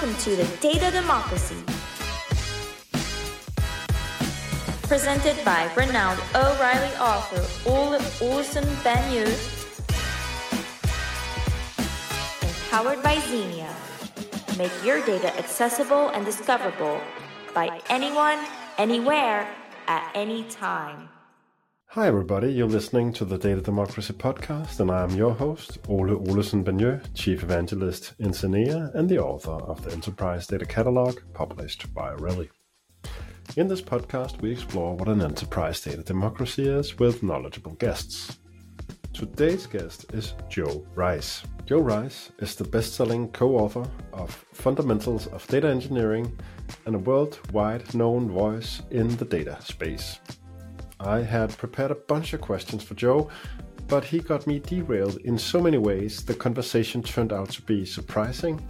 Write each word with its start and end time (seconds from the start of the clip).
Welcome 0.00 0.18
to 0.22 0.36
the 0.36 0.56
Data 0.62 0.90
Democracy. 0.90 1.62
Presented 4.88 5.44
by 5.44 5.70
renowned 5.76 6.18
O'Reilly 6.34 6.96
author 6.96 7.68
Ole 7.68 8.00
Olsen 8.22 8.64
Benyu. 8.82 9.26
Empowered 12.42 13.02
by 13.02 13.16
Zeenea. 13.16 13.68
Make 14.56 14.72
your 14.82 15.04
data 15.04 15.36
accessible 15.36 16.08
and 16.08 16.24
discoverable 16.24 16.98
by 17.54 17.82
anyone, 17.90 18.38
anywhere, 18.78 19.46
at 19.86 20.10
any 20.14 20.44
time. 20.44 21.10
Hi, 21.94 22.06
everybody. 22.06 22.52
You're 22.52 22.68
listening 22.68 23.12
to 23.14 23.24
the 23.24 23.36
Data 23.36 23.60
Democracy 23.60 24.12
Podcast, 24.12 24.78
and 24.78 24.92
I 24.92 25.02
am 25.02 25.10
your 25.10 25.34
host, 25.34 25.78
Ole 25.88 26.16
Olesen-Bagneux, 26.24 27.02
Chief 27.14 27.42
Evangelist 27.42 28.14
in 28.20 28.30
Zeenea 28.30 28.94
and 28.94 29.08
the 29.08 29.18
author 29.18 29.50
of 29.50 29.82
the 29.82 29.90
Enterprise 29.90 30.46
Data 30.46 30.64
Catalog, 30.64 31.18
published 31.34 31.92
by 31.92 32.12
O'Reilly. 32.12 32.48
In 33.56 33.66
this 33.66 33.82
podcast, 33.82 34.40
we 34.40 34.52
explore 34.52 34.94
what 34.94 35.08
an 35.08 35.20
enterprise 35.20 35.80
data 35.80 36.04
democracy 36.04 36.68
is 36.68 36.96
with 37.00 37.24
knowledgeable 37.24 37.72
guests. 37.72 38.38
Today's 39.12 39.66
guest 39.66 40.14
is 40.14 40.34
Joe 40.48 40.86
Reis. 40.94 41.42
Joe 41.66 41.80
Reis 41.80 42.30
is 42.38 42.54
the 42.54 42.62
best 42.62 42.94
selling 42.94 43.32
co 43.32 43.56
author 43.56 43.90
of 44.12 44.32
Fundamentals 44.52 45.26
of 45.26 45.44
Data 45.48 45.68
Engineering 45.68 46.38
and 46.86 46.94
a 46.94 46.98
worldwide 47.00 47.92
known 47.96 48.30
voice 48.30 48.80
in 48.92 49.16
the 49.16 49.24
data 49.24 49.58
space. 49.60 50.20
I 51.02 51.22
had 51.22 51.56
prepared 51.56 51.90
a 51.90 51.94
bunch 51.94 52.34
of 52.34 52.42
questions 52.42 52.82
for 52.82 52.92
Joe, 52.94 53.30
but 53.88 54.04
he 54.04 54.20
got 54.20 54.46
me 54.46 54.58
derailed 54.58 55.16
in 55.24 55.38
so 55.38 55.58
many 55.58 55.78
ways 55.78 56.22
the 56.22 56.34
conversation 56.34 57.02
turned 57.02 57.32
out 57.32 57.48
to 57.50 57.62
be 57.62 57.86
surprising, 57.86 58.62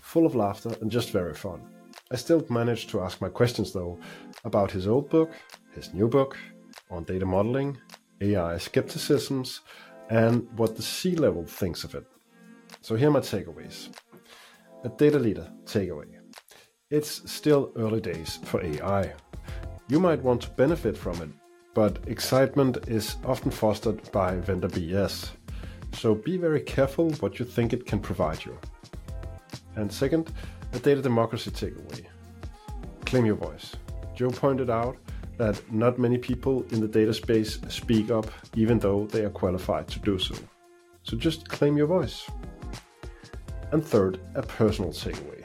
full 0.00 0.24
of 0.24 0.34
laughter, 0.34 0.74
and 0.80 0.90
just 0.90 1.10
very 1.10 1.34
fun. 1.34 1.60
I 2.10 2.16
still 2.16 2.44
managed 2.48 2.88
to 2.90 3.02
ask 3.02 3.20
my 3.20 3.28
questions 3.28 3.72
though 3.72 3.98
about 4.44 4.70
his 4.70 4.88
old 4.88 5.10
book, 5.10 5.32
his 5.74 5.92
new 5.92 6.08
book 6.08 6.38
on 6.90 7.04
data 7.04 7.26
modeling, 7.26 7.76
AI 8.22 8.56
skepticisms, 8.56 9.60
and 10.08 10.48
what 10.58 10.76
the 10.76 10.82
C 10.82 11.14
level 11.16 11.44
thinks 11.44 11.84
of 11.84 11.94
it. 11.94 12.06
So 12.80 12.96
here 12.96 13.08
are 13.08 13.12
my 13.12 13.20
takeaways. 13.20 13.90
A 14.84 14.88
data 14.88 15.18
leader 15.18 15.52
takeaway. 15.66 16.06
It's 16.90 17.30
still 17.30 17.72
early 17.76 18.00
days 18.00 18.38
for 18.44 18.64
AI. 18.64 19.12
You 19.88 20.00
might 20.00 20.22
want 20.22 20.40
to 20.42 20.50
benefit 20.50 20.96
from 20.96 21.20
it 21.20 21.28
but 21.74 21.98
excitement 22.06 22.78
is 22.86 23.16
often 23.24 23.50
fostered 23.50 24.10
by 24.12 24.36
vendor 24.36 24.68
BS. 24.68 25.30
So 25.92 26.14
be 26.14 26.36
very 26.36 26.60
careful 26.60 27.10
what 27.14 27.38
you 27.38 27.44
think 27.44 27.72
it 27.72 27.84
can 27.84 28.00
provide 28.00 28.44
you. 28.44 28.56
And 29.76 29.92
second, 29.92 30.32
a 30.72 30.78
data 30.78 31.02
democracy 31.02 31.50
takeaway. 31.50 32.06
Claim 33.04 33.26
your 33.26 33.34
voice. 33.34 33.74
Joe 34.14 34.30
pointed 34.30 34.70
out 34.70 34.96
that 35.36 35.60
not 35.72 35.98
many 35.98 36.16
people 36.16 36.64
in 36.70 36.80
the 36.80 36.86
data 36.86 37.12
space 37.12 37.60
speak 37.68 38.10
up 38.10 38.26
even 38.54 38.78
though 38.78 39.06
they 39.06 39.24
are 39.24 39.30
qualified 39.30 39.88
to 39.88 39.98
do 39.98 40.18
so. 40.18 40.36
So 41.02 41.16
just 41.16 41.48
claim 41.48 41.76
your 41.76 41.88
voice. 41.88 42.30
And 43.72 43.84
third, 43.84 44.20
a 44.36 44.42
personal 44.42 44.92
takeaway. 44.92 45.44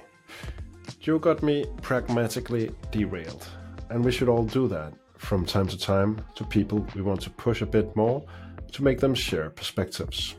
Joe 0.99 1.17
got 1.17 1.41
me 1.41 1.65
pragmatically 1.81 2.71
derailed, 2.91 3.47
and 3.89 4.05
we 4.05 4.11
should 4.11 4.29
all 4.29 4.43
do 4.43 4.67
that 4.67 4.93
from 5.19 5.45
time 5.45 5.67
to 5.67 5.77
time 5.77 6.19
to 6.33 6.43
people 6.45 6.85
we 6.95 7.01
want 7.01 7.21
to 7.21 7.29
push 7.29 7.61
a 7.61 7.65
bit 7.65 7.95
more 7.95 8.25
to 8.71 8.83
make 8.83 8.99
them 8.99 9.13
share 9.13 9.49
perspectives. 9.49 10.35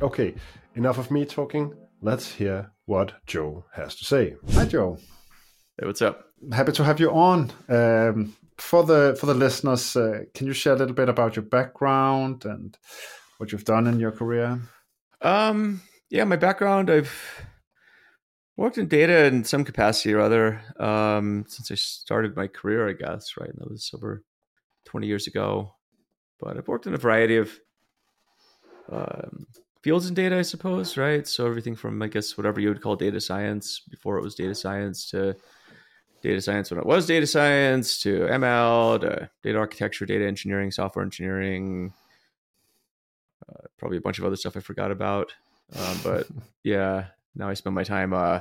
Okay, 0.00 0.34
enough 0.74 0.98
of 0.98 1.10
me 1.10 1.24
talking. 1.24 1.74
Let's 2.02 2.30
hear 2.30 2.70
what 2.84 3.14
Joe 3.26 3.64
has 3.72 3.96
to 3.96 4.04
say. 4.04 4.36
Hi, 4.52 4.66
Joe. 4.66 4.98
Hey, 5.78 5.86
what's 5.86 6.02
up? 6.02 6.26
Happy 6.52 6.72
to 6.72 6.84
have 6.84 7.00
you 7.00 7.10
on. 7.10 7.50
Um, 7.68 8.36
for 8.58 8.84
the 8.84 9.16
for 9.18 9.26
the 9.26 9.34
listeners, 9.34 9.96
uh, 9.96 10.24
can 10.34 10.46
you 10.46 10.52
share 10.52 10.74
a 10.74 10.76
little 10.76 10.94
bit 10.94 11.08
about 11.08 11.34
your 11.34 11.44
background 11.44 12.44
and 12.44 12.76
what 13.38 13.52
you've 13.52 13.64
done 13.64 13.86
in 13.86 13.98
your 13.98 14.12
career? 14.12 14.60
Um, 15.22 15.80
yeah, 16.10 16.24
my 16.24 16.36
background. 16.36 16.90
I've 16.90 17.10
worked 18.56 18.78
in 18.78 18.88
data 18.88 19.26
in 19.26 19.44
some 19.44 19.64
capacity 19.64 20.14
or 20.14 20.20
other 20.20 20.60
um, 20.78 21.44
since 21.48 21.70
I 21.70 21.74
started 21.74 22.36
my 22.36 22.46
career, 22.46 22.88
I 22.88 22.92
guess, 22.92 23.36
right? 23.38 23.48
And 23.48 23.58
that 23.58 23.70
was 23.70 23.90
over 23.94 24.22
20 24.86 25.06
years 25.06 25.26
ago. 25.26 25.74
But 26.40 26.56
I've 26.56 26.68
worked 26.68 26.86
in 26.86 26.94
a 26.94 26.98
variety 26.98 27.36
of 27.36 27.58
um, 28.90 29.46
fields 29.82 30.08
in 30.08 30.14
data, 30.14 30.38
I 30.38 30.42
suppose, 30.42 30.96
right? 30.96 31.26
So 31.26 31.46
everything 31.46 31.76
from, 31.76 32.02
I 32.02 32.08
guess, 32.08 32.36
whatever 32.36 32.60
you 32.60 32.68
would 32.68 32.82
call 32.82 32.96
data 32.96 33.20
science 33.20 33.80
before 33.90 34.18
it 34.18 34.22
was 34.22 34.34
data 34.34 34.54
science 34.54 35.08
to 35.10 35.36
data 36.22 36.40
science 36.40 36.70
when 36.70 36.80
it 36.80 36.86
was 36.86 37.06
data 37.06 37.26
science 37.26 38.00
to 38.00 38.20
ML 38.20 39.00
to 39.00 39.30
data 39.42 39.58
architecture, 39.58 40.06
data 40.06 40.26
engineering, 40.26 40.70
software 40.70 41.04
engineering, 41.04 41.92
uh, 43.48 43.66
probably 43.78 43.98
a 43.98 44.00
bunch 44.00 44.18
of 44.18 44.24
other 44.24 44.36
stuff 44.36 44.56
I 44.56 44.60
forgot 44.60 44.90
about. 44.90 45.32
Um, 45.78 45.98
but 46.02 46.26
yeah, 46.64 47.06
now 47.36 47.48
I 47.48 47.54
spend 47.54 47.74
my 47.74 47.84
time 47.84 48.12
uh, 48.12 48.40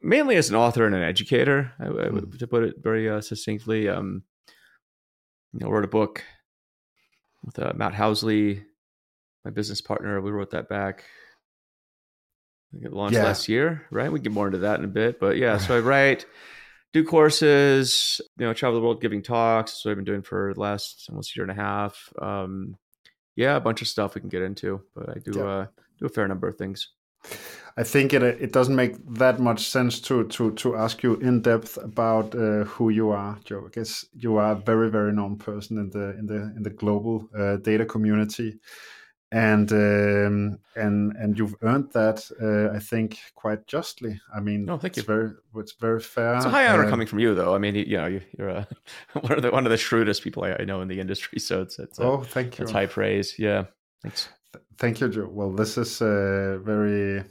mainly 0.00 0.36
as 0.36 0.48
an 0.48 0.56
author 0.56 0.86
and 0.86 0.94
an 0.94 1.02
educator, 1.02 1.72
I, 1.78 1.86
I, 1.86 2.08
hmm. 2.08 2.30
to 2.30 2.46
put 2.46 2.62
it 2.62 2.76
very 2.82 3.08
uh, 3.08 3.20
succinctly. 3.20 3.88
Um, 3.88 4.22
you 5.52 5.60
know, 5.60 5.70
wrote 5.70 5.84
a 5.84 5.88
book 5.88 6.22
with 7.44 7.58
uh, 7.58 7.72
Matt 7.74 7.94
Housley, 7.94 8.62
my 9.44 9.50
business 9.50 9.80
partner. 9.80 10.20
We 10.20 10.30
wrote 10.30 10.50
that 10.50 10.68
back. 10.68 11.04
It 12.82 12.92
launched 12.92 13.14
yeah. 13.14 13.24
last 13.24 13.48
year, 13.48 13.86
right? 13.90 14.12
We 14.12 14.20
get 14.20 14.32
more 14.32 14.46
into 14.46 14.58
that 14.58 14.78
in 14.78 14.84
a 14.84 14.88
bit, 14.88 15.18
but 15.18 15.38
yeah. 15.38 15.56
So 15.56 15.76
I 15.76 15.80
write, 15.80 16.26
do 16.92 17.04
courses, 17.04 18.20
you 18.36 18.44
know, 18.44 18.52
travel 18.52 18.78
the 18.78 18.84
world 18.84 19.00
giving 19.00 19.22
talks. 19.22 19.72
That's 19.72 19.84
what 19.84 19.92
I've 19.92 19.96
been 19.96 20.04
doing 20.04 20.22
for 20.22 20.52
the 20.54 20.60
last 20.60 21.06
almost 21.08 21.34
year 21.36 21.44
and 21.44 21.52
a 21.52 21.62
half. 21.62 22.12
Um, 22.20 22.76
yeah, 23.34 23.56
a 23.56 23.60
bunch 23.60 23.82
of 23.82 23.88
stuff 23.88 24.14
we 24.14 24.20
can 24.20 24.30
get 24.30 24.42
into, 24.42 24.82
but 24.94 25.10
I 25.10 25.18
do 25.18 25.38
yeah. 25.38 25.44
uh, 25.44 25.66
do 25.98 26.06
a 26.06 26.10
fair 26.10 26.26
number 26.28 26.48
of 26.48 26.56
things. 26.56 26.88
I 27.78 27.82
think 27.82 28.14
it 28.14 28.22
it 28.22 28.52
doesn't 28.52 28.74
make 28.74 28.96
that 29.18 29.38
much 29.38 29.68
sense 29.68 30.00
to 30.00 30.24
to 30.28 30.52
to 30.52 30.76
ask 30.76 31.02
you 31.02 31.16
in 31.16 31.42
depth 31.42 31.76
about 31.76 32.34
uh, 32.34 32.64
who 32.64 32.88
you 32.88 33.10
are, 33.10 33.38
Joe. 33.44 33.64
I 33.66 33.70
guess 33.70 34.06
you 34.14 34.38
are 34.38 34.52
a 34.52 34.54
very 34.54 34.90
very 34.90 35.12
known 35.12 35.36
person 35.36 35.78
in 35.78 35.90
the 35.90 36.16
in 36.18 36.26
the 36.26 36.54
in 36.56 36.62
the 36.62 36.70
global 36.70 37.28
uh, 37.38 37.56
data 37.56 37.84
community, 37.84 38.58
and 39.30 39.70
um, 39.72 40.58
and 40.74 41.12
and 41.16 41.38
you've 41.38 41.54
earned 41.60 41.92
that. 41.92 42.24
Uh, 42.40 42.74
I 42.74 42.78
think 42.78 43.18
quite 43.34 43.66
justly. 43.66 44.18
I 44.34 44.40
mean, 44.40 44.70
oh, 44.70 44.78
thank 44.78 44.96
it's 44.96 45.06
you. 45.06 45.14
very 45.14 45.32
it's 45.56 45.72
very 45.72 46.00
fair. 46.00 46.36
It's 46.36 46.46
a 46.46 46.50
high 46.50 46.68
honor 46.68 46.86
uh, 46.86 46.90
coming 46.90 47.06
from 47.06 47.18
you, 47.18 47.34
though. 47.34 47.54
I 47.54 47.58
mean, 47.58 47.74
you 47.74 47.98
know, 47.98 48.06
you, 48.06 48.22
are 48.38 48.48
a, 48.48 48.68
one 49.20 49.32
of 49.32 49.42
the 49.42 49.50
one 49.50 49.66
of 49.66 49.70
the 49.70 49.76
shrewdest 49.76 50.22
people 50.22 50.44
I, 50.44 50.64
know 50.64 50.80
in 50.80 50.88
the 50.88 50.98
industry. 50.98 51.40
So 51.40 51.60
it's 51.60 51.78
it's 51.78 52.00
oh, 52.00 52.22
thank 52.22 52.58
you. 52.58 52.62
It's 52.62 52.72
high 52.72 52.86
praise. 52.86 53.38
Yeah, 53.38 53.64
thanks. 54.02 54.30
Thank 54.78 55.00
you, 55.00 55.08
Joe. 55.08 55.28
Well, 55.30 55.52
this 55.52 55.78
is 55.78 56.02
uh, 56.02 56.58
very 56.62 57.24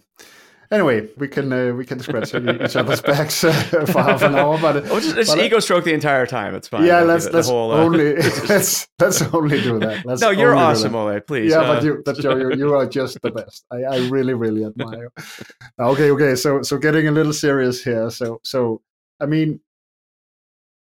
Anyway, 0.72 1.08
we 1.18 1.28
can 1.28 1.54
uh, 1.54 1.74
we 1.74 1.86
can 1.86 2.00
scratch 2.00 2.34
each 2.34 2.76
other's 2.76 3.02
backs 3.02 3.44
uh, 3.44 3.52
for 3.86 4.02
half 4.02 4.24
an 4.24 4.36
hour, 4.36 4.58
but 4.60 4.78
oh, 4.90 5.00
just, 5.00 5.16
just 5.16 5.36
but, 5.36 5.46
ego 5.46 5.60
stroke 5.60 5.84
the 5.84 5.94
entire 5.94 6.26
time. 6.26 6.56
It's 6.56 6.68
fine. 6.68 6.86
Yeah, 6.86 7.02
let's 7.02 7.30
let's 7.30 7.48
whole, 7.48 7.72
uh... 7.72 7.78
only 7.78 8.16
let's 8.50 8.88
let's 9.00 9.22
only 9.22 9.62
do 9.62 9.78
that. 9.80 10.04
Let's 10.06 10.22
no, 10.22 10.32
you're 10.32 10.56
awesome, 10.56 10.96
Ole. 10.96 11.20
Please. 11.22 11.52
Yeah, 11.52 11.60
but 11.60 11.84
uh, 11.84 11.86
you, 11.86 12.02
but 12.04 12.18
Joe, 12.18 12.36
you, 12.36 12.56
you 12.56 12.74
are 12.74 12.88
just 12.88 13.22
the 13.22 13.32
best. 13.32 13.64
I, 13.72 13.84
I 13.84 13.98
really 14.10 14.34
really 14.34 14.66
admire. 14.66 15.12
You. 15.18 15.86
Okay, 15.86 16.10
okay. 16.12 16.36
So 16.36 16.64
so 16.64 16.80
getting 16.80 17.08
a 17.08 17.12
little 17.12 17.34
serious 17.34 17.84
here. 17.84 18.10
So 18.10 18.40
so 18.44 18.82
I 19.20 19.28
mean, 19.28 19.60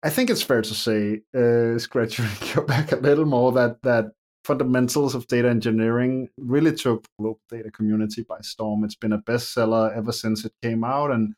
I 0.04 0.10
think 0.10 0.30
it's 0.30 0.42
fair 0.42 0.62
to 0.62 0.74
say, 0.74 1.22
uh, 1.34 1.78
scratching 1.80 2.26
your 2.54 2.64
back 2.64 2.92
a 2.92 2.96
little 2.96 3.26
more 3.26 3.50
that 3.52 3.82
that 3.82 4.12
fundamentals 4.44 5.14
of 5.14 5.26
data 5.26 5.48
engineering 5.48 6.28
really 6.36 6.74
took 6.74 7.02
the 7.02 7.08
global 7.18 7.40
data 7.48 7.70
community 7.70 8.22
by 8.22 8.40
storm. 8.40 8.84
It's 8.84 8.94
been 8.94 9.12
a 9.12 9.18
bestseller 9.18 9.96
ever 9.96 10.12
since 10.12 10.44
it 10.44 10.52
came 10.62 10.84
out, 10.84 11.10
and 11.10 11.34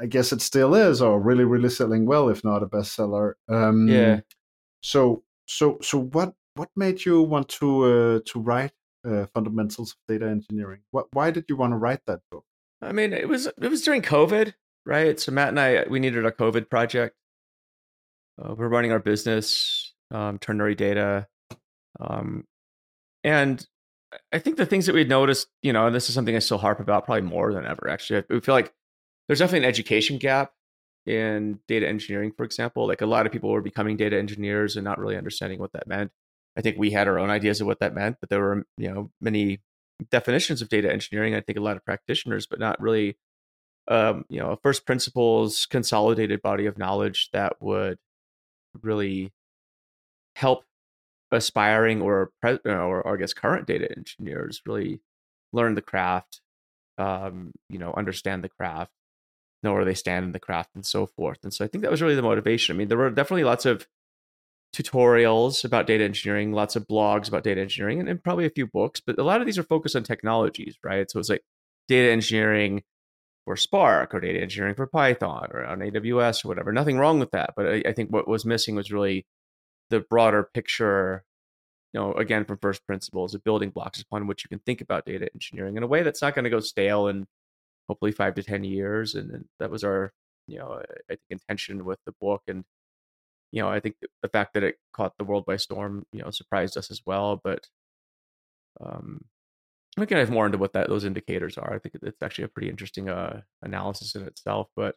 I 0.00 0.06
guess 0.06 0.32
it 0.32 0.40
still 0.40 0.74
is, 0.74 1.02
or 1.02 1.20
really, 1.20 1.44
really 1.44 1.68
selling 1.68 2.06
well, 2.06 2.28
if 2.28 2.42
not 2.42 2.62
a 2.62 2.66
bestseller. 2.66 3.34
Um, 3.48 3.88
yeah. 3.88 4.20
So, 4.82 5.22
so, 5.46 5.78
so, 5.82 5.98
what 5.98 6.34
what 6.54 6.70
made 6.76 7.04
you 7.04 7.22
want 7.22 7.48
to 7.48 7.84
uh, 7.84 8.20
to 8.26 8.40
write 8.40 8.72
uh, 9.06 9.26
fundamentals 9.34 9.92
of 9.92 9.96
data 10.08 10.28
engineering? 10.28 10.80
What 10.90 11.06
why 11.12 11.30
did 11.30 11.44
you 11.48 11.56
want 11.56 11.72
to 11.72 11.76
write 11.76 12.00
that 12.06 12.20
book? 12.30 12.44
I 12.80 12.92
mean, 12.92 13.12
it 13.12 13.28
was 13.28 13.46
it 13.46 13.68
was 13.68 13.82
during 13.82 14.02
COVID, 14.02 14.54
right? 14.86 15.20
So 15.20 15.32
Matt 15.32 15.48
and 15.48 15.60
I 15.60 15.84
we 15.88 16.00
needed 16.00 16.24
a 16.24 16.32
COVID 16.32 16.70
project. 16.70 17.14
Uh, 18.42 18.54
we're 18.54 18.68
running 18.68 18.90
our 18.90 18.98
business, 18.98 19.92
um, 20.10 20.38
ternary 20.38 20.74
data 20.74 21.26
um, 22.00 22.44
and 23.24 23.66
I 24.32 24.38
think 24.38 24.56
the 24.56 24.66
things 24.66 24.86
that 24.86 24.94
we'd 24.94 25.08
noticed, 25.08 25.48
you 25.62 25.72
know, 25.72 25.86
and 25.86 25.94
this 25.94 26.08
is 26.08 26.14
something 26.14 26.34
I 26.34 26.40
still 26.40 26.58
harp 26.58 26.80
about 26.80 27.04
probably 27.04 27.22
more 27.22 27.52
than 27.52 27.66
ever, 27.66 27.88
actually. 27.88 28.24
We 28.28 28.40
feel 28.40 28.54
like 28.54 28.72
there's 29.28 29.38
definitely 29.38 29.66
an 29.66 29.70
education 29.70 30.18
gap 30.18 30.52
in 31.06 31.60
data 31.68 31.88
engineering, 31.88 32.32
for 32.36 32.44
example. 32.44 32.86
Like 32.86 33.02
a 33.02 33.06
lot 33.06 33.26
of 33.26 33.32
people 33.32 33.50
were 33.50 33.62
becoming 33.62 33.96
data 33.96 34.18
engineers 34.18 34.76
and 34.76 34.84
not 34.84 34.98
really 34.98 35.16
understanding 35.16 35.60
what 35.60 35.72
that 35.72 35.86
meant. 35.86 36.10
I 36.56 36.62
think 36.62 36.78
we 36.78 36.90
had 36.90 37.06
our 37.06 37.18
own 37.18 37.30
ideas 37.30 37.60
of 37.60 37.66
what 37.66 37.78
that 37.80 37.94
meant, 37.94 38.16
but 38.20 38.28
there 38.28 38.40
were, 38.40 38.64
you 38.76 38.92
know, 38.92 39.10
many 39.20 39.60
definitions 40.10 40.62
of 40.62 40.68
data 40.68 40.90
engineering. 40.92 41.34
I 41.34 41.40
think 41.40 41.58
a 41.58 41.62
lot 41.62 41.76
of 41.76 41.84
practitioners, 41.84 42.46
but 42.46 42.58
not 42.58 42.80
really 42.80 43.16
um, 43.88 44.24
you 44.28 44.40
know 44.40 44.52
a 44.52 44.56
first 44.56 44.86
principles 44.86 45.66
consolidated 45.66 46.40
body 46.42 46.66
of 46.66 46.78
knowledge 46.78 47.28
that 47.32 47.60
would 47.60 47.98
really 48.82 49.32
help 50.36 50.64
aspiring 51.32 52.02
or 52.02 52.30
pre- 52.40 52.58
or, 52.64 53.02
or 53.02 53.14
I 53.14 53.16
guess 53.16 53.32
current 53.32 53.66
data 53.66 53.88
engineers 53.96 54.62
really 54.66 55.00
learn 55.52 55.74
the 55.74 55.82
craft, 55.82 56.40
um, 56.98 57.52
you 57.68 57.78
know, 57.78 57.92
understand 57.96 58.44
the 58.44 58.48
craft, 58.48 58.92
know 59.62 59.72
where 59.72 59.84
they 59.84 59.94
stand 59.94 60.24
in 60.24 60.32
the 60.32 60.40
craft, 60.40 60.70
and 60.74 60.84
so 60.84 61.06
forth. 61.06 61.38
And 61.42 61.52
so 61.52 61.64
I 61.64 61.68
think 61.68 61.82
that 61.82 61.90
was 61.90 62.02
really 62.02 62.14
the 62.14 62.22
motivation. 62.22 62.74
I 62.74 62.78
mean, 62.78 62.88
there 62.88 62.98
were 62.98 63.10
definitely 63.10 63.44
lots 63.44 63.66
of 63.66 63.86
tutorials 64.74 65.64
about 65.64 65.86
data 65.86 66.04
engineering, 66.04 66.52
lots 66.52 66.76
of 66.76 66.86
blogs 66.86 67.28
about 67.28 67.42
data 67.42 67.60
engineering, 67.60 68.00
and, 68.00 68.08
and 68.08 68.22
probably 68.22 68.46
a 68.46 68.50
few 68.50 68.66
books. 68.66 69.00
But 69.00 69.18
a 69.18 69.24
lot 69.24 69.40
of 69.40 69.46
these 69.46 69.58
are 69.58 69.64
focused 69.64 69.96
on 69.96 70.04
technologies, 70.04 70.76
right? 70.84 71.10
So 71.10 71.18
it's 71.18 71.28
like 71.28 71.42
data 71.88 72.10
engineering 72.12 72.82
for 73.44 73.56
Spark 73.56 74.14
or 74.14 74.20
data 74.20 74.40
engineering 74.40 74.74
for 74.74 74.86
Python 74.86 75.48
or 75.52 75.64
on 75.64 75.80
AWS 75.80 76.44
or 76.44 76.48
whatever. 76.48 76.72
Nothing 76.72 76.98
wrong 76.98 77.18
with 77.18 77.32
that, 77.32 77.54
but 77.56 77.66
I, 77.66 77.82
I 77.86 77.92
think 77.92 78.10
what 78.10 78.28
was 78.28 78.44
missing 78.44 78.76
was 78.76 78.92
really 78.92 79.26
the 79.90 80.00
broader 80.00 80.42
picture. 80.54 81.24
You 81.92 82.00
know, 82.00 82.12
again 82.14 82.44
from 82.44 82.58
first 82.58 82.86
principles, 82.86 83.34
of 83.34 83.42
building 83.42 83.70
blocks 83.70 84.00
upon 84.00 84.28
which 84.28 84.44
you 84.44 84.48
can 84.48 84.60
think 84.60 84.80
about 84.80 85.06
data 85.06 85.28
engineering 85.34 85.76
in 85.76 85.82
a 85.82 85.88
way 85.88 86.04
that's 86.04 86.22
not 86.22 86.36
going 86.36 86.44
to 86.44 86.50
go 86.50 86.60
stale 86.60 87.08
in 87.08 87.26
hopefully 87.88 88.12
five 88.12 88.36
to 88.36 88.44
ten 88.44 88.62
years. 88.62 89.16
And, 89.16 89.32
and 89.32 89.44
that 89.58 89.72
was 89.72 89.82
our, 89.82 90.12
you 90.46 90.58
know, 90.58 90.80
I 90.80 91.02
think 91.08 91.20
intention 91.30 91.84
with 91.84 91.98
the 92.06 92.12
book. 92.20 92.42
And 92.46 92.64
you 93.50 93.60
know, 93.60 93.68
I 93.68 93.80
think 93.80 93.96
the 94.22 94.28
fact 94.28 94.54
that 94.54 94.62
it 94.62 94.76
caught 94.92 95.18
the 95.18 95.24
world 95.24 95.44
by 95.46 95.56
storm, 95.56 96.06
you 96.12 96.22
know, 96.22 96.30
surprised 96.30 96.76
us 96.76 96.90
as 96.92 97.02
well. 97.04 97.40
But 97.42 97.66
um, 98.80 99.24
we 99.96 100.06
can 100.06 100.18
dive 100.18 100.30
more 100.30 100.46
into 100.46 100.58
what 100.58 100.72
that 100.74 100.88
those 100.88 101.04
indicators 101.04 101.58
are. 101.58 101.74
I 101.74 101.78
think 101.78 101.96
it's 102.02 102.22
actually 102.22 102.44
a 102.44 102.48
pretty 102.48 102.68
interesting 102.68 103.08
uh, 103.08 103.40
analysis 103.62 104.14
in 104.14 104.22
itself. 104.22 104.68
But 104.76 104.94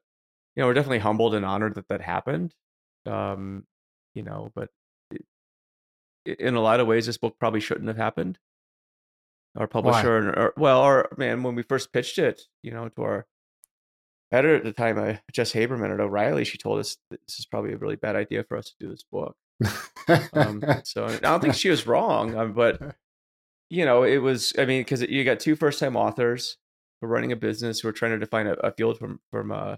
you 0.56 0.62
know, 0.62 0.68
we're 0.68 0.76
definitely 0.76 1.00
humbled 1.00 1.34
and 1.34 1.46
honored 1.46 1.76
that 1.76 1.88
that 1.88 2.02
happened. 2.02 2.54
Um, 3.08 3.66
you 4.14 4.22
know, 4.22 4.52
but 4.54 4.70
in 6.26 6.56
a 6.56 6.62
lot 6.62 6.80
of 6.80 6.88
ways, 6.88 7.06
this 7.06 7.18
book 7.18 7.38
probably 7.40 7.60
shouldn't 7.60 7.88
have 7.88 7.98
happened. 7.98 8.40
Our 9.56 9.68
publisher, 9.68 10.18
and, 10.18 10.28
or, 10.30 10.54
well, 10.58 10.82
our 10.82 11.10
man, 11.16 11.44
when 11.44 11.54
we 11.54 11.62
first 11.62 11.94
pitched 11.94 12.18
it, 12.18 12.42
you 12.64 12.72
know, 12.72 12.90
to 12.90 13.02
our 13.04 13.28
editor 14.32 14.56
at 14.56 14.64
the 14.64 14.74
time, 14.74 14.98
uh, 14.98 15.18
Jess 15.32 15.54
Haberman 15.54 15.94
at 15.94 16.00
O'Reilly, 16.00 16.44
she 16.44 16.58
told 16.58 16.80
us 16.80 16.98
this 17.12 17.38
is 17.40 17.46
probably 17.46 17.74
a 17.74 17.78
really 17.78 17.96
bad 17.96 18.16
idea 18.16 18.44
for 18.44 18.58
us 18.58 18.66
to 18.66 18.76
do 18.80 18.90
this 18.90 19.04
book. 19.04 19.36
um, 20.34 20.64
so 20.84 21.06
I 21.06 21.18
don't 21.18 21.40
think 21.40 21.54
she 21.54 21.70
was 21.70 21.86
wrong, 21.86 22.36
um, 22.36 22.54
but 22.54 22.96
you 23.70 23.86
know, 23.86 24.04
it 24.04 24.18
was. 24.18 24.54
I 24.58 24.66
mean, 24.66 24.82
because 24.82 25.02
you 25.02 25.24
got 25.24 25.40
two 25.40 25.56
first-time 25.56 25.96
authors 25.96 26.58
who 27.00 27.08
are 27.08 27.10
running 27.10 27.32
a 27.32 27.36
business 27.36 27.80
who 27.80 27.88
are 27.88 27.94
trying 27.94 28.12
to 28.12 28.20
define 28.20 28.48
a, 28.48 28.54
a 28.54 28.72
field 28.72 28.98
from 28.98 29.20
from 29.30 29.52
uh, 29.52 29.76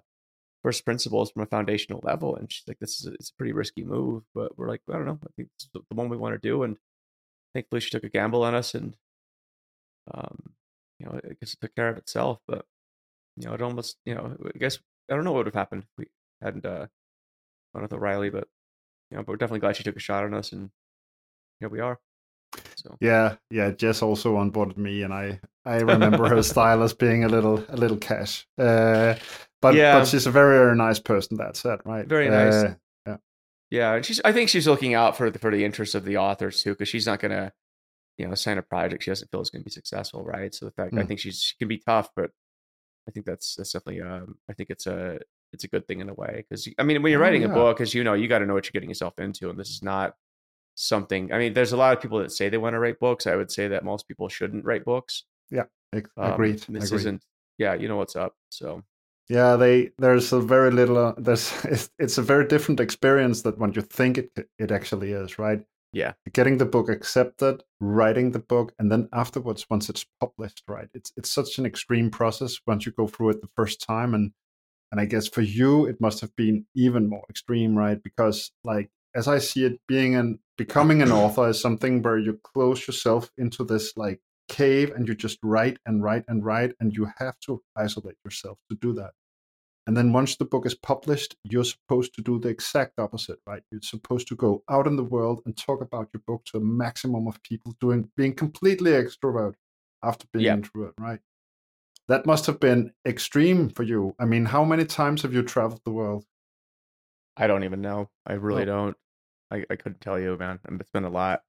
first 0.66 0.84
principles 0.84 1.30
from 1.30 1.44
a 1.44 1.46
foundational 1.46 2.00
level, 2.04 2.36
and 2.36 2.52
she's 2.52 2.68
like, 2.68 2.80
"This 2.80 3.00
is 3.00 3.06
a, 3.06 3.14
it's 3.14 3.30
a 3.30 3.36
pretty 3.36 3.54
risky 3.54 3.84
move," 3.84 4.24
but 4.34 4.58
we're 4.58 4.68
like, 4.68 4.82
"I 4.90 4.94
don't 4.94 5.06
know. 5.06 5.20
I 5.24 5.30
think 5.36 5.50
it's 5.56 5.70
the 5.72 5.82
one 5.94 6.10
we 6.10 6.18
want 6.18 6.34
to 6.34 6.40
do," 6.40 6.64
and 6.64 6.78
thankfully, 7.54 7.82
she 7.82 7.92
took 7.92 8.04
a 8.04 8.10
gamble 8.10 8.44
on 8.44 8.56
us, 8.56 8.74
and 8.74 8.96
um, 10.12 10.54
you 11.00 11.06
know, 11.06 11.20
I 11.24 11.34
guess 11.40 11.54
it 11.54 11.62
took 11.62 11.76
care 11.76 11.90
of 11.90 11.98
itself. 11.98 12.40
But 12.48 12.66
you 13.38 13.48
know, 13.48 13.54
it 13.54 13.62
almost, 13.62 13.98
you 14.06 14.16
know, 14.16 14.36
I 14.44 14.58
guess 14.58 14.80
I 15.12 15.14
don't 15.14 15.24
know 15.24 15.34
what 15.34 15.46
would 15.46 15.54
have 15.54 15.54
happened 15.54 15.84
if 15.84 15.90
we 16.00 16.08
hadn't 16.42 16.66
uh, 16.66 16.88
gone 17.76 17.84
with 17.84 17.94
O'Reilly, 17.94 18.32
but 18.32 18.48
you 19.12 19.18
know, 19.18 19.24
but 19.24 19.34
we're 19.34 19.38
definitely 19.38 19.60
glad 19.60 19.76
she 19.76 19.84
took 19.84 19.96
a 19.96 20.00
shot 20.00 20.24
on 20.24 20.34
us, 20.34 20.52
and 20.52 20.72
here 21.60 21.70
we 21.70 21.80
are. 21.80 22.00
So 22.76 22.98
yeah, 23.02 23.36
yeah. 23.52 23.70
Jess 23.70 24.02
also 24.02 24.38
onboarded 24.38 24.78
me, 24.78 25.04
and 25.04 25.14
I 25.14 25.40
I 25.64 25.78
remember 25.82 26.28
her 26.28 26.42
style 26.42 26.82
as 26.82 26.96
being 26.96 27.24
a 27.24 27.30
little 27.30 27.64
a 27.70 27.78
little 27.78 27.98
cash. 27.98 28.48
Uh, 28.58 29.14
but 29.66 29.76
yeah. 29.76 30.00
but 30.00 30.08
she's 30.08 30.28
a 30.28 30.32
very 30.32 30.58
very 30.58 30.76
nice 30.76 31.00
person. 31.00 31.38
That 31.38 31.58
said, 31.58 31.80
right? 31.86 32.06
Very 32.06 32.30
nice. 32.30 32.54
Uh, 32.54 32.76
yeah, 33.08 33.18
yeah. 33.72 33.94
And 33.96 34.06
she's 34.06 34.22
I 34.24 34.32
think 34.32 34.50
she's 34.50 34.68
looking 34.68 34.94
out 34.94 35.18
for 35.18 35.32
the 35.32 35.40
for 35.40 35.52
the 35.52 35.66
interests 35.66 35.96
of 35.96 36.06
the 36.06 36.18
authors 36.18 36.62
too, 36.62 36.72
because 36.72 36.88
she's 36.88 37.08
not 37.08 37.20
gonna 37.20 37.52
you 38.18 38.28
know 38.28 38.36
sign 38.36 38.58
a 38.58 38.62
project 38.62 39.04
she 39.04 39.12
doesn't 39.12 39.30
feel 39.32 39.42
is 39.42 39.50
going 39.50 39.62
to 39.62 39.66
be 39.66 39.72
successful, 39.72 40.24
right? 40.24 40.54
So 40.54 40.66
the 40.66 40.72
fact 40.72 40.94
mm. 40.94 41.02
I 41.02 41.06
think 41.06 41.20
she's 41.20 41.42
she 41.42 41.56
can 41.58 41.68
be 41.68 41.80
tough, 41.80 42.10
but 42.16 42.30
I 43.08 43.12
think 43.12 43.26
that's 43.26 43.56
that's 43.56 43.72
definitely 43.72 44.02
um 44.02 44.38
I 44.50 44.54
think 44.54 44.70
it's 44.70 44.88
a 44.88 45.20
it's 45.52 45.64
a 45.64 45.68
good 45.68 45.88
thing 45.88 46.00
in 46.00 46.10
a 46.10 46.14
way 46.14 46.46
because 46.48 46.70
I 46.78 46.84
mean 46.84 47.02
when 47.02 47.12
you're 47.12 47.22
oh, 47.22 47.24
writing 47.24 47.44
oh, 47.44 47.48
yeah. 47.48 47.52
a 47.52 47.56
book, 47.56 47.82
as 47.82 47.94
you 47.94 48.04
know, 48.04 48.14
you 48.14 48.28
got 48.28 48.40
to 48.40 48.46
know 48.46 48.54
what 48.54 48.66
you're 48.66 48.72
getting 48.72 48.90
yourself 48.90 49.18
into, 49.18 49.50
and 49.50 49.60
this 49.60 49.70
is 49.70 49.82
not 49.82 50.16
something. 50.76 51.34
I 51.34 51.40
mean, 51.40 51.54
there's 51.54 51.72
a 51.72 51.78
lot 51.78 51.96
of 51.96 52.02
people 52.02 52.20
that 52.20 52.32
say 52.32 52.50
they 52.50 52.58
want 52.58 52.76
to 52.76 52.80
write 52.80 53.00
books. 53.00 53.26
I 53.26 53.36
would 53.36 53.52
say 53.52 53.68
that 53.70 53.84
most 53.84 54.08
people 54.08 54.30
shouldn't 54.30 54.66
write 54.66 54.86
books. 54.86 55.24
Yeah, 55.50 55.66
um, 55.94 56.04
agreed. 56.18 56.64
This 56.70 56.86
agreed. 56.86 57.00
isn't. 57.00 57.26
Yeah, 57.58 57.74
you 57.74 57.88
know 57.88 57.98
what's 57.98 58.16
up. 58.16 58.36
So. 58.50 58.84
Yeah, 59.28 59.56
they 59.56 59.92
there's 59.98 60.32
a 60.34 60.40
very 60.40 60.72
little. 60.72 60.98
Uh, 60.98 61.14
there's 61.18 61.52
it's, 61.66 61.90
it's 61.98 62.18
a 62.18 62.22
very 62.22 62.48
different 62.48 62.80
experience 62.80 63.42
than 63.42 63.54
what 63.54 63.76
you 63.76 63.82
think 63.82 64.18
it 64.18 64.32
it 64.60 64.72
actually 64.72 65.12
is, 65.12 65.40
right? 65.40 65.64
Yeah, 65.94 66.14
getting 66.34 66.58
the 66.58 66.66
book 66.66 66.90
accepted, 66.90 67.64
writing 67.80 68.32
the 68.32 68.40
book, 68.40 68.74
and 68.78 68.92
then 68.92 69.08
afterwards, 69.14 69.66
once 69.70 69.90
it's 69.90 70.06
published, 70.20 70.64
right? 70.68 70.90
It's 70.94 71.12
it's 71.18 71.32
such 71.32 71.58
an 71.58 71.66
extreme 71.66 72.10
process 72.10 72.60
once 72.68 72.86
you 72.86 72.92
go 72.92 73.08
through 73.08 73.30
it 73.30 73.42
the 73.42 73.50
first 73.56 73.82
time, 73.82 74.14
and 74.14 74.32
and 74.92 75.02
I 75.02 75.06
guess 75.06 75.28
for 75.28 75.42
you 75.42 75.86
it 75.86 76.00
must 76.00 76.22
have 76.22 76.36
been 76.36 76.66
even 76.76 77.10
more 77.10 77.24
extreme, 77.30 77.78
right? 77.78 78.02
Because 78.02 78.52
like 78.64 78.90
as 79.16 79.28
I 79.28 79.40
see 79.40 79.66
it, 79.66 79.80
being 79.88 80.16
an 80.16 80.40
becoming 80.58 81.02
an 81.02 81.12
author 81.12 81.50
is 81.50 81.60
something 81.60 82.02
where 82.02 82.18
you 82.18 82.40
close 82.44 82.86
yourself 82.88 83.32
into 83.38 83.64
this 83.64 83.96
like 83.98 84.20
cave 84.48 84.92
and 84.92 85.08
you 85.08 85.16
just 85.16 85.40
write 85.44 85.78
and 85.86 86.04
write 86.04 86.24
and 86.28 86.46
write, 86.46 86.74
and 86.80 86.94
you 86.94 87.10
have 87.18 87.40
to 87.42 87.62
isolate 87.76 88.18
yourself 88.24 88.58
to 88.70 88.78
do 88.78 88.94
that. 88.94 89.12
And 89.88 89.96
then 89.96 90.14
once 90.14 90.36
the 90.36 90.46
book 90.46 90.66
is 90.66 90.74
published, 90.74 91.36
you're 91.44 91.64
supposed 91.64 92.16
to 92.16 92.22
do 92.22 92.40
the 92.40 92.50
exact 92.50 92.98
opposite, 92.98 93.40
right? 93.46 93.62
You're 93.72 93.82
supposed 93.84 94.28
to 94.30 94.36
go 94.36 94.64
out 94.68 94.88
in 94.88 94.96
the 94.96 95.04
world 95.04 95.42
and 95.46 95.56
talk 95.56 95.82
about 95.82 96.10
your 96.12 96.22
book 96.26 96.44
to 96.46 96.58
a 96.58 96.62
maximum 96.62 97.28
of 97.28 97.42
people, 97.44 97.76
doing 97.80 98.10
being 98.18 98.34
completely 98.34 98.92
extrovert 98.92 99.54
after 100.04 100.26
being 100.34 100.46
yep. 100.46 100.58
introvert, 100.58 100.94
right? 101.00 101.20
That 102.08 102.26
must 102.26 102.48
have 102.48 102.60
been 102.60 102.94
extreme 103.06 103.70
for 103.70 103.84
you. 103.84 104.16
I 104.20 104.26
mean, 104.26 104.46
how 104.46 104.64
many 104.64 104.86
times 104.86 105.22
have 105.22 105.34
you 105.34 105.44
traveled 105.44 105.82
the 105.86 105.92
world? 105.92 106.26
I 107.38 107.48
don't 107.48 107.64
even 107.64 107.82
know. 107.82 108.10
I 108.26 108.34
really 108.34 108.64
oh. 108.64 108.66
don't. 108.66 108.98
I, 109.52 109.66
I 109.70 109.76
couldn't 109.76 110.02
tell 110.02 110.20
you, 110.20 110.36
man. 110.38 110.60
It's 110.80 110.92
been 110.92 111.04
a 111.04 111.10
lot. 111.10 111.42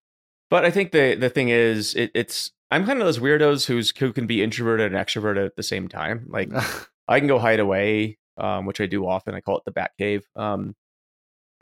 But 0.50 0.64
I 0.64 0.70
think 0.70 0.92
the 0.92 1.14
the 1.14 1.30
thing 1.30 1.48
is, 1.48 1.94
it, 1.94 2.10
it's 2.14 2.52
I'm 2.70 2.84
kind 2.84 3.00
of 3.00 3.06
those 3.06 3.18
weirdos 3.18 3.66
who's 3.66 3.96
who 3.96 4.12
can 4.12 4.26
be 4.26 4.42
introverted 4.42 4.92
and 4.92 5.06
extroverted 5.06 5.46
at 5.46 5.56
the 5.56 5.62
same 5.62 5.88
time. 5.88 6.26
Like 6.28 6.50
I 7.08 7.18
can 7.18 7.28
go 7.28 7.38
hide 7.38 7.60
away, 7.60 8.18
um, 8.36 8.66
which 8.66 8.80
I 8.80 8.86
do 8.86 9.06
often. 9.06 9.34
I 9.34 9.40
call 9.40 9.58
it 9.58 9.64
the 9.64 9.70
Bat 9.70 9.92
Cave. 9.98 10.26
Um, 10.34 10.74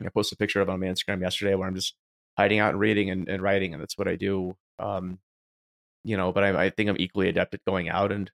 I 0.03 0.09
posted 0.09 0.37
a 0.37 0.39
picture 0.39 0.61
of 0.61 0.69
it 0.69 0.71
on 0.71 0.79
my 0.79 0.87
Instagram 0.87 1.21
yesterday 1.21 1.55
where 1.55 1.67
I'm 1.67 1.75
just 1.75 1.95
hiding 2.37 2.59
out 2.59 2.71
and 2.71 2.79
reading 2.79 3.09
and, 3.09 3.29
and 3.29 3.41
writing, 3.41 3.73
and 3.73 3.81
that's 3.81 3.97
what 3.97 4.07
I 4.07 4.15
do. 4.15 4.55
Um, 4.77 5.19
you 6.03 6.17
know, 6.17 6.31
but 6.31 6.43
I, 6.43 6.65
I 6.65 6.69
think 6.69 6.89
I'm 6.89 6.97
equally 6.99 7.29
adept 7.29 7.53
at 7.53 7.65
going 7.65 7.89
out 7.89 8.11
and 8.11 8.29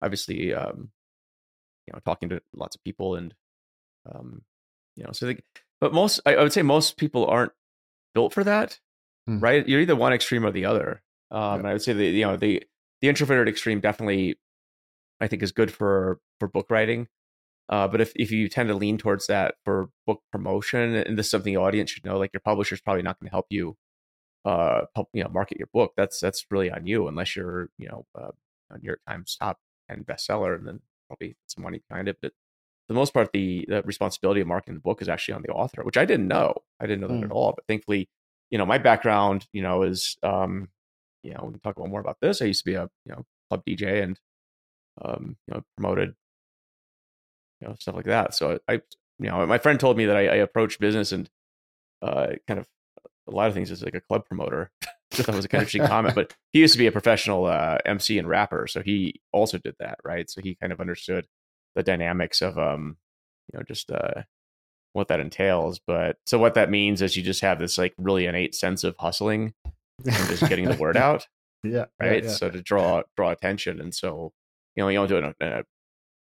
obviously, 0.00 0.54
um, 0.54 0.90
you 1.86 1.92
know, 1.92 2.00
talking 2.04 2.28
to 2.30 2.40
lots 2.54 2.76
of 2.76 2.84
people 2.84 3.16
and, 3.16 3.34
um, 4.10 4.42
you 4.94 5.04
know, 5.04 5.10
so 5.12 5.26
I 5.26 5.30
think 5.30 5.44
but 5.80 5.92
most 5.92 6.20
I, 6.24 6.36
would 6.36 6.52
say 6.52 6.62
most 6.62 6.96
people 6.96 7.26
aren't 7.26 7.52
built 8.14 8.32
for 8.32 8.44
that, 8.44 8.80
hmm. 9.26 9.40
right? 9.40 9.66
You're 9.68 9.80
either 9.80 9.96
one 9.96 10.12
extreme 10.12 10.46
or 10.46 10.50
the 10.50 10.64
other. 10.64 11.02
Um, 11.30 11.62
yeah. 11.62 11.70
I 11.70 11.72
would 11.72 11.82
say 11.82 11.92
the 11.92 12.06
you 12.06 12.24
know 12.24 12.36
the 12.36 12.62
the 13.00 13.08
introverted 13.08 13.48
extreme 13.48 13.80
definitely 13.80 14.36
I 15.20 15.26
think 15.26 15.42
is 15.42 15.52
good 15.52 15.72
for 15.72 16.20
for 16.38 16.48
book 16.48 16.66
writing. 16.70 17.08
Uh, 17.68 17.88
but 17.88 18.00
if, 18.00 18.12
if 18.14 18.30
you 18.30 18.48
tend 18.48 18.68
to 18.68 18.74
lean 18.74 18.96
towards 18.96 19.26
that 19.26 19.56
for 19.64 19.90
book 20.06 20.22
promotion, 20.30 20.94
and 20.94 21.18
this 21.18 21.26
is 21.26 21.30
something 21.30 21.52
the 21.52 21.60
audience 21.60 21.90
should 21.90 22.04
know, 22.04 22.16
like 22.16 22.32
your 22.32 22.40
publisher 22.40 22.76
is 22.76 22.80
probably 22.80 23.02
not 23.02 23.18
going 23.18 23.26
to 23.26 23.32
help 23.32 23.46
you, 23.50 23.76
uh, 24.44 24.82
help, 24.94 25.08
you 25.12 25.24
know, 25.24 25.28
market 25.30 25.58
your 25.58 25.68
book. 25.72 25.92
That's 25.96 26.20
that's 26.20 26.46
really 26.50 26.70
on 26.70 26.86
you, 26.86 27.08
unless 27.08 27.34
you're, 27.34 27.70
you 27.76 27.88
know, 27.88 28.06
uh, 28.16 28.30
New 28.80 28.86
York 28.86 29.00
Times 29.08 29.36
top 29.40 29.58
and 29.88 30.06
bestseller, 30.06 30.54
and 30.54 30.66
then 30.66 30.80
probably 31.08 31.36
some 31.46 31.64
money 31.64 31.82
behind 31.88 32.08
it. 32.08 32.18
But 32.22 32.32
for 32.86 32.92
the 32.92 32.94
most 32.94 33.12
part, 33.12 33.32
the, 33.32 33.64
the 33.68 33.82
responsibility 33.82 34.40
of 34.40 34.46
marketing 34.46 34.74
the 34.74 34.80
book 34.80 35.02
is 35.02 35.08
actually 35.08 35.34
on 35.34 35.42
the 35.42 35.52
author, 35.52 35.82
which 35.82 35.96
I 35.96 36.04
didn't 36.04 36.28
know. 36.28 36.54
I 36.78 36.86
didn't 36.86 37.00
know 37.00 37.08
that 37.08 37.14
mm. 37.14 37.24
at 37.24 37.32
all. 37.32 37.52
But 37.56 37.66
thankfully, 37.66 38.08
you 38.50 38.58
know, 38.58 38.66
my 38.66 38.78
background, 38.78 39.48
you 39.52 39.62
know, 39.62 39.82
is, 39.82 40.16
um, 40.22 40.68
you 41.26 41.34
know, 41.34 41.44
we 41.44 41.52
can 41.52 41.60
talk 41.60 41.76
about 41.76 41.90
more 41.90 42.00
about 42.00 42.18
this. 42.20 42.40
I 42.40 42.46
used 42.46 42.64
to 42.64 42.70
be 42.70 42.74
a, 42.74 42.88
you 43.04 43.12
know, 43.12 43.24
club 43.50 43.64
DJ 43.66 44.02
and, 44.02 44.20
um, 45.04 45.36
you 45.46 45.54
know, 45.54 45.62
promoted, 45.76 46.14
you 47.60 47.68
know, 47.68 47.74
stuff 47.78 47.96
like 47.96 48.06
that. 48.06 48.34
So 48.34 48.58
I, 48.68 48.74
you 48.74 49.28
know, 49.28 49.44
my 49.46 49.58
friend 49.58 49.78
told 49.78 49.96
me 49.96 50.06
that 50.06 50.16
I, 50.16 50.28
I 50.28 50.36
approached 50.36 50.80
business 50.80 51.12
and, 51.12 51.28
uh, 52.02 52.28
kind 52.46 52.60
of 52.60 52.66
a 53.28 53.32
lot 53.32 53.48
of 53.48 53.54
things 53.54 53.70
as 53.70 53.82
like 53.82 53.94
a 53.94 54.00
club 54.00 54.24
promoter. 54.26 54.70
so 55.10 55.22
that 55.22 55.34
was 55.34 55.44
a 55.44 55.48
kind 55.48 55.62
of 55.62 55.68
interesting 55.68 55.86
comment. 55.86 56.14
But 56.14 56.34
he 56.52 56.60
used 56.60 56.74
to 56.74 56.78
be 56.78 56.86
a 56.86 56.92
professional 56.92 57.46
uh, 57.46 57.78
MC 57.84 58.18
and 58.18 58.28
rapper, 58.28 58.66
so 58.66 58.82
he 58.82 59.20
also 59.32 59.58
did 59.58 59.74
that, 59.80 59.98
right? 60.04 60.30
So 60.30 60.40
he 60.40 60.54
kind 60.54 60.72
of 60.72 60.80
understood 60.80 61.26
the 61.76 61.82
dynamics 61.82 62.42
of 62.42 62.58
um 62.58 62.96
you 63.52 63.58
know 63.58 63.62
just 63.62 63.92
uh 63.92 64.22
what 64.94 65.08
that 65.08 65.20
entails 65.20 65.78
but 65.86 66.16
so 66.24 66.38
what 66.38 66.54
that 66.54 66.70
means 66.70 67.02
is 67.02 67.16
you 67.16 67.22
just 67.22 67.42
have 67.42 67.58
this 67.58 67.78
like 67.78 67.94
really 67.98 68.26
innate 68.26 68.54
sense 68.54 68.82
of 68.82 68.96
hustling 68.98 69.52
and 70.04 70.14
just 70.28 70.48
getting 70.48 70.68
the 70.68 70.76
word 70.76 70.96
out 70.96 71.26
yeah 71.64 71.86
right 72.00 72.22
yeah, 72.22 72.30
yeah. 72.30 72.36
so 72.36 72.50
to 72.50 72.60
draw 72.60 73.02
draw 73.16 73.30
attention 73.30 73.80
and 73.80 73.94
so 73.94 74.32
you 74.74 74.82
know 74.82 74.88
you 74.88 74.98
don't 74.98 75.08
do 75.08 75.16
it 75.16 75.18
in 75.18 75.24
a, 75.24 75.34
in 75.40 75.52
a 75.52 75.62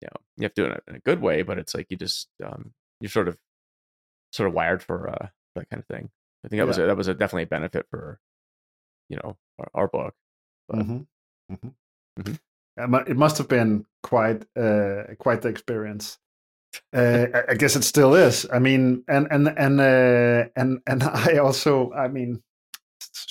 you 0.03 0.09
know 0.09 0.21
you 0.37 0.43
have 0.45 0.55
to 0.55 0.63
do 0.63 0.71
it 0.71 0.83
in 0.89 0.97
a, 0.97 1.01
good 1.01 1.23
way, 1.23 1.43
but 1.43 1.59
it's 1.59 1.75
like 1.75 1.87
you 1.89 1.97
just 1.97 2.29
um, 2.45 2.73
you're 3.01 3.09
sort 3.09 3.29
of 3.29 3.39
sort 4.33 4.49
of 4.49 4.55
wired 4.55 4.83
for 4.83 5.09
uh, 5.09 5.29
that 5.55 5.71
kind 5.71 5.81
of 5.81 5.87
thing. 5.87 6.11
I 6.45 6.49
think 6.49 6.59
that 6.59 6.65
yeah. 6.65 6.65
was 6.65 6.79
a, 6.79 6.87
that 6.87 6.97
was 6.97 7.09
a 7.09 7.15
definitely 7.15 7.45
a 7.45 7.47
benefit 7.47 7.87
for 7.89 8.19
you 9.09 9.17
know 9.17 9.37
our, 9.59 9.71
our 9.75 9.89
book. 9.89 10.15
But, 10.69 10.81
mm-hmm. 10.81 11.55
Mm-hmm. 11.55 12.21
Mm-hmm. 12.21 12.95
It 13.11 13.17
must 13.17 13.39
have 13.39 13.49
been 13.49 13.87
quite 14.03 14.45
uh, 14.59 15.15
quite 15.19 15.43
the 15.43 15.49
experience. 15.49 16.19
Uh, 16.93 17.27
I 17.49 17.55
guess 17.55 17.77
it 17.77 17.85
still 17.85 18.15
is. 18.15 18.47
I 18.53 18.59
mean, 18.59 19.05
and 19.07 19.29
and 19.31 19.49
and 19.49 19.81
uh, 19.81 20.49
and 20.57 20.81
and 20.87 21.03
I 21.05 21.37
also, 21.37 21.93
I 21.93 22.09
mean, 22.09 22.43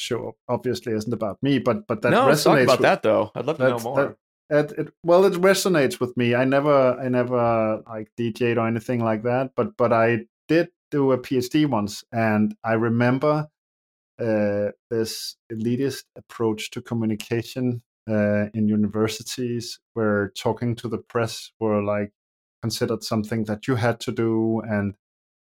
sure, 0.01 0.33
obviously 0.47 0.93
isn't 0.93 1.13
about 1.13 1.41
me, 1.41 1.59
but 1.59 1.87
but 1.87 2.01
that 2.01 2.11
no, 2.11 2.27
resonates. 2.27 2.43
Talk 2.43 2.59
about 2.63 2.79
with, 2.79 2.81
that 2.81 3.03
though. 3.03 3.31
I'd 3.35 3.45
love 3.45 3.57
to 3.57 3.69
know 3.69 3.79
more. 3.79 4.17
That, 4.49 4.71
it, 4.71 4.79
it, 4.79 4.93
well, 5.03 5.23
it 5.25 5.33
resonates 5.33 5.99
with 6.01 6.15
me. 6.17 6.35
I 6.35 6.43
never, 6.43 6.99
I 6.99 7.07
never 7.07 7.81
like 7.87 8.11
DJed 8.19 8.57
or 8.57 8.67
anything 8.67 8.99
like 8.99 9.23
that, 9.23 9.51
but 9.55 9.77
but 9.77 9.93
I 9.93 10.25
did 10.47 10.69
do 10.89 11.13
a 11.13 11.17
PhD 11.17 11.65
once, 11.65 12.03
and 12.11 12.55
I 12.63 12.73
remember 12.73 13.47
uh, 14.19 14.71
this 14.89 15.37
elitist 15.51 16.03
approach 16.17 16.69
to 16.71 16.81
communication 16.81 17.81
uh, 18.09 18.47
in 18.53 18.67
universities, 18.67 19.79
where 19.93 20.33
talking 20.35 20.75
to 20.75 20.89
the 20.89 20.97
press 20.97 21.51
were 21.59 21.81
like 21.81 22.11
considered 22.61 23.03
something 23.03 23.45
that 23.45 23.67
you 23.67 23.75
had 23.75 23.99
to 24.01 24.11
do, 24.11 24.61
and 24.67 24.95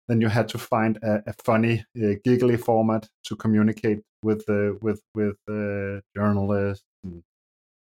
then 0.08 0.22
you 0.22 0.28
had 0.28 0.48
to 0.50 0.58
find 0.58 0.98
a, 1.04 1.24
a 1.28 1.34
funny, 1.44 1.86
uh, 2.02 2.16
giggly 2.24 2.58
format 2.58 3.08
to 3.24 3.36
communicate 3.36 4.00
with 4.26 4.46
the 4.48 4.78
with 4.82 5.02
with 5.14 5.38
journalists 6.16 6.86
and 7.04 7.24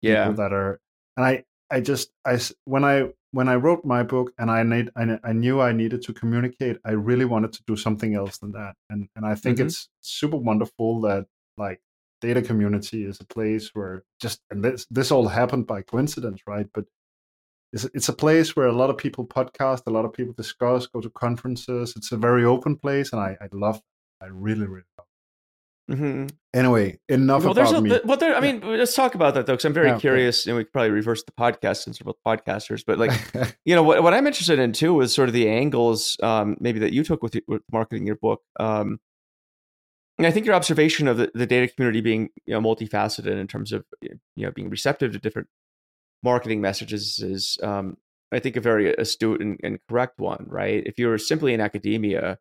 yeah. 0.02 0.26
people 0.26 0.42
that 0.42 0.52
are. 0.52 0.78
And 1.16 1.24
I 1.26 1.44
I 1.70 1.80
just 1.80 2.10
I 2.24 2.38
when 2.64 2.84
I 2.84 3.08
when 3.32 3.48
I 3.48 3.56
wrote 3.56 3.84
my 3.84 4.02
book 4.02 4.32
and 4.38 4.50
I 4.50 4.62
need 4.62 4.90
I, 4.96 5.18
I 5.24 5.32
knew 5.32 5.60
I 5.60 5.72
needed 5.72 6.02
to 6.02 6.12
communicate, 6.12 6.78
I 6.84 6.92
really 6.92 7.24
wanted 7.24 7.52
to 7.54 7.62
do 7.66 7.76
something 7.76 8.14
else 8.14 8.38
than 8.38 8.52
that. 8.52 8.74
And 8.90 9.08
and 9.16 9.26
I 9.26 9.34
think 9.34 9.56
mm-hmm. 9.56 9.66
it's 9.66 9.88
super 10.00 10.36
wonderful 10.36 11.00
that 11.02 11.26
like 11.56 11.80
data 12.20 12.42
community 12.42 13.04
is 13.04 13.20
a 13.20 13.26
place 13.26 13.70
where 13.74 14.04
just 14.20 14.40
and 14.50 14.62
this 14.64 14.86
this 14.90 15.10
all 15.10 15.28
happened 15.28 15.66
by 15.66 15.82
coincidence, 15.82 16.42
right? 16.46 16.66
But 16.74 16.84
it's 17.72 17.86
it's 17.94 18.08
a 18.08 18.12
place 18.24 18.54
where 18.54 18.68
a 18.68 18.78
lot 18.80 18.90
of 18.90 18.98
people 18.98 19.26
podcast, 19.26 19.82
a 19.86 19.90
lot 19.90 20.04
of 20.04 20.12
people 20.12 20.34
discuss, 20.34 20.86
go 20.86 21.00
to 21.00 21.10
conferences. 21.10 21.94
It's 21.96 22.12
a 22.12 22.16
very 22.16 22.44
open 22.44 22.76
place, 22.76 23.12
and 23.12 23.20
I 23.20 23.36
I 23.40 23.48
love. 23.52 23.80
I 24.22 24.26
really 24.26 24.66
really 24.66 24.92
love. 24.98 25.03
Mm-hmm. 25.90 26.26
Anyway, 26.54 26.98
enough 27.08 27.42
well, 27.42 27.52
about 27.52 27.74
a, 27.74 27.80
me. 27.80 28.00
Well, 28.04 28.16
there. 28.16 28.34
I 28.34 28.40
mean, 28.40 28.60
let's 28.62 28.94
talk 28.94 29.14
about 29.14 29.34
that 29.34 29.46
though, 29.46 29.52
because 29.52 29.66
I'm 29.66 29.74
very 29.74 29.88
yeah, 29.88 29.98
curious. 29.98 30.44
Okay. 30.44 30.50
And 30.50 30.56
we 30.56 30.64
could 30.64 30.72
probably 30.72 30.90
reverse 30.90 31.22
the 31.24 31.32
podcast 31.32 31.82
since 31.82 32.00
we're 32.00 32.12
both 32.12 32.22
podcasters. 32.26 32.84
But 32.86 32.98
like, 32.98 33.58
you 33.64 33.74
know, 33.74 33.82
what, 33.82 34.02
what 34.02 34.14
I'm 34.14 34.26
interested 34.26 34.58
in 34.58 34.72
too 34.72 35.00
is 35.02 35.12
sort 35.12 35.28
of 35.28 35.34
the 35.34 35.48
angles, 35.48 36.16
um, 36.22 36.56
maybe 36.60 36.78
that 36.80 36.92
you 36.92 37.04
took 37.04 37.22
with, 37.22 37.36
with 37.46 37.62
marketing 37.70 38.06
your 38.06 38.16
book. 38.16 38.40
Um, 38.58 38.98
and 40.16 40.26
I 40.26 40.30
think 40.30 40.46
your 40.46 40.54
observation 40.54 41.08
of 41.08 41.16
the, 41.16 41.30
the 41.34 41.46
data 41.46 41.72
community 41.72 42.00
being 42.00 42.30
you 42.46 42.54
know 42.54 42.60
multifaceted 42.60 43.38
in 43.38 43.46
terms 43.46 43.72
of 43.72 43.84
you 44.00 44.18
know 44.36 44.52
being 44.52 44.70
receptive 44.70 45.12
to 45.12 45.18
different 45.18 45.48
marketing 46.22 46.60
messages 46.60 47.18
is, 47.18 47.58
um, 47.62 47.98
I 48.32 48.38
think, 48.38 48.56
a 48.56 48.60
very 48.60 48.94
astute 48.94 49.42
and, 49.42 49.60
and, 49.62 49.78
correct 49.88 50.18
one. 50.18 50.46
Right? 50.48 50.82
If 50.86 50.98
you're 50.98 51.18
simply 51.18 51.52
in 51.52 51.60
academia, 51.60 52.38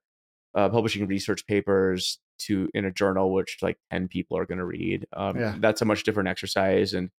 uh, 0.55 0.69
publishing 0.69 1.07
research 1.07 1.45
papers, 1.47 2.19
to 2.37 2.69
in 2.73 2.85
a 2.85 2.91
journal 2.91 3.33
which 3.33 3.57
like 3.61 3.77
10 3.91 4.07
people 4.07 4.37
are 4.37 4.45
going 4.45 4.57
to 4.57 4.65
read 4.65 5.05
um, 5.13 5.37
yeah. 5.37 5.55
that's 5.59 5.81
a 5.81 5.85
much 5.85 6.03
different 6.03 6.29
exercise 6.29 6.93
and 6.93 7.09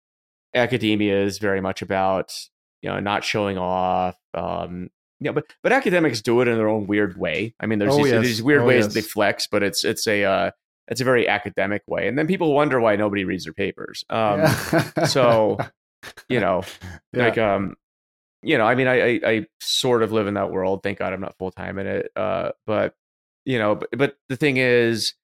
academia 0.54 1.22
is 1.22 1.38
very 1.38 1.60
much 1.60 1.82
about 1.82 2.32
you 2.82 2.90
know 2.90 3.00
not 3.00 3.24
showing 3.24 3.58
off 3.58 4.16
um 4.34 4.90
you 5.20 5.26
know, 5.26 5.32
but 5.32 5.44
but 5.62 5.72
academics 5.72 6.20
do 6.20 6.40
it 6.40 6.48
in 6.48 6.56
their 6.56 6.68
own 6.68 6.86
weird 6.86 7.18
way 7.18 7.54
i 7.60 7.66
mean 7.66 7.78
there's, 7.78 7.94
oh, 7.94 7.98
these, 7.98 8.12
yes. 8.12 8.22
these, 8.22 8.42
weird 8.42 8.62
oh, 8.62 8.66
ways 8.66 8.84
yes. 8.84 8.94
they 8.94 9.00
flex 9.00 9.46
but 9.46 9.62
it's 9.62 9.84
it's 9.84 10.06
a 10.06 10.24
uh 10.24 10.50
it's 10.88 11.00
a 11.00 11.04
very 11.04 11.26
academic 11.26 11.82
way 11.86 12.06
and 12.08 12.18
then 12.18 12.26
people 12.26 12.52
wonder 12.52 12.78
why 12.80 12.94
nobody 12.96 13.24
reads 13.24 13.44
their 13.44 13.54
papers 13.54 14.04
um 14.10 14.40
yeah. 14.40 15.04
so 15.04 15.58
you 16.28 16.40
know 16.40 16.62
yeah. 17.12 17.24
like 17.24 17.38
um 17.38 17.74
you 18.42 18.58
know 18.58 18.64
i 18.64 18.74
mean 18.74 18.86
I, 18.86 18.94
I 18.94 19.20
i 19.24 19.46
sort 19.60 20.02
of 20.02 20.12
live 20.12 20.26
in 20.26 20.34
that 20.34 20.50
world 20.50 20.82
thank 20.82 20.98
god 20.98 21.12
i'm 21.12 21.20
not 21.20 21.36
full-time 21.38 21.78
in 21.78 21.86
it 21.86 22.10
uh 22.14 22.50
but 22.66 22.94
you 23.44 23.58
know, 23.58 23.74
but, 23.74 23.88
but 23.96 24.16
the 24.28 24.36
thing 24.36 24.56
is, 24.56 25.14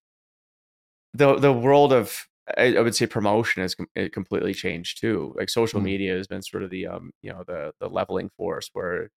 the 1.15 1.37
the 1.37 1.53
world 1.53 1.93
of 1.93 2.27
I, 2.57 2.77
I 2.77 2.81
would 2.81 2.95
say 2.95 3.07
promotion 3.07 3.63
has 3.63 3.75
com- 3.75 3.89
completely 4.13 4.55
changed 4.55 5.01
too. 5.01 5.35
Like 5.37 5.51
social 5.51 5.81
mm. 5.81 5.85
media 5.85 6.15
has 6.17 6.27
been 6.27 6.43
sort 6.43 6.63
of 6.63 6.71
the 6.71 6.87
um 6.87 7.13
you 7.23 7.31
know 7.33 7.45
the 7.47 7.73
the 7.81 7.89
leveling 7.89 8.31
force 8.37 8.71
where 8.73 9.11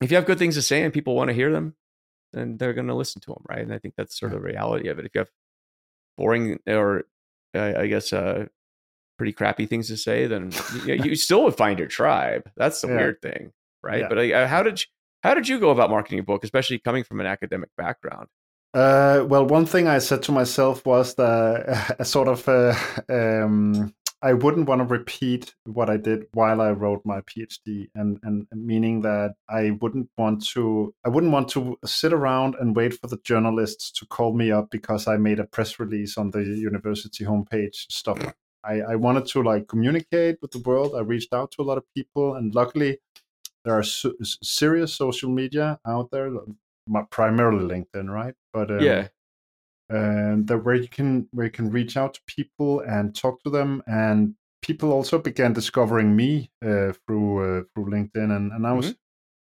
if 0.00 0.10
you 0.10 0.16
have 0.16 0.26
good 0.26 0.38
things 0.38 0.54
to 0.56 0.62
say 0.62 0.82
and 0.82 0.92
people 0.92 1.14
want 1.14 1.28
to 1.28 1.34
hear 1.34 1.50
them, 1.50 1.74
then 2.32 2.58
they're 2.58 2.74
going 2.74 2.88
to 2.88 2.94
listen 2.94 3.20
to 3.22 3.32
them, 3.32 3.42
right? 3.48 3.60
And 3.62 3.72
I 3.72 3.78
think 3.78 3.94
that's 3.96 4.18
sort 4.18 4.32
of 4.32 4.38
the 4.40 4.46
reality 4.46 4.88
of 4.88 4.98
it. 4.98 5.06
If 5.06 5.14
you 5.14 5.20
have 5.20 5.30
boring 6.18 6.58
or 6.66 7.04
uh, 7.54 7.72
I 7.78 7.86
guess 7.86 8.12
uh 8.12 8.46
pretty 9.16 9.32
crappy 9.32 9.66
things 9.66 9.88
to 9.88 9.96
say, 9.96 10.26
then 10.26 10.52
you, 10.84 10.94
you 10.94 11.16
still 11.16 11.44
would 11.44 11.56
find 11.56 11.78
your 11.78 11.88
tribe. 11.88 12.50
That's 12.56 12.80
the 12.82 12.88
yeah. 12.88 12.96
weird 12.96 13.22
thing, 13.22 13.52
right? 13.82 14.00
Yeah. 14.00 14.08
But 14.08 14.18
uh, 14.18 14.46
how 14.46 14.62
did 14.62 14.80
you, 14.80 14.86
how 15.26 15.34
did 15.34 15.48
you 15.48 15.58
go 15.58 15.70
about 15.70 15.90
marketing 15.90 16.20
a 16.20 16.22
book, 16.22 16.44
especially 16.44 16.78
coming 16.78 17.02
from 17.02 17.18
an 17.18 17.26
academic 17.26 17.70
background? 17.76 18.28
Uh, 18.72 19.24
well, 19.26 19.44
one 19.44 19.66
thing 19.66 19.88
I 19.88 19.98
said 19.98 20.22
to 20.24 20.32
myself 20.32 20.86
was 20.86 21.14
that 21.16 21.96
a 21.98 22.04
sort 22.14 22.28
of 22.28 22.48
uh, 22.48 22.74
um, 23.08 23.92
I 24.22 24.34
wouldn't 24.34 24.68
want 24.68 24.80
to 24.80 24.84
repeat 24.84 25.54
what 25.64 25.90
I 25.90 25.96
did 25.96 26.26
while 26.32 26.60
I 26.60 26.70
wrote 26.70 27.02
my 27.04 27.22
PhD, 27.22 27.88
and, 27.94 28.18
and 28.22 28.46
meaning 28.52 29.00
that 29.02 29.34
I 29.48 29.72
wouldn't 29.80 30.10
want 30.16 30.46
to 30.48 30.94
I 31.04 31.08
wouldn't 31.08 31.32
want 31.32 31.48
to 31.50 31.76
sit 31.84 32.12
around 32.12 32.54
and 32.60 32.76
wait 32.76 32.94
for 32.94 33.08
the 33.08 33.18
journalists 33.24 33.90
to 33.98 34.06
call 34.06 34.32
me 34.32 34.52
up 34.52 34.70
because 34.70 35.08
I 35.08 35.16
made 35.16 35.40
a 35.40 35.46
press 35.46 35.80
release 35.80 36.16
on 36.16 36.30
the 36.30 36.44
university 36.44 37.24
homepage 37.24 37.90
stuff. 37.90 38.18
I, 38.62 38.80
I 38.80 38.94
wanted 38.96 39.26
to 39.26 39.42
like 39.42 39.66
communicate 39.66 40.36
with 40.40 40.52
the 40.52 40.60
world. 40.60 40.94
I 40.96 41.00
reached 41.00 41.32
out 41.32 41.50
to 41.52 41.62
a 41.62 41.64
lot 41.64 41.78
of 41.78 41.84
people, 41.94 42.36
and 42.36 42.54
luckily 42.54 42.98
there 43.66 43.76
are 43.76 43.82
serious 43.82 44.94
social 44.94 45.28
media 45.28 45.80
out 45.84 46.10
there, 46.12 46.30
primarily 47.10 47.64
LinkedIn, 47.64 48.08
right? 48.08 48.34
But 48.52 48.70
um, 48.70 48.80
yeah, 48.80 49.08
and 49.88 50.46
that 50.46 50.58
where 50.58 50.76
you 50.76 50.88
can 50.88 51.28
where 51.32 51.46
you 51.46 51.52
can 51.52 51.70
reach 51.70 51.96
out 51.96 52.14
to 52.14 52.20
people 52.28 52.80
and 52.80 53.14
talk 53.14 53.42
to 53.42 53.50
them, 53.50 53.82
and 53.88 54.36
people 54.62 54.92
also 54.92 55.18
began 55.18 55.52
discovering 55.52 56.14
me 56.14 56.50
uh, 56.64 56.92
through 57.06 57.58
uh, 57.58 57.62
through 57.74 57.90
LinkedIn, 57.90 58.34
and 58.36 58.52
and 58.52 58.64
I 58.64 58.72
was 58.72 58.94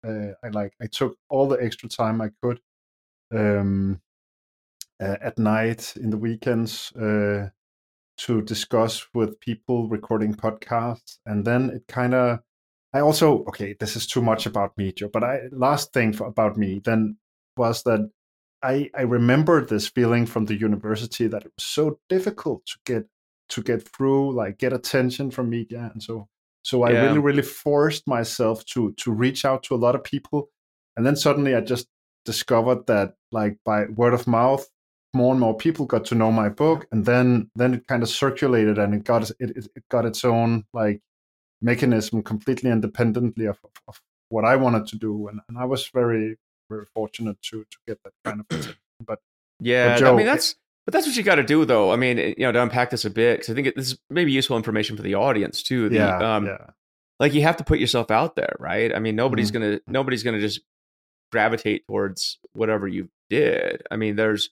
mm-hmm. 0.06 0.32
uh, 0.32 0.48
I 0.48 0.50
like 0.50 0.74
I 0.80 0.86
took 0.86 1.18
all 1.28 1.48
the 1.48 1.58
extra 1.58 1.90
time 1.90 2.22
I 2.22 2.30
could 2.44 2.62
um, 3.34 4.02
uh, 5.02 5.18
at 5.20 5.40
night 5.40 5.96
in 5.96 6.12
the 6.12 6.18
weekends 6.18 6.92
uh, 6.96 7.50
to 8.18 8.42
discuss 8.44 9.08
with 9.16 9.40
people 9.40 9.90
recording 9.90 10.36
podcasts, 10.36 11.18
and 11.26 11.44
then 11.44 11.72
it 11.72 11.88
kind 11.88 12.14
of 12.14 12.42
I 12.94 13.00
also 13.00 13.44
okay, 13.46 13.76
this 13.80 13.96
is 13.96 14.06
too 14.06 14.22
much 14.22 14.46
about 14.46 14.78
me, 14.78 14.92
Joe. 14.92 15.10
But 15.12 15.24
I 15.24 15.42
last 15.52 15.94
thing 15.94 16.14
for, 16.14 16.28
about 16.28 16.58
me 16.58 16.82
then 16.84 17.18
was 17.58 17.84
that 17.84 18.10
I 18.64 18.90
I 18.96 19.02
remember 19.02 19.64
this 19.64 19.88
feeling 19.88 20.26
from 20.26 20.46
the 20.46 20.56
university 20.56 21.28
that 21.28 21.46
it 21.46 21.52
was 21.56 21.66
so 21.66 22.00
difficult 22.10 22.66
to 22.66 22.78
get 22.86 23.06
to 23.50 23.62
get 23.62 23.88
through, 23.88 24.34
like 24.34 24.58
get 24.58 24.74
attention 24.74 25.32
from 25.32 25.50
media, 25.50 25.90
and 25.94 26.04
so 26.04 26.28
so 26.64 26.84
I 26.84 26.92
yeah. 26.92 27.04
really 27.04 27.20
really 27.20 27.42
forced 27.42 28.08
myself 28.08 28.66
to 28.68 28.94
to 28.94 29.12
reach 29.12 29.46
out 29.46 29.64
to 29.64 29.76
a 29.76 29.78
lot 29.86 29.96
of 29.96 30.04
people, 30.04 30.50
and 30.98 31.06
then 31.06 31.16
suddenly 31.16 31.56
I 31.56 31.62
just 31.62 31.88
discovered 32.26 32.86
that 32.88 33.16
like 33.32 33.58
by 33.66 33.86
word 33.86 34.14
of 34.14 34.28
mouth 34.28 34.68
more 35.14 35.32
and 35.32 35.40
more 35.40 35.56
people 35.56 35.86
got 35.86 36.06
to 36.06 36.16
know 36.16 36.32
my 36.32 36.48
book 36.50 36.88
and 36.92 37.06
then 37.06 37.50
then 37.56 37.74
it 37.74 37.88
kind 37.88 38.04
of 38.04 38.10
circulated 38.10 38.78
and 38.78 38.94
it 38.94 39.04
got 39.04 39.30
it, 39.30 39.36
it 39.40 39.84
got 39.90 40.06
its 40.06 40.24
own 40.24 40.64
like 40.74 41.02
mechanism 41.62 42.24
completely 42.24 42.70
independently 42.70 43.46
of, 43.46 43.60
of, 43.64 43.72
of 43.88 44.02
what 44.30 44.46
I 44.46 44.56
wanted 44.56 44.88
to 44.88 44.98
do, 44.98 45.28
and, 45.28 45.42
and, 45.48 45.58
I 45.58 45.66
was 45.66 45.88
very 45.88 46.38
very 46.70 46.86
fortunate 46.94 47.42
to 47.44 47.64
to 47.64 47.78
get 47.88 48.00
that 48.04 48.14
kind 48.24 48.40
of 48.42 48.46
attention. 48.50 48.76
But 49.04 49.18
yeah, 49.60 49.94
but 49.94 50.00
Joe, 50.00 50.14
I 50.14 50.16
mean 50.16 50.28
that's 50.28 50.56
but 50.86 50.94
that's 50.94 51.08
what 51.08 51.16
you 51.16 51.24
got 51.24 51.36
to 51.36 51.44
do, 51.44 51.66
though. 51.66 51.92
I 51.92 51.96
mean, 51.96 52.18
you 52.18 52.36
know, 52.40 52.52
to 52.52 52.62
unpack 52.62 52.92
this 52.92 53.04
a 53.04 53.10
bit, 53.10 53.40
because 53.40 53.50
I 53.50 53.56
think 53.56 53.68
it, 53.68 53.76
this 53.76 53.94
is 53.94 54.00
maybe 54.12 54.32
useful 54.32 54.58
information 54.58 54.96
for 54.96 55.02
the 55.02 55.16
audience 55.16 55.64
too. 55.64 55.90
The, 55.90 55.96
yeah, 55.96 56.36
um, 56.36 56.46
yeah. 56.46 56.68
Like 57.20 57.34
you 57.34 57.42
have 57.42 57.58
to 57.58 57.64
put 57.64 57.80
yourself 57.80 58.12
out 58.12 58.36
there, 58.36 58.56
right? 58.60 58.96
I 58.96 59.00
mean, 59.00 59.16
nobody's 59.16 59.52
mm-hmm. 59.52 59.62
gonna 59.64 59.80
nobody's 59.88 60.22
gonna 60.22 60.40
just 60.40 60.62
gravitate 61.32 61.88
towards 61.88 62.40
whatever 62.54 62.88
you 62.88 63.10
did. 63.30 63.82
I 63.90 63.96
mean, 63.96 64.16
there's 64.16 64.50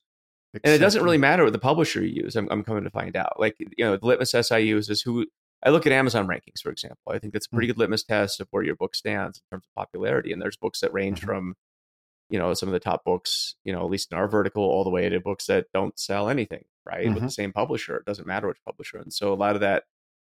Exactly. 0.53 0.71
And 0.71 0.81
it 0.81 0.83
doesn't 0.83 1.03
really 1.03 1.19
matter 1.19 1.43
what 1.43 1.53
the 1.53 1.59
publisher 1.59 2.03
you 2.03 2.23
use. 2.23 2.35
I'm, 2.35 2.47
I'm 2.49 2.63
coming 2.63 2.83
to 2.83 2.89
find 2.89 3.15
out. 3.15 3.39
Like, 3.39 3.55
you 3.59 3.85
know, 3.85 3.97
the 3.97 4.05
litmus 4.05 4.31
test 4.31 4.51
I 4.51 4.57
use 4.57 4.89
is 4.89 4.99
who 4.99 5.27
I 5.63 5.69
look 5.69 5.85
at 5.85 5.91
Amazon 5.91 6.27
rankings, 6.27 6.61
for 6.61 6.69
example. 6.69 7.11
I 7.11 7.19
think 7.19 7.33
that's 7.33 7.45
a 7.45 7.49
pretty 7.49 7.67
mm-hmm. 7.67 7.73
good 7.73 7.79
litmus 7.79 8.03
test 8.03 8.39
of 8.39 8.47
where 8.51 8.63
your 8.63 8.75
book 8.75 8.95
stands 8.95 9.39
in 9.39 9.55
terms 9.55 9.65
of 9.65 9.75
popularity. 9.75 10.31
And 10.31 10.41
there's 10.41 10.55
books 10.55 10.79
that 10.79 10.93
range 10.93 11.19
mm-hmm. 11.19 11.27
from, 11.27 11.55
you 12.29 12.39
know, 12.39 12.53
some 12.53 12.69
of 12.69 12.73
the 12.73 12.79
top 12.79 13.03
books, 13.03 13.55
you 13.63 13.73
know, 13.73 13.83
at 13.83 13.91
least 13.91 14.11
in 14.11 14.17
our 14.17 14.27
vertical, 14.27 14.63
all 14.63 14.83
the 14.83 14.89
way 14.89 15.09
to 15.09 15.19
books 15.19 15.47
that 15.47 15.65
don't 15.73 15.99
sell 15.99 16.29
anything, 16.29 16.63
right? 16.85 17.05
Mm-hmm. 17.05 17.13
With 17.13 17.23
the 17.23 17.27
mm-hmm. 17.27 17.41
same 17.41 17.53
publisher. 17.53 17.97
It 17.97 18.05
doesn't 18.05 18.27
matter 18.27 18.47
which 18.47 18.63
publisher. 18.65 18.97
And 18.99 19.13
so 19.13 19.33
a 19.33 19.35
lot 19.35 19.55
of 19.55 19.61
that, 19.61 19.83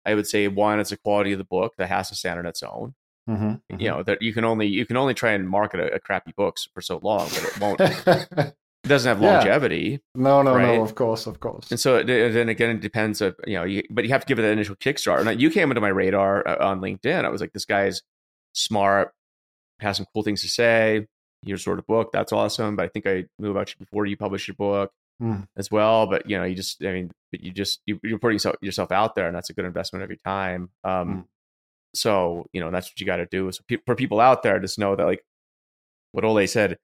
I 0.04 0.14
would 0.14 0.26
say, 0.26 0.48
one, 0.48 0.80
it's 0.80 0.90
the 0.90 0.96
quality 0.96 1.32
of 1.32 1.38
the 1.38 1.44
book 1.44 1.74
that 1.78 1.88
has 1.88 2.08
to 2.08 2.14
stand 2.14 2.38
on 2.38 2.46
its 2.46 2.62
own. 2.62 2.94
Mm-hmm, 3.28 3.78
You 3.78 3.90
know 3.90 4.02
that 4.02 4.22
you 4.22 4.32
can 4.32 4.44
only 4.44 4.66
you 4.66 4.84
can 4.86 4.96
only 4.96 5.14
try 5.14 5.32
and 5.32 5.48
market 5.48 5.78
a, 5.78 5.94
a 5.94 6.00
crappy 6.00 6.32
books 6.36 6.66
for 6.74 6.80
so 6.80 6.98
long, 7.00 7.28
but 7.28 7.44
it 7.44 7.60
won't. 7.60 8.54
it 8.84 8.88
doesn't 8.88 9.08
have 9.08 9.22
Yeah. 9.22 9.34
longevity. 9.38 10.00
no, 10.14 10.42
no, 10.42 10.54
Right. 10.54 10.76
no. 10.76 10.82
Of 10.82 10.94
course, 10.94 11.26
of 11.26 11.38
course. 11.40 11.70
And 11.70 11.78
so 11.78 11.96
it, 11.98 12.06
then 12.06 12.48
again, 12.48 12.70
it 12.76 12.80
depends. 12.80 13.20
Of, 13.20 13.36
you 13.46 13.54
know, 13.54 13.64
you, 13.64 13.82
but 13.90 14.04
you 14.04 14.10
have 14.10 14.22
to 14.22 14.26
give 14.26 14.38
it 14.38 14.42
that 14.42 14.52
initial 14.52 14.76
kickstart. 14.76 15.26
And 15.26 15.40
you 15.40 15.50
came 15.50 15.70
into 15.70 15.80
my 15.80 15.88
radar 15.88 16.46
uh, 16.48 16.64
on 16.66 16.80
LinkedIn. 16.80 17.24
I 17.24 17.28
was 17.28 17.40
like, 17.40 17.52
this 17.52 17.64
guy's 17.66 18.02
smart, 18.54 19.12
has 19.80 19.96
some 19.98 20.06
cool 20.14 20.22
things 20.22 20.42
to 20.42 20.48
say. 20.48 21.06
Here's 21.42 21.62
sort 21.64 21.78
of 21.78 21.86
book. 21.86 22.10
That's 22.12 22.32
awesome. 22.32 22.76
But 22.76 22.84
I 22.84 22.88
think 22.88 23.06
I 23.06 23.24
knew 23.38 23.50
about 23.50 23.70
you 23.70 23.76
before 23.78 24.06
you 24.06 24.16
published 24.16 24.48
your 24.48 24.54
book 24.56 24.92
Hmm. 25.20 25.40
as 25.56 25.70
well. 25.70 26.06
But 26.06 26.28
you 26.28 26.36
know, 26.38 26.44
you 26.44 26.54
just, 26.54 26.82
I 26.82 26.92
mean, 26.92 27.10
but 27.32 27.40
you 27.42 27.50
just 27.52 27.80
you, 27.86 27.98
you're 28.02 28.18
putting 28.18 28.34
yourself, 28.36 28.56
yourself 28.62 28.90
out 28.92 29.14
there, 29.14 29.26
and 29.26 29.36
that's 29.36 29.50
a 29.50 29.52
good 29.54 29.64
investment 29.66 30.02
of 30.02 30.10
your 30.10 30.18
time. 30.24 30.70
Um, 30.84 31.08
Hmm. 31.12 31.20
So 31.94 32.46
you 32.52 32.60
know, 32.60 32.70
that's 32.70 32.88
what 32.90 33.00
you 33.00 33.06
got 33.06 33.16
to 33.16 33.26
do. 33.26 33.50
So 33.52 33.62
pe- 33.68 33.78
for 33.84 33.94
people 33.94 34.20
out 34.20 34.42
there, 34.42 34.58
just 34.60 34.78
know 34.78 34.94
that 34.96 35.04
like 35.04 35.22
what 36.12 36.24
Ole 36.24 36.46
said 36.46 36.78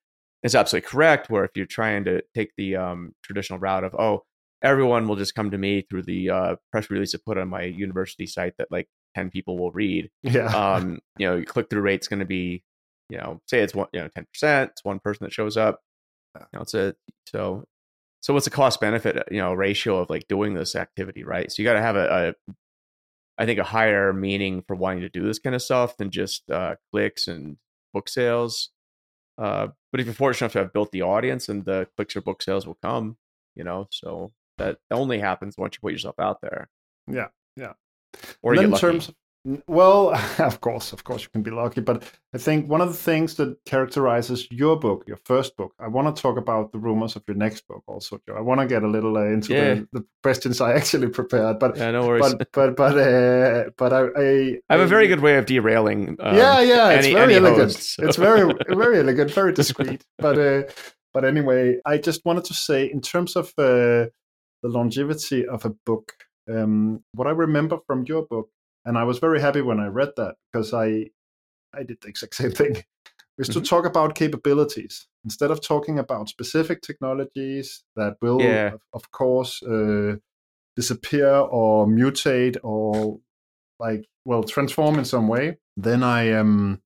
is 0.47 0.55
absolutely 0.55 0.89
correct. 0.89 1.31
Where 1.31 1.45
if 1.45 1.51
you're 1.55 1.67
trying 1.67 2.05
to 2.05 2.23
take 2.35 2.53
the 2.57 2.77
um, 2.77 3.13
traditional 3.23 3.59
route 3.59 3.85
of 3.85 3.95
oh, 3.95 4.25
everyone 4.63 5.07
will 5.07 5.17
just 5.17 5.35
come 5.35 5.51
to 5.51 5.59
me 5.59 5.85
through 5.89 6.05
the 6.05 6.31
uh, 6.31 6.57
press 6.73 6.91
release 6.91 7.15
I 7.15 7.19
put 7.25 7.39
on 7.39 7.49
my 7.49 7.63
university 7.63 8.27
site 8.27 8.55
that 8.59 8.69
like 8.71 8.89
ten 9.15 9.31
people 9.31 9.59
will 9.59 9.73
read. 9.73 10.11
Yeah. 10.23 10.47
Um, 10.47 11.01
you 11.19 11.27
know, 11.27 11.37
your 11.37 11.45
click 11.45 11.69
through 11.69 11.83
rate's 11.83 12.09
going 12.09 12.21
to 12.21 12.27
be, 12.27 12.63
you 13.11 13.19
know, 13.19 13.41
say 13.47 13.61
it's 13.61 13.75
one, 13.75 13.89
you 13.93 14.01
know, 14.01 14.09
ten 14.09 14.27
percent. 14.33 14.71
It's 14.73 14.85
one 14.85 15.01
person 15.01 15.25
that 15.25 15.33
shows 15.33 15.57
up. 15.57 15.81
You 16.35 16.47
know, 16.55 16.61
it's 16.63 16.75
a 16.75 16.95
so. 17.27 17.65
So 18.23 18.35
what's 18.35 18.47
the 18.47 18.51
cost 18.51 18.81
benefit, 18.81 19.23
you 19.31 19.39
know, 19.39 19.53
ratio 19.55 19.99
of 19.99 20.11
like 20.11 20.27
doing 20.27 20.55
this 20.55 20.75
activity, 20.75 21.23
right? 21.23 21.53
So 21.53 21.63
you 21.63 21.69
got 21.69 21.75
to 21.75 21.83
have 21.83 21.95
a, 21.95 22.35
a, 22.49 22.53
I 23.39 23.47
think, 23.47 23.61
a 23.61 23.65
higher 23.65 24.13
meaning 24.13 24.65
for 24.67 24.75
wanting 24.75 25.03
to 25.03 25.09
do 25.09 25.23
this 25.25 25.39
kind 25.39 25.55
of 25.55 25.63
stuff 25.63 25.97
than 25.97 26.11
just 26.11 26.51
uh, 26.51 26.75
clicks 26.91 27.29
and 27.29 27.57
book 27.95 28.09
sales. 28.09 28.71
Uh, 29.39 29.69
but 29.91 30.01
if 30.01 30.07
you're 30.07 30.15
fortunate 30.15 30.47
enough 30.47 30.53
to 30.53 30.59
have 30.61 30.73
built 30.73 30.93
the 30.93 31.03
audience, 31.03 31.49
and 31.49 31.65
the 31.65 31.89
clicks 31.97 32.17
or 32.17 32.21
book 32.21 32.43
sales 32.43 32.67
will 32.67 32.79
come, 32.83 33.17
you 33.55 33.65
know. 33.65 33.89
So 33.91 34.33
that 34.59 34.79
only 34.91 35.19
happens 35.19 35.57
once 35.59 35.75
you 35.75 35.81
put 35.81 35.93
yourself 35.93 36.19
out 36.19 36.41
there. 36.41 36.69
Yeah, 37.07 37.29
yeah. 37.57 37.75
Or 38.43 38.55
in 38.55 38.73
terms 38.75 39.09
of, 39.09 39.15
well, 39.69 40.15
of 40.39 40.61
course, 40.61 40.93
of 40.93 41.05
course, 41.05 41.23
you 41.23 41.29
can 41.33 41.43
be 41.43 41.51
lucky. 41.51 41.81
But 41.81 42.03
I 42.35 42.39
think 42.39 42.69
one 42.69 42.81
of 42.81 42.89
the 42.89 42.95
things 42.99 43.35
that 43.37 43.57
characterizes 43.65 44.49
your 44.51 44.79
book, 44.79 45.05
your 45.07 45.19
first 45.25 45.57
book, 45.57 45.73
I 45.79 45.89
want 45.89 46.15
to 46.15 46.21
talk 46.21 46.37
about 46.37 46.73
the 46.73 46.79
rumors 46.79 47.17
of 47.17 47.23
your 47.29 47.37
next 47.37 47.67
book 47.69 47.83
also, 47.87 48.21
Joe. 48.27 48.35
I 48.37 48.41
want 48.41 48.61
to 48.61 48.67
get 48.67 48.83
a 48.83 48.89
little 48.89 49.17
uh, 49.17 49.25
into 49.25 49.53
Yeah. 49.53 49.75
the, 49.75 49.89
the 49.93 50.05
questions 50.23 50.61
I 50.61 50.73
actually 50.79 51.09
prepared, 51.09 51.59
but 51.59 51.77
yeah, 51.77 51.91
no 51.93 52.07
worries. 52.07 52.35
but 52.35 52.49
but 52.53 52.77
but 52.77 52.99
uh, 52.99 53.65
but 53.77 53.93
I, 53.93 54.01
I 54.17 54.59
I 54.69 54.73
have 54.75 54.81
a 54.81 54.87
very 54.87 55.07
good 55.09 55.21
way 55.21 55.37
of 55.37 55.47
derailing. 55.47 56.17
Um, 56.21 56.37
yeah, 56.37 56.61
yeah, 56.61 56.91
it's 56.91 57.07
any- 57.07 57.15
very 57.15 57.35
any 57.37 57.47
elegant. 57.47 57.73
host, 57.75 57.95
so. 57.95 58.05
It's 58.07 58.17
very, 58.17 58.53
very 58.69 58.99
elegant, 58.99 59.31
very 59.31 59.53
discreet. 59.53 60.05
But, 60.19 60.39
uh, 60.39 60.63
but 61.15 61.25
anyway, 61.25 61.79
I 61.87 61.99
just 61.99 62.25
wanted 62.25 62.45
to 62.45 62.55
say, 62.55 62.91
in 62.91 63.01
terms 63.01 63.37
of 63.37 63.47
uh, 63.59 64.11
the 64.63 64.69
longevity 64.69 65.47
of 65.47 65.65
a 65.65 65.71
book, 65.87 66.13
um, 66.51 67.03
what 67.13 67.27
I 67.27 67.31
remember 67.31 67.79
from 67.87 68.05
your 68.07 68.27
book, 68.27 68.49
and 68.87 68.97
I 68.97 69.05
was 69.05 69.19
very 69.19 69.41
happy 69.41 69.61
when 69.61 69.81
I 69.81 69.89
read 69.89 70.13
that 70.17 70.37
because 70.53 70.73
I, 70.73 71.11
I 71.75 71.83
did 71.83 71.99
the 72.01 72.09
exact 72.09 72.35
same 72.41 72.53
thing, 72.53 72.83
is 73.39 73.49
to 73.51 73.61
Mhm. 73.61 73.69
talk 73.69 73.85
about 73.85 74.15
capabilities 74.15 75.09
instead 75.25 75.51
of 75.51 75.61
talking 75.61 75.99
about 75.99 76.29
specific 76.31 76.81
technologies 76.81 77.85
that 77.97 78.17
will, 78.23 78.41
Yeah. 78.41 78.73
of, 78.75 78.81
of 78.95 79.11
course, 79.11 79.63
uh, 79.63 80.17
disappear 80.77 81.29
or 81.31 81.87
mutate 81.87 82.57
or 82.63 83.21
like 83.79 84.07
well 84.25 84.43
transform 84.43 84.99
in 84.99 85.05
some 85.05 85.29
way 85.29 85.57
then 85.77 86.03
i 86.03 86.33
um 86.33 86.81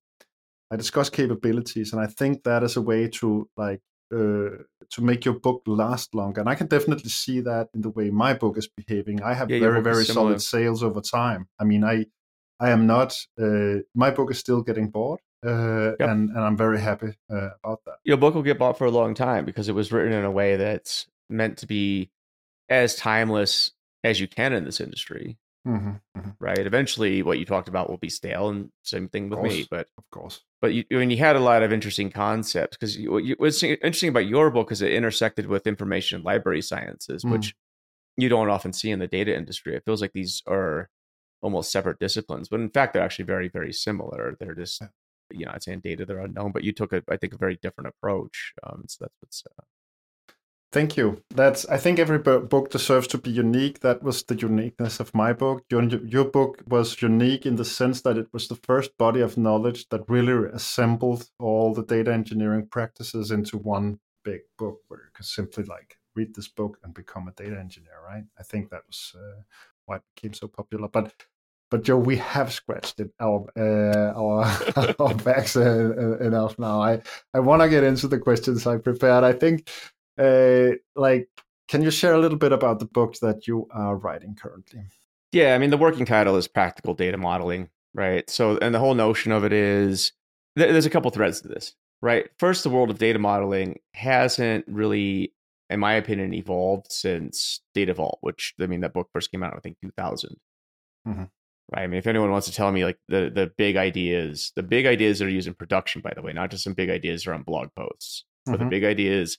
i 0.71 0.77
discuss 0.77 1.11
capabilities 1.11 1.93
and 1.93 2.01
i 2.03 2.07
think 2.07 2.43
that 2.45 2.63
is 2.63 2.77
a 2.77 2.83
way 2.83 3.09
to 3.09 3.49
like 3.57 3.81
uh, 4.13 4.63
to 4.91 5.01
make 5.03 5.25
your 5.25 5.35
book 5.35 5.63
last 5.67 6.15
longer 6.15 6.41
and 6.41 6.49
i 6.51 6.55
can 6.55 6.67
definitely 6.67 7.11
see 7.11 7.41
that 7.41 7.69
in 7.75 7.81
the 7.83 7.91
way 7.91 8.11
my 8.11 8.35
book 8.35 8.57
is 8.59 8.69
behaving. 8.69 9.23
I 9.23 9.35
have 9.35 9.51
Yeah, 9.51 9.61
very 9.61 9.83
very 9.83 10.05
solid 10.05 10.43
sales 10.43 10.83
over 10.83 11.01
time. 11.01 11.49
I 11.59 11.65
mean 11.65 11.85
i 11.85 12.07
i 12.59 12.71
am 12.71 12.87
not 12.87 13.17
uh, 13.41 13.77
my 13.95 14.11
book 14.11 14.31
is 14.31 14.39
still 14.39 14.63
getting 14.63 14.91
bought 14.91 15.21
uh, 15.47 15.93
Yep. 16.01 16.09
and 16.11 16.31
and 16.31 16.41
i'm 16.41 16.57
very 16.57 16.81
happy 16.81 17.13
uh, 17.33 17.51
about 17.63 17.81
that. 17.87 17.97
Your 18.05 18.17
book 18.17 18.35
will 18.35 18.43
get 18.43 18.59
bought 18.59 18.79
for 18.79 18.87
a 18.87 18.91
long 18.91 19.15
time 19.15 19.45
because 19.45 19.69
it 19.69 19.75
was 19.75 19.93
written 19.93 20.13
in 20.13 20.25
a 20.25 20.31
way 20.31 20.57
that's 20.57 21.07
meant 21.29 21.59
to 21.59 21.67
be 21.67 22.11
as 22.69 22.95
timeless 22.97 23.73
as 24.05 24.21
you 24.21 24.29
can 24.29 24.53
in 24.53 24.65
this 24.65 24.81
industry, 24.81 25.37
hmm 25.65 25.93
right? 26.39 26.59
Eventually, 26.59 27.23
what 27.23 27.39
you 27.39 27.45
talked 27.45 27.69
about 27.69 27.91
will 27.91 27.99
be 27.99 28.09
stale, 28.09 28.49
and 28.49 28.71
same 28.83 29.09
thing 29.09 29.29
with 29.29 29.41
me. 29.41 29.67
But 29.71 29.89
of 29.99 30.11
course 30.11 30.41
but 30.61 30.75
you, 30.75 30.85
I 30.93 30.97
mean, 30.97 31.11
you 31.11 31.17
had 31.17 31.37
a 31.37 31.41
lot 31.41 31.63
of 31.63 31.73
interesting 31.73 32.11
concepts 32.11 32.77
because 32.77 32.97
you, 32.97 33.11
what 33.11 33.25
you, 33.25 33.35
what's 33.39 33.63
interesting 33.63 34.11
about 34.11 34.27
your 34.27 34.51
book 34.51 34.71
is 34.71 34.83
it 34.83 34.93
intersected 34.93 35.47
with 35.47 35.67
information 35.67 36.17
and 36.17 36.25
library 36.25 36.63
sciences, 36.63 37.25
Mm. 37.25 37.33
which 37.33 37.55
you 38.17 38.29
don't 38.29 38.51
often 38.51 38.73
see 38.73 38.91
in 38.91 38.99
the 38.99 39.07
data 39.07 39.35
industry. 39.35 39.75
It 39.75 39.85
feels 39.85 40.03
like 40.03 40.13
these 40.13 40.43
are 40.47 40.91
almost 41.41 41.73
separate 41.73 41.99
disciplines, 41.99 42.49
but 42.49 42.61
in 42.61 42.69
fact, 42.69 42.93
they're 42.93 43.03
actually 43.03 43.25
very, 43.25 43.49
very 43.49 43.73
similar. 43.73 44.37
They're 44.39 44.55
just, 44.55 44.83
you 45.31 45.47
know, 45.47 45.53
I'd 45.55 45.63
say 45.63 45.73
in 45.73 45.81
data 45.81 46.05
they're 46.05 46.19
unknown, 46.19 46.53
but 46.53 46.65
you 46.65 46.73
took 46.73 46.93
a, 46.93 47.03
I 47.09 47.17
think, 47.17 47.33
a 47.33 47.39
very 47.39 47.59
different 47.63 47.89
approach. 47.89 48.53
Um, 48.63 48.85
so 48.89 49.05
that's 49.05 49.15
what's 49.21 49.43
uh, 49.59 49.63
Thank 50.73 50.97
you. 50.97 51.21
That's. 51.31 51.67
I 51.67 51.79
think 51.79 51.99
every 51.99 52.19
book 52.19 52.71
deserves 52.71 53.09
to 53.09 53.19
be 53.19 53.31
unique. 53.31 53.81
That 53.81 54.05
was 54.05 54.23
the 54.23 54.37
uniqueness 54.37 55.01
of 55.01 55.13
my 55.15 55.33
book. 55.33 55.65
Your 55.69 55.83
your 55.83 56.25
book 56.25 56.63
was 56.69 57.03
unique 57.03 57.45
in 57.45 57.57
the 57.57 57.65
sense 57.65 58.03
that 58.03 58.17
it 58.17 58.29
was 58.33 58.47
the 58.47 58.55
first 58.55 58.97
body 58.97 59.21
of 59.21 59.37
knowledge 59.37 59.89
that 59.89 60.09
really 60.09 60.49
assembled 60.53 61.29
all 61.41 61.75
the 61.75 61.83
data 61.85 62.13
engineering 62.13 62.69
practices 62.71 63.33
into 63.33 63.59
one 63.59 63.99
big 64.23 64.43
book, 64.59 64.79
where 64.87 65.01
you 65.01 65.11
could 65.13 65.27
simply 65.27 65.65
like 65.65 65.97
read 66.15 66.35
this 66.37 66.49
book 66.49 66.79
and 66.85 66.95
become 66.95 67.27
a 67.27 67.33
data 67.33 67.59
engineer. 67.59 67.99
Right. 68.07 68.25
I 68.39 68.45
think 68.45 68.71
that 68.71 68.83
was 68.87 69.13
uh, 69.17 69.43
why 69.87 69.97
it 69.97 70.03
became 70.15 70.35
so 70.35 70.47
popular. 70.47 70.87
But 70.87 71.13
but 71.69 71.83
Joe, 71.83 71.99
we 71.99 72.17
have 72.17 72.53
scratched 72.53 73.01
it 73.01 73.13
our 73.19 73.45
uh, 73.59 74.13
our 74.17 74.95
our 75.01 75.15
backs 75.17 75.57
uh, 75.57 75.63
uh, 75.99 76.25
enough 76.25 76.61
now. 76.61 76.81
I 76.81 77.03
I 77.35 77.41
want 77.41 77.61
to 77.63 77.69
get 77.69 77.83
into 77.83 78.07
the 78.07 78.21
questions 78.21 78.69
I 78.69 78.77
prepared. 78.79 79.25
I 79.25 79.33
think 79.33 79.69
uh, 80.21 80.71
like 80.97 81.29
can 81.69 81.83
you 81.83 81.91
share 81.91 82.15
a 82.15 82.19
little 82.19 82.39
bit 82.39 82.53
about 82.53 82.79
the 82.81 82.85
book 82.87 83.15
that 83.23 83.47
you 83.47 83.67
are 83.73 83.97
writing 83.97 84.35
currently 84.35 84.83
Yeah, 85.33 85.55
I 85.55 85.59
mean 85.59 85.71
the 85.71 85.77
working 85.79 86.05
title 86.07 86.37
is 86.37 86.49
practical 86.49 86.95
data 86.95 87.17
modeling, 87.17 87.69
right? 87.95 88.29
So, 88.29 88.59
and 88.59 88.75
the 88.75 88.79
whole 88.81 88.95
notion 88.95 89.33
of 89.33 89.45
it 89.45 89.53
is 89.53 90.13
th- 90.59 90.71
there's 90.73 90.87
a 90.87 90.91
couple 90.91 91.11
threads 91.13 91.41
to 91.43 91.49
this, 91.49 91.75
right? 92.03 92.29
First, 92.39 92.65
the 92.65 92.71
world 92.71 92.91
of 92.91 92.99
data 92.99 93.19
modeling 93.21 93.79
hasn't 93.95 94.65
really, 94.67 95.33
in 95.71 95.79
my 95.81 95.95
opinion, 95.95 96.35
evolved 96.35 96.91
since 96.91 97.61
Data 97.75 97.95
Vault, 97.95 98.19
which 98.23 98.55
I 98.61 98.67
mean 98.67 98.81
that 98.81 98.93
book 98.93 99.09
first 99.15 99.31
came 99.31 99.45
out, 99.45 99.55
I 99.57 99.61
think, 99.61 99.77
2000. 99.81 100.37
Mhm. 101.07 101.31
Right. 101.73 101.83
I 101.85 101.87
mean, 101.87 101.99
if 101.99 102.09
anyone 102.09 102.33
wants 102.33 102.49
to 102.49 102.53
tell 102.53 102.73
me 102.73 102.85
like 102.85 102.99
the 103.09 103.31
the 103.33 103.47
big 103.57 103.77
ideas, 103.77 104.53
the 104.57 104.65
big 104.65 104.87
ideas 104.87 105.19
that 105.21 105.27
are 105.27 105.29
used 105.39 105.47
in 105.47 105.55
production, 105.55 106.01
by 106.03 106.13
the 106.17 106.23
way, 106.23 106.33
not 106.33 106.51
just 106.51 106.65
some 106.65 106.75
big 106.75 106.91
ideas 106.91 107.27
are 107.29 107.33
on 107.35 107.45
blog 107.45 107.69
posts, 107.77 108.25
but 108.45 108.59
the 108.59 108.65
Mhm. 108.65 108.71
big 108.71 108.85
ideas 108.85 109.39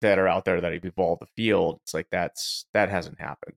that 0.00 0.18
are 0.18 0.28
out 0.28 0.44
there 0.44 0.60
that 0.60 0.72
have 0.72 0.84
evolved 0.84 1.22
the 1.22 1.26
field, 1.36 1.80
it's 1.82 1.94
like 1.94 2.08
that's 2.10 2.66
that 2.72 2.88
hasn't 2.88 3.20
happened. 3.20 3.56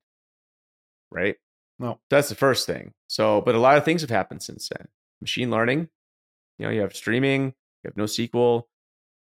Right? 1.11 1.35
No. 1.79 1.99
That's 2.09 2.29
the 2.29 2.35
first 2.35 2.65
thing. 2.67 2.93
So, 3.07 3.41
but 3.41 3.55
a 3.55 3.59
lot 3.59 3.77
of 3.77 3.83
things 3.85 4.01
have 4.01 4.09
happened 4.09 4.43
since 4.43 4.69
then. 4.69 4.87
Machine 5.19 5.49
learning, 5.51 5.89
you 6.57 6.65
know, 6.65 6.71
you 6.71 6.81
have 6.81 6.95
streaming, 6.95 7.53
you 7.83 7.85
have 7.89 7.95
NoSQL. 7.95 8.63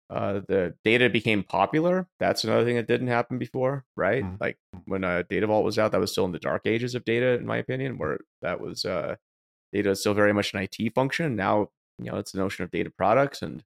Uh, 0.09 0.41
the 0.47 0.75
data 0.85 1.11
became 1.11 1.43
popular. 1.43 2.07
That's 2.21 2.45
another 2.45 2.65
thing 2.65 2.77
that 2.77 2.87
didn't 2.87 3.09
happen 3.09 3.39
before, 3.39 3.85
right? 3.97 4.23
Mhm. 4.23 4.41
Like 4.41 4.57
when 4.85 5.03
uh, 5.03 5.25
Data 5.29 5.49
Vault 5.49 5.65
was 5.65 5.79
out, 5.81 5.91
that 5.93 6.01
was 6.01 6.13
still 6.13 6.25
in 6.25 6.33
the 6.33 6.39
dark 6.39 6.63
ages 6.65 6.95
of 6.95 7.05
data, 7.05 7.33
in 7.35 7.45
my 7.45 7.57
opinion, 7.57 7.99
where 7.99 8.21
that 8.41 8.61
was 8.61 8.85
uh, 8.85 9.17
data 9.73 9.91
is 9.91 10.01
still 10.01 10.15
very 10.15 10.33
much 10.33 10.55
an 10.55 10.61
IT 10.61 10.95
function. 10.95 11.35
Now, 11.35 11.71
you 11.99 12.11
know, 12.11 12.19
it's 12.19 12.31
the 12.33 12.39
notion 12.39 12.63
of 12.63 12.71
data 12.71 12.89
products, 12.91 13.43
and 13.43 13.65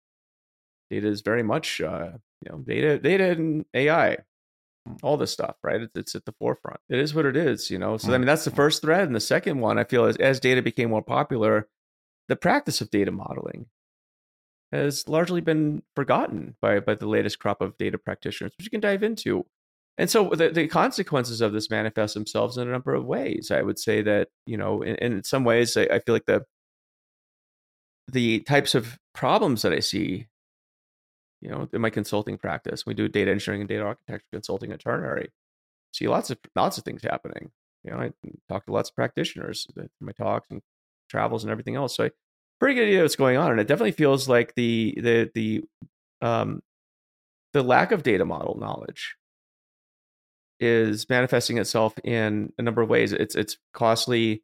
data 0.91 1.07
is 1.07 1.21
very 1.23 1.43
much, 1.43 1.81
uh, 1.81 2.11
you 2.41 2.51
know, 2.51 2.59
data, 2.59 2.99
data 2.99 3.31
and 3.31 3.65
AI, 3.75 4.19
mm. 4.89 4.99
all 5.03 5.17
this 5.17 5.33
stuff, 5.33 5.57
right? 5.63 5.81
It's, 5.83 5.97
it's 5.97 6.15
at 6.15 6.25
the 6.25 6.35
forefront. 6.39 6.81
It 6.89 6.99
is 6.99 7.15
what 7.15 7.27
it 7.27 7.37
is, 7.37 7.71
you 7.71 7.79
know. 7.79 7.97
So 7.97 8.13
I 8.13 8.17
mm. 8.17 8.21
mean, 8.21 8.27
that's 8.27 8.45
the 8.45 8.51
mm. 8.51 8.57
first 8.57 8.83
thread, 8.83 9.07
and 9.07 9.15
the 9.15 9.21
second 9.21 9.61
one, 9.61 9.79
I 9.79 9.85
feel, 9.85 10.07
is 10.07 10.17
as 10.17 10.41
data 10.41 10.63
became 10.63 10.91
more 10.91 11.03
popular, 11.03 11.69
the 12.29 12.37
practice 12.37 12.81
of 12.81 12.91
data 12.91 13.11
modeling 13.11 13.67
has 14.73 15.09
largely 15.09 15.41
been 15.41 15.83
forgotten 15.97 16.57
by 16.63 16.79
by 16.79 16.95
the 16.95 17.09
latest 17.09 17.39
crop 17.41 17.61
of 17.61 17.77
data 17.77 17.99
practitioners, 17.99 18.53
which 18.57 18.67
you 18.67 18.71
can 18.71 18.81
dive 18.81 19.03
into. 19.03 19.45
And 19.99 20.09
so 20.09 20.31
the, 20.31 20.49
the 20.49 20.67
consequences 20.69 21.41
of 21.41 21.53
this 21.53 21.69
manifest 21.69 22.15
themselves 22.15 22.57
in 22.57 22.67
a 22.67 22.71
number 22.71 22.95
of 22.95 23.05
ways. 23.05 23.51
I 23.51 23.61
would 23.61 23.79
say 23.79 24.01
that, 24.03 24.29
you 24.47 24.57
know, 24.57 24.81
in, 24.83 24.95
in 24.97 25.25
some 25.25 25.45
ways, 25.45 25.77
I, 25.77 25.83
I 25.83 25.99
feel 25.99 26.15
like 26.15 26.27
the 26.27 26.45
the 28.11 28.41
types 28.41 28.75
of 28.75 28.99
problems 29.15 29.63
that 29.63 29.73
I 29.73 29.81
see, 29.81 30.27
you 31.41 31.51
know, 31.51 31.69
in 31.73 31.81
my 31.81 31.91
consulting 31.91 32.37
practice, 32.37 32.85
we 32.85 32.95
do 32.95 33.09
data 33.09 33.31
engineering 33.31 33.63
and 33.63 33.69
data 33.69 33.83
architecture 33.83 34.27
consulting 34.33 34.73
at 34.73 34.81
Ternary. 34.81 35.31
See 35.93 36.07
lots 36.07 36.31
of 36.31 36.39
lots 36.55 36.79
of 36.79 36.85
things 36.85 37.03
happening. 37.03 37.51
You 37.85 37.93
know, 37.93 37.99
I 37.99 38.13
talk 38.49 38.67
to 38.67 38.73
lots 38.73 38.91
of 38.91 38.97
practitioners 38.97 39.67
in 39.77 39.89
my 40.01 40.13
talks 40.13 40.49
and 40.51 40.63
travels 41.09 41.43
and 41.43 41.51
everything 41.51 41.77
else. 41.77 41.97
So 41.97 42.05
I, 42.05 42.11
pretty 42.61 42.75
good 42.75 42.89
idea 42.89 43.03
what's 43.03 43.17
going 43.17 43.37
on, 43.37 43.51
and 43.51 43.61
it 43.61 43.67
definitely 43.67 43.93
feels 43.93 44.29
like 44.29 44.55
the 44.55 44.95
the 45.01 45.31
the 45.35 45.63
um 46.21 46.63
the 47.53 47.63
lack 47.63 47.91
of 47.91 48.03
data 48.03 48.25
model 48.25 48.57
knowledge 48.59 49.17
is 50.61 51.09
manifesting 51.09 51.57
itself 51.59 51.95
in 52.05 52.53
a 52.59 52.63
number 52.63 52.83
of 52.83 52.89
ways. 52.91 53.13
It's 53.13 53.35
it's 53.35 53.57
costly, 53.73 54.43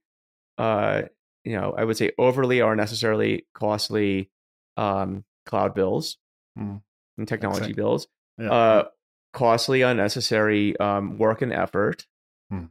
uh, 0.56 1.02
you 1.44 1.52
know, 1.52 1.74
I 1.76 1.84
would 1.84 1.98
say 1.98 2.12
overly 2.18 2.62
or 2.62 2.74
necessarily 2.74 3.46
costly 3.54 4.30
um, 4.78 5.24
cloud 5.44 5.74
bills 5.74 6.16
Mm. 6.58 6.82
and 7.18 7.28
technology 7.28 7.58
Exactly. 7.58 7.74
bills. 7.74 8.08
Yeah. 8.38 8.50
Uh, 8.52 8.88
costly, 9.32 9.82
unnecessary 9.82 10.76
um, 10.78 11.18
work 11.18 11.42
and 11.42 11.52
effort, 11.52 12.06
Hmm. 12.50 12.66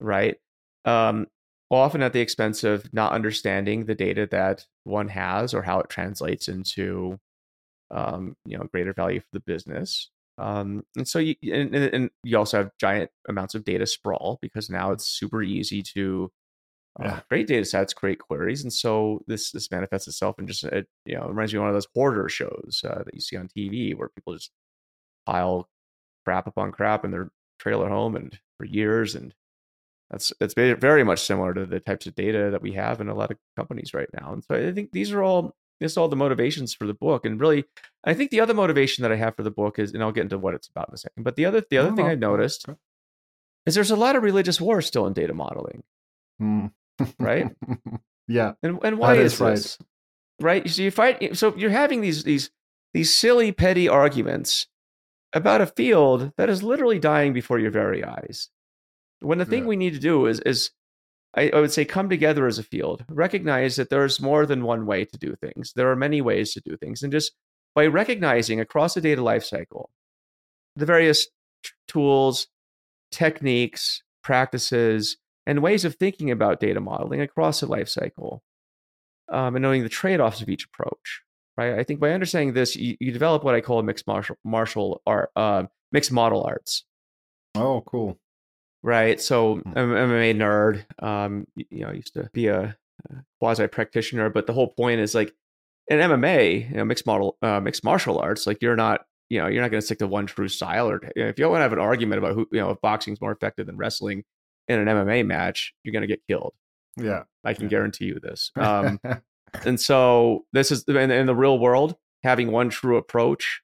right? 0.00 0.38
Um, 0.84 1.26
often 1.70 2.02
at 2.02 2.12
the 2.12 2.20
expense 2.20 2.64
of 2.64 2.92
not 2.92 3.12
understanding 3.12 3.84
the 3.84 3.94
data 3.94 4.26
that 4.30 4.66
one 4.84 5.08
has 5.08 5.54
or 5.54 5.62
how 5.62 5.80
it 5.80 5.88
translates 5.90 6.48
into, 6.48 7.18
um, 7.90 8.36
you 8.44 8.56
know, 8.58 8.64
greater 8.64 8.92
value 8.92 9.20
for 9.20 9.28
the 9.32 9.40
business. 9.40 10.10
Um, 10.38 10.84
and 10.96 11.06
so 11.06 11.18
you 11.18 11.34
and, 11.52 11.74
and 11.74 12.10
you 12.24 12.38
also 12.38 12.56
have 12.58 12.70
giant 12.80 13.10
amounts 13.28 13.54
of 13.54 13.64
data 13.64 13.86
sprawl 13.86 14.38
because 14.40 14.70
now 14.70 14.90
it's 14.92 15.04
super 15.04 15.42
easy 15.42 15.82
to 15.94 16.32
Yeah. 17.00 17.20
create 17.28 17.46
data 17.46 17.64
sets, 17.64 17.94
create 17.94 18.18
queries, 18.18 18.62
and 18.62 18.72
so 18.72 19.22
this 19.26 19.52
this 19.52 19.70
manifests 19.70 20.06
itself 20.08 20.38
in 20.38 20.46
just 20.46 20.64
it, 20.64 20.86
you 21.06 21.16
know 21.16 21.24
it 21.24 21.28
reminds 21.28 21.52
me 21.52 21.58
of 21.58 21.62
one 21.62 21.70
of 21.70 21.74
those 21.74 21.88
hoarder 21.94 22.28
shows 22.28 22.82
uh, 22.84 23.02
that 23.04 23.14
you 23.14 23.20
see 23.20 23.36
on 23.36 23.48
TV 23.48 23.96
where 23.96 24.08
people 24.08 24.34
just 24.34 24.50
pile 25.26 25.68
crap 26.24 26.46
upon 26.46 26.72
crap 26.72 27.04
in 27.04 27.10
their 27.10 27.30
trailer 27.58 27.88
home 27.88 28.16
and 28.16 28.38
for 28.58 28.64
years 28.66 29.14
and 29.14 29.34
that's 30.10 30.32
it's 30.40 30.54
very 30.54 31.04
much 31.04 31.20
similar 31.20 31.54
to 31.54 31.66
the 31.66 31.80
types 31.80 32.06
of 32.06 32.14
data 32.14 32.50
that 32.50 32.62
we 32.62 32.72
have 32.72 33.00
in 33.00 33.08
a 33.08 33.14
lot 33.14 33.30
of 33.30 33.36
companies 33.56 33.94
right 33.94 34.08
now 34.20 34.32
and 34.32 34.42
so 34.44 34.54
i 34.54 34.72
think 34.72 34.92
these 34.92 35.12
are 35.12 35.22
all 35.22 35.54
this 35.78 35.92
is 35.92 35.98
all 35.98 36.08
the 36.08 36.16
motivations 36.16 36.74
for 36.74 36.86
the 36.86 36.94
book 36.94 37.24
and 37.24 37.40
really 37.40 37.64
i 38.04 38.12
think 38.14 38.30
the 38.30 38.40
other 38.40 38.54
motivation 38.54 39.02
that 39.02 39.12
i 39.12 39.16
have 39.16 39.36
for 39.36 39.42
the 39.42 39.50
book 39.50 39.78
is 39.78 39.92
and 39.92 40.02
i'll 40.02 40.12
get 40.12 40.22
into 40.22 40.38
what 40.38 40.54
it's 40.54 40.68
about 40.68 40.88
in 40.88 40.94
a 40.94 40.98
second 40.98 41.22
but 41.22 41.36
the 41.36 41.44
other 41.44 41.62
the 41.70 41.78
other 41.78 41.90
No, 41.90 41.96
thing 41.96 42.06
i 42.06 42.14
no, 42.14 42.30
noticed 42.30 42.68
okay. 42.68 42.78
is 43.66 43.74
there's 43.74 43.90
a 43.90 43.96
lot 43.96 44.16
of 44.16 44.22
religious 44.22 44.60
war 44.60 44.80
still 44.82 45.06
in 45.06 45.12
data 45.12 45.32
modeling 45.34 45.82
Mm. 46.40 46.72
Right 47.18 47.48
yeah. 48.28 48.52
and 48.62 48.78
and 48.82 48.98
why 48.98 49.16
That 49.16 49.24
is, 49.24 49.34
is 49.34 49.40
right. 49.40 49.50
this? 49.56 49.78
Right? 50.40 50.68
So 50.70 50.82
you 50.82 50.90
fight 50.90 51.36
so 51.36 51.54
you're 51.56 51.70
having 51.70 52.00
these 52.00 52.24
these 52.24 52.50
these 52.94 53.12
silly 53.12 53.52
petty 53.52 53.88
arguments 53.88 54.66
about 55.32 55.60
a 55.60 55.66
field 55.66 56.32
that 56.36 56.48
is 56.50 56.62
literally 56.62 56.98
dying 56.98 57.32
before 57.32 57.58
your 57.58 57.70
very 57.70 58.02
eyes. 58.04 58.48
When 59.20 59.38
the 59.38 59.44
thing 59.44 59.62
Yeah. 59.64 59.68
we 59.68 59.76
need 59.76 59.94
to 59.94 60.00
do 60.00 60.26
is 60.26 60.40
is 60.40 60.70
I, 61.36 61.50
I 61.50 61.60
would 61.60 61.70
say 61.72 61.84
come 61.84 62.08
together 62.08 62.46
as 62.48 62.58
a 62.58 62.64
field, 62.64 63.04
recognize 63.08 63.76
that 63.76 63.88
there's 63.90 64.20
more 64.20 64.46
than 64.46 64.64
one 64.64 64.84
way 64.86 65.04
to 65.04 65.16
do 65.18 65.36
things. 65.36 65.72
There 65.76 65.88
are 65.90 65.94
many 65.96 66.20
ways 66.20 66.52
to 66.54 66.60
do 66.60 66.76
things. 66.76 67.02
And 67.04 67.12
just 67.12 67.32
by 67.74 67.86
recognizing 67.86 68.58
across 68.58 68.94
the 68.94 69.00
data 69.00 69.22
lifecycle 69.22 69.86
the 70.74 70.86
various 70.86 71.26
t- 71.62 71.70
tools, 71.86 72.48
techniques, 73.12 74.02
practices, 74.22 75.16
and 75.50 75.62
ways 75.62 75.84
of 75.84 75.96
thinking 75.96 76.30
about 76.30 76.60
data 76.60 76.80
modeling 76.80 77.20
across 77.20 77.58
the 77.58 77.66
lifecycle, 77.66 78.38
um, 79.32 79.56
and 79.56 79.62
knowing 79.64 79.82
the 79.82 79.88
trade-offs 79.88 80.40
of 80.40 80.48
each 80.48 80.64
approach. 80.64 81.22
Right. 81.56 81.74
I 81.74 81.82
think 81.82 81.98
by 81.98 82.12
understanding 82.12 82.54
this, 82.54 82.76
you, 82.76 82.96
you 83.00 83.10
develop 83.10 83.42
what 83.42 83.56
I 83.56 83.60
call 83.60 83.82
mixed 83.82 84.06
martial, 84.06 84.36
martial 84.44 85.02
art, 85.04 85.30
uh, 85.34 85.64
mixed 85.90 86.12
model 86.12 86.44
arts. 86.44 86.84
Oh, 87.56 87.82
cool. 87.84 88.16
Right. 88.84 89.20
So 89.20 89.56
Hmm. 89.56 89.72
I'm, 89.76 89.92
I'm 89.92 90.12
a 90.12 90.32
nerd. 90.32 90.84
Um, 91.02 91.48
you 91.56 91.80
know, 91.80 91.88
I 91.88 91.94
used 91.94 92.14
to 92.14 92.30
be 92.32 92.46
a, 92.46 92.76
quasi 93.40 93.66
practitioner, 93.66 94.30
but 94.30 94.46
the 94.46 94.52
whole 94.52 94.68
point 94.68 95.00
is 95.00 95.16
like 95.16 95.34
in 95.88 95.98
MMA, 95.98 96.70
you 96.70 96.76
know, 96.76 96.84
mixed 96.84 97.06
model, 97.06 97.36
uh, 97.42 97.58
mixed 97.58 97.82
martial 97.82 98.20
arts, 98.20 98.46
like 98.46 98.62
you're 98.62 98.76
not, 98.76 99.00
you 99.28 99.40
know, 99.40 99.48
you're 99.48 99.62
not 99.62 99.72
going 99.72 99.80
to 99.80 99.84
stick 99.84 99.98
to 99.98 100.06
one 100.06 100.26
true 100.26 100.48
style. 100.48 100.88
Or 100.88 101.00
you 101.16 101.24
know, 101.24 101.28
if 101.28 101.38
you 101.38 101.48
want 101.48 101.58
to 101.58 101.62
have 101.62 101.72
an 101.72 101.80
argument 101.80 102.18
about 102.18 102.34
who, 102.34 102.46
you 102.52 102.60
know, 102.60 102.70
if 102.70 102.80
boxing's 102.80 103.20
more 103.20 103.32
effective 103.32 103.66
than 103.66 103.76
wrestling 103.76 104.22
in 104.70 104.78
an 104.78 104.86
MMA 104.86 105.26
match, 105.26 105.74
you're 105.82 105.92
going 105.92 106.02
to 106.02 106.08
get 106.08 106.20
killed. 106.26 106.54
Yeah. 106.96 107.24
I 107.44 107.54
can 107.54 107.68
guarantee 107.68 108.06
you 108.06 108.20
this. 108.20 108.50
Um, 108.56 109.00
and 109.64 109.80
so 109.80 110.44
this 110.52 110.70
is 110.70 110.84
in, 110.84 111.10
in 111.10 111.26
the 111.26 111.34
real 111.34 111.58
world, 111.58 111.96
having 112.22 112.52
one 112.52 112.70
true 112.70 112.96
approach, 112.96 113.62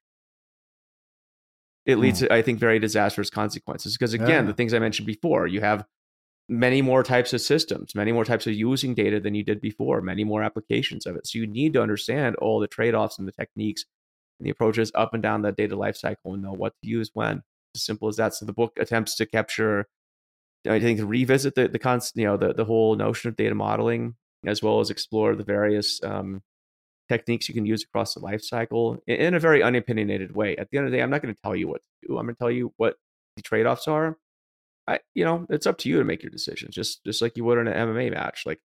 it 1.84 1.98
leads 1.98 2.20
to, 2.20 2.32
I 2.32 2.42
think, 2.42 2.58
very 2.58 2.78
disastrous 2.80 3.30
consequences. 3.30 3.96
Because 3.96 4.12
again, 4.12 4.28
Yeah. 4.28 4.42
the 4.42 4.52
things 4.54 4.74
I 4.74 4.80
mentioned 4.80 5.06
before, 5.06 5.46
you 5.46 5.60
have 5.60 5.84
many 6.48 6.82
more 6.82 7.02
types 7.02 7.32
of 7.32 7.40
systems, 7.40 7.94
many 7.94 8.10
more 8.12 8.24
types 8.24 8.46
of 8.46 8.54
using 8.54 8.94
data 8.94 9.20
than 9.20 9.34
you 9.34 9.44
did 9.44 9.60
before, 9.60 10.00
many 10.00 10.24
more 10.24 10.42
applications 10.42 11.06
of 11.06 11.14
it. 11.16 11.26
So 11.26 11.38
you 11.38 11.46
need 11.46 11.72
to 11.74 11.82
understand 11.82 12.36
all 12.36 12.58
the 12.60 12.66
trade-offs 12.66 13.18
and 13.18 13.26
the 13.28 13.32
techniques 13.32 13.84
and 14.38 14.46
the 14.46 14.50
approaches 14.50 14.90
up 14.94 15.14
and 15.14 15.22
down 15.22 15.42
that 15.42 15.56
data 15.56 15.76
lifecycle 15.76 16.34
and 16.34 16.42
know 16.42 16.52
what 16.52 16.74
to 16.82 16.88
use 16.88 17.10
when. 17.14 17.42
As 17.74 17.82
simple 17.84 18.08
as 18.08 18.16
that. 18.16 18.34
So 18.34 18.44
the 18.46 18.52
book 18.52 18.72
attempts 18.80 19.14
to 19.16 19.26
capture, 19.26 19.86
I 20.68 20.80
think, 20.80 20.98
to 20.98 21.06
revisit 21.06 21.54
the 21.54 21.68
the 21.68 21.78
const, 21.78 22.16
you 22.16 22.24
know, 22.24 22.36
the 22.36 22.52
the 22.52 22.64
whole 22.64 22.96
notion 22.96 23.28
of 23.28 23.36
data 23.36 23.54
modeling, 23.54 24.14
as 24.46 24.62
well 24.62 24.80
as 24.80 24.90
explore 24.90 25.34
the 25.34 25.44
various 25.44 26.02
um, 26.02 26.42
techniques 27.08 27.48
you 27.48 27.54
can 27.54 27.66
use 27.66 27.82
across 27.84 28.14
the 28.14 28.20
life 28.20 28.42
cycle 28.42 28.98
in, 29.06 29.34
a 29.34 29.40
very 29.40 29.60
unopinionated 29.60 30.34
way. 30.34 30.56
At 30.56 30.70
the 30.70 30.78
end 30.78 30.86
of 30.86 30.92
the 30.92 30.98
day, 30.98 31.02
I'm 31.02 31.10
not 31.10 31.22
going 31.22 31.34
to 31.34 31.40
tell 31.40 31.54
you 31.56 31.68
what 31.68 31.82
to 31.82 32.08
do. 32.08 32.18
I'm 32.18 32.26
going 32.26 32.34
to 32.34 32.38
tell 32.38 32.50
you 32.50 32.72
what 32.76 32.96
the 33.36 33.42
trade-offs 33.42 33.86
are. 33.88 34.16
I, 34.88 35.00
you 35.14 35.24
know, 35.24 35.46
it's 35.50 35.66
up 35.66 35.78
to 35.78 35.88
you 35.88 35.98
to 35.98 36.04
make 36.04 36.22
your 36.22 36.30
decisions, 36.30 36.74
just 36.74 37.04
just 37.04 37.20
like 37.22 37.36
you 37.36 37.44
would 37.44 37.58
in 37.58 37.68
an 37.68 37.88
MMA 37.88 38.12
match. 38.12 38.42
Like 38.46 38.60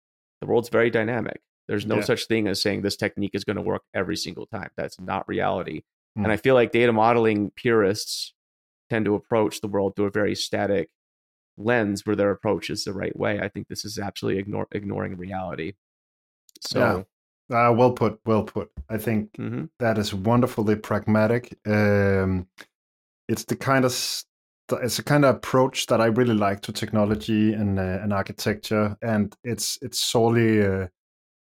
the 0.40 0.46
world's 0.46 0.68
very 0.70 0.90
dynamic. 0.90 1.40
There's 1.68 1.86
no 1.86 1.96
Yeah. 1.96 2.02
such 2.02 2.26
thing 2.26 2.46
as 2.48 2.60
saying 2.60 2.82
this 2.82 2.96
technique 2.96 3.32
is 3.34 3.44
going 3.44 3.56
to 3.56 3.62
work 3.62 3.82
every 3.92 4.16
single 4.16 4.46
time. 4.46 4.70
That's 4.76 5.00
not 5.00 5.28
reality. 5.28 5.82
Mm. 6.18 6.24
And 6.24 6.32
I 6.32 6.36
feel 6.36 6.54
like 6.54 6.72
data 6.72 6.92
modeling 6.92 7.50
purists 7.56 8.32
tend 8.88 9.04
to 9.06 9.14
approach 9.14 9.60
the 9.60 9.68
world 9.68 9.96
through 9.96 10.06
a 10.06 10.10
very 10.10 10.34
static 10.34 10.88
lens 11.58 12.04
where 12.06 12.16
their 12.16 12.30
approach 12.30 12.70
is 12.70 12.84
the 12.84 12.92
right 12.92 13.16
way. 13.16 13.40
I 13.40 13.48
think 13.48 13.68
this 13.68 13.84
is 13.84 13.98
absolutely 13.98 14.40
ignore, 14.40 14.68
ignoring 14.72 15.16
reality. 15.16 15.74
So, 16.60 17.06
Uh, 17.50 17.72
well 17.76 17.92
put. 17.92 18.20
Well 18.26 18.44
put. 18.44 18.70
I 18.88 18.98
think 18.98 19.32
mhm. 19.34 19.68
that 19.78 19.98
is 19.98 20.12
wonderfully 20.14 20.76
pragmatic. 20.76 21.56
Um, 21.66 22.48
it's 23.28 23.44
the 23.44 23.56
kind 23.56 23.84
of 23.84 23.92
st- 23.92 24.26
it's 24.82 24.98
a 24.98 25.04
kind 25.04 25.24
of 25.24 25.36
approach 25.36 25.86
that 25.86 26.00
I 26.00 26.06
really 26.06 26.34
like 26.34 26.60
to 26.62 26.72
technology 26.72 27.52
and 27.54 27.78
uh, 27.78 28.00
and 28.02 28.12
architecture, 28.12 28.96
and 29.02 29.34
it's 29.44 29.78
it's 29.82 30.00
solely. 30.00 30.62
uh, 30.66 30.88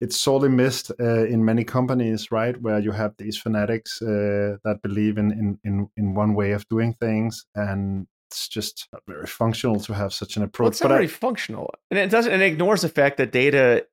it's 0.02 0.18
sorely 0.20 0.50
missed 0.50 0.92
uh, 1.00 1.26
in 1.28 1.46
many 1.46 1.64
companies, 1.64 2.32
right? 2.32 2.60
Where 2.62 2.80
you 2.80 2.92
have 2.92 3.14
these 3.18 3.38
fanatics 3.38 4.02
uh, 4.02 4.58
that 4.66 4.82
believe 4.84 5.18
in, 5.18 5.32
in 5.32 5.60
in 5.64 5.90
in 5.98 6.14
one 6.16 6.34
way 6.36 6.52
of 6.54 6.68
doing 6.70 6.94
things, 6.96 7.46
and 7.56 8.08
it's 8.34 8.48
just 8.48 8.88
not 8.92 9.02
very 9.08 9.28
functional 9.28 9.80
to 9.82 9.94
have 9.94 10.14
such 10.14 10.36
an 10.36 10.42
well, 10.42 10.48
approach. 10.48 10.72
it's 10.74 10.82
not 10.82 10.90
but 10.90 10.96
I- 10.96 10.98
very 10.98 11.08
functional, 11.08 11.74
and 11.92 12.00
it 12.00 12.10
doesn't. 12.10 12.32
And 12.32 12.42
it 12.42 12.46
ignores 12.52 12.82
the 12.82 12.90
fact 12.90 13.18
that 13.18 13.32
data. 13.32 13.86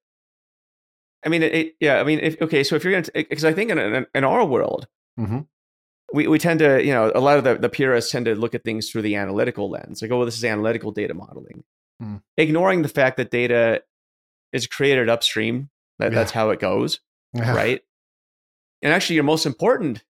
I 1.25 1.29
mean, 1.29 1.43
it, 1.43 1.55
it- 1.55 1.75
yeah. 1.81 2.01
I 2.01 2.05
mean, 2.05 2.19
if, 2.21 2.41
okay. 2.41 2.63
So 2.65 2.77
if 2.77 2.85
you're 2.85 2.93
going 2.93 3.05
to, 3.05 3.13
because 3.15 3.45
I 3.45 3.53
think 3.53 3.71
in, 3.71 4.07
in 4.15 4.25
our 4.25 4.45
world, 4.45 4.89
Mhm. 5.19 5.47
we 6.15 6.27
we 6.27 6.39
tend 6.39 6.61
to, 6.61 6.83
you 6.85 6.93
know, 6.93 7.13
a 7.15 7.21
lot 7.21 7.37
of 7.39 7.45
the 7.45 7.57
the 7.57 7.69
purists 7.69 8.11
tend 8.11 8.25
to 8.27 8.35
look 8.35 8.55
at 8.55 8.65
things 8.65 8.91
through 8.91 9.03
the 9.03 9.17
analytical 9.17 9.69
lens. 9.71 10.01
Like, 10.03 10.11
oh, 10.11 10.17
well, 10.17 10.27
this 10.27 10.37
is 10.39 10.45
analytical 10.45 10.93
data 10.93 11.13
modeling, 11.15 11.65
Mm. 12.03 12.23
ignoring 12.39 12.83
the 12.83 12.89
fact 12.89 13.19
that 13.19 13.31
data 13.31 13.83
is 14.53 14.67
created 14.67 15.09
upstream. 15.11 15.69
That 15.99 16.13
Yeah. 16.13 16.19
that's 16.19 16.33
how 16.33 16.51
it 16.51 16.61
goes. 16.61 17.01
right? 17.35 17.81
And 18.83 18.93
actually, 18.93 19.15
your 19.17 19.25
most 19.25 19.45
important 19.47 20.03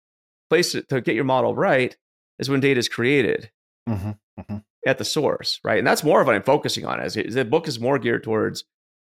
place 0.49 0.73
to, 0.73 0.83
to 0.83 1.01
get 1.03 1.15
your 1.17 1.25
model 1.25 1.55
right 1.55 1.97
is 2.39 2.49
when 2.49 2.61
data 2.61 2.79
is 2.79 2.89
created 2.89 3.51
Mhm. 3.91 4.65
at 4.87 4.97
the 4.99 5.05
source, 5.05 5.61
right? 5.65 5.79
And 5.79 5.87
that's 5.87 6.03
more 6.05 6.21
of 6.21 6.27
what 6.27 6.35
I'm 6.37 6.43
focusing 6.43 6.87
on. 6.87 7.01
As 7.01 7.15
the 7.15 7.45
book 7.45 7.69
is 7.69 7.79
more 7.79 7.99
geared 7.99 8.23
towards 8.23 8.65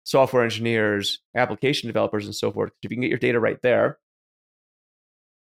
software 0.04 0.44
engineers, 0.44 1.22
application 1.36 1.88
developers, 1.88 2.26
and 2.26 2.36
so 2.36 2.52
forth. 2.52 2.72
If 2.84 2.92
you 2.92 2.96
can 2.96 3.02
get 3.02 3.10
your 3.10 3.18
data 3.18 3.40
right 3.40 3.60
there, 3.64 3.98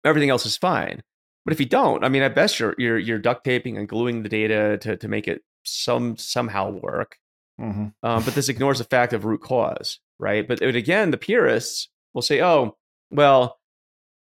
everything 0.04 0.30
else 0.30 0.46
is 0.46 0.56
fine. 0.56 1.02
But 1.44 1.52
if 1.52 1.60
you 1.60 1.66
don't, 1.66 2.04
I 2.04 2.08
mean, 2.08 2.22
at 2.22 2.34
best, 2.36 2.60
you're 2.60 2.74
you're, 2.78 2.98
you're 2.98 3.18
duct 3.18 3.44
taping 3.44 3.76
and 3.76 3.88
gluing 3.88 4.22
the 4.22 4.28
data 4.28 4.78
to 4.82 4.96
to 4.96 5.08
make 5.08 5.26
it 5.26 5.42
some 5.64 6.16
somehow 6.16 6.70
work. 6.70 7.16
Mhm. 7.60 7.92
Um, 8.02 8.24
but 8.24 8.34
this 8.34 8.48
ignores 8.48 8.78
the 8.78 8.84
fact 8.84 9.12
of 9.12 9.24
root 9.24 9.42
cause, 9.42 9.98
right? 10.18 10.46
But, 10.46 10.60
but 10.60 10.74
again, 10.76 11.10
the 11.10 11.18
purists 11.18 11.88
will 12.14 12.22
say, 12.22 12.40
"Oh, 12.42 12.76
well, 13.10 13.58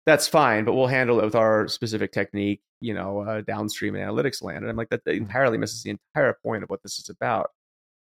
that's 0.06 0.28
fine, 0.28 0.66
but 0.66 0.74
we'll 0.74 0.88
handle 0.88 1.20
it 1.20 1.26
with 1.26 1.36
our 1.36 1.68
specific 1.68 2.12
technique, 2.12 2.62
you 2.82 2.94
know, 2.94 3.20
uh, 3.22 3.42
downstream 3.42 3.94
analytics 3.94 4.42
land." 4.44 4.60
And 4.60 4.70
I'm 4.70 4.76
like, 4.76 4.90
that, 4.90 5.04
that 5.06 5.16
entirely 5.16 5.58
misses 5.58 5.84
the 5.84 5.92
entire 5.92 6.34
point 6.44 6.64
of 6.64 6.70
what 6.70 6.84
this 6.84 7.00
is 7.00 7.10
about. 7.10 7.52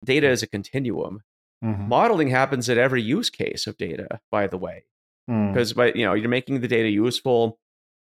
Data 0.04 0.30
is 0.30 0.44
a 0.44 0.48
continuum. 0.48 1.22
Mhm. 1.63 1.88
Modeling 1.88 2.28
happens 2.28 2.70
at 2.70 2.78
every 2.78 3.02
use 3.02 3.30
case 3.30 3.68
of 3.68 3.78
data, 3.78 4.20
by 4.32 4.48
the 4.48 4.58
way, 4.58 4.84
Mm. 5.30 5.54
because 5.54 5.72
by 5.74 5.94
you 5.94 6.04
know 6.06 6.13
you're 6.13 6.28
making 6.28 6.60
the 6.60 6.68
data 6.68 6.89
useful 6.89 7.58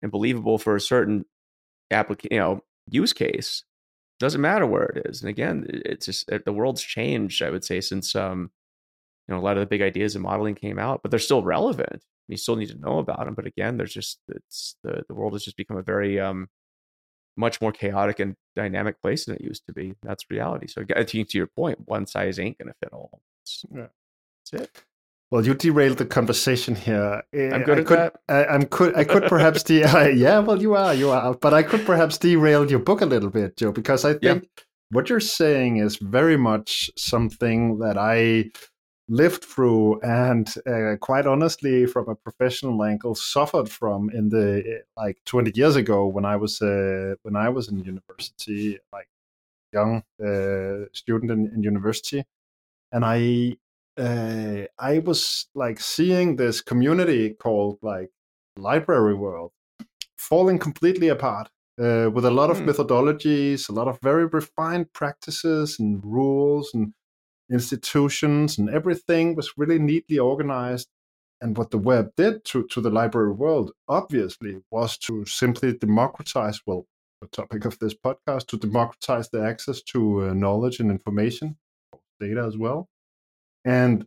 and 0.01 0.11
believable 0.11 0.57
for 0.59 0.75
a 0.77 0.81
certain 0.81 1.27
application, 1.91 2.33
you 2.35 2.41
know, 2.41 2.65
use 2.91 3.13
case. 3.13 3.65
Doesn't 4.21 4.41
matter 4.41 4.67
where 4.67 4.85
it 4.87 5.07
is. 5.07 5.21
And 5.21 5.29
again, 5.29 5.67
it's 5.69 6.07
just 6.07 6.31
the 6.47 6.53
world's 6.53 6.83
changed. 6.83 7.43
I 7.43 7.51
would 7.51 7.65
say 7.65 7.81
since 7.83 8.15
um 8.17 8.51
you 9.29 9.35
know, 9.35 9.41
a 9.41 9.43
lot 9.43 9.57
of 9.57 9.61
the 9.61 9.67
big 9.67 9.83
ideas 9.83 10.15
of 10.17 10.23
modeling 10.23 10.55
came 10.55 10.79
out, 10.79 11.03
but 11.03 11.11
they're 11.11 11.19
still 11.21 11.43
relevant. 11.43 12.03
You 12.29 12.37
still 12.37 12.57
need 12.57 12.69
to 12.71 12.79
know 12.79 12.99
about 12.99 13.25
them. 13.27 13.35
But 13.35 13.47
again, 13.47 13.77
there's 13.77 13.93
just 13.93 14.19
it's 14.29 14.77
the 14.83 15.03
the 15.09 15.15
world 15.15 15.33
has 15.35 15.45
just 15.45 15.57
become 15.57 15.77
a 15.77 15.83
very 15.83 16.19
um 16.21 16.49
much 17.37 17.61
more 17.61 17.73
chaotic 17.73 18.21
and 18.21 18.37
dynamic 18.55 19.01
place 19.03 19.25
than 19.25 19.35
it 19.35 19.41
used 19.41 19.67
to 19.67 19.73
be. 19.73 19.95
That's 20.03 20.25
reality. 20.31 20.69
So 20.69 20.85
I 20.97 21.05
think 21.05 21.29
to 21.31 21.39
your 21.39 21.49
point, 21.49 21.81
one 21.87 22.07
size 22.07 22.39
ain't 22.39 22.59
gonna 22.59 22.75
fit 22.81 22.93
all. 22.93 23.21
Yeah. 23.75 23.87
That's 24.53 24.63
it. 24.65 24.83
Well, 25.31 25.45
you 25.45 25.55
derailed 25.55 25.99
the 25.99 26.07
conversation 26.07 26.77
here. 26.77 27.23
I'm 27.35 27.65
good 27.65 27.79
I 27.79 27.81
at 27.81 27.87
could, 27.87 27.99
that. 27.99 28.15
I, 28.29 28.45
I'm 28.47 28.67
could 28.67 28.95
I 28.97 29.03
could 29.05 29.25
perhaps 29.25 29.65
de- 29.65 29.81
yeah. 30.15 30.39
Well, 30.39 30.63
you 30.63 30.75
are 30.75 30.95
you 30.95 31.11
are, 31.11 31.35
but 31.35 31.53
I 31.53 31.63
could 31.65 31.85
perhaps 31.85 32.19
derail 32.19 32.71
your 32.71 32.79
book 32.79 33.01
a 33.01 33.07
little 33.07 33.31
bit, 33.31 33.57
Joe, 33.57 33.73
because 33.73 34.05
I 34.05 34.13
think 34.13 34.23
Yeah. 34.45 34.63
what 34.91 35.11
you're 35.11 35.19
saying 35.21 35.79
is 35.79 35.97
very 35.97 36.37
much 36.37 36.89
something 36.97 37.79
that 37.81 37.99
I 37.99 38.51
lived 39.09 39.45
through 39.45 40.01
and 40.01 40.55
uh, 40.67 40.97
quite 41.01 41.27
honestly 41.27 41.87
from 41.87 42.09
a 42.09 42.15
professional 42.15 42.83
angle 42.83 43.15
suffered 43.15 43.69
from 43.69 44.09
in 44.11 44.31
the 44.31 44.61
uh, 44.61 45.01
like 45.03 45.19
20 45.27 45.53
years 45.55 45.77
ago 45.77 46.07
when 46.07 46.25
i 46.25 46.37
was 46.37 46.63
uh, 46.63 47.15
when 47.23 47.37
i 47.37 47.49
was 47.49 47.69
in 47.69 47.85
university 47.85 48.79
like 48.93 49.09
young 49.73 50.03
uh, 50.25 50.87
student 50.93 51.31
in, 51.31 51.51
in 51.55 51.63
university 51.63 52.25
and 52.93 53.05
i 53.05 53.55
uh, 53.99 54.65
i 54.79 54.99
was 55.01 55.49
like 55.55 55.81
seeing 55.81 56.37
this 56.37 56.61
community 56.63 57.31
called 57.35 57.79
like 57.83 58.11
library 58.57 59.15
world 59.15 59.53
falling 60.17 60.59
completely 60.59 61.09
apart 61.09 61.49
uh, 61.81 62.09
with 62.13 62.25
a 62.25 62.31
lot 62.31 62.51
of 62.51 62.59
Hmm. 62.59 62.69
methodologies 62.71 63.69
a 63.69 63.73
lot 63.73 63.89
of 63.89 63.99
very 64.01 64.27
refined 64.27 64.93
practices 64.93 65.79
and 65.79 66.03
rules 66.05 66.73
and 66.75 66.95
institutions 67.51 68.59
and 68.59 68.71
everything 68.71 69.35
was 69.35 69.53
really 69.57 69.79
neatly 69.79 70.19
organized. 70.19 70.89
And 71.41 71.57
what 71.59 71.71
the 71.71 71.79
web 71.79 72.13
did 72.17 72.45
to, 72.47 72.67
to 72.69 72.81
the 72.81 72.91
library 72.91 73.33
world, 73.33 73.73
obviously, 73.89 74.63
was 74.71 74.97
to 74.99 75.27
simply 75.27 75.77
democratize, 75.77 76.61
well, 76.67 76.87
the 77.21 77.29
topic 77.29 77.65
of 77.65 77.79
this 77.79 77.95
podcast, 77.95 78.47
to 78.49 78.57
democratize 78.57 79.29
the 79.29 79.43
access 79.43 79.83
to 79.83 80.29
uh, 80.29 80.35
knowledge 80.35 80.81
and 80.81 80.91
information, 80.91 81.57
data 82.21 82.45
as 82.45 82.57
well. 82.57 82.89
And 83.65 84.07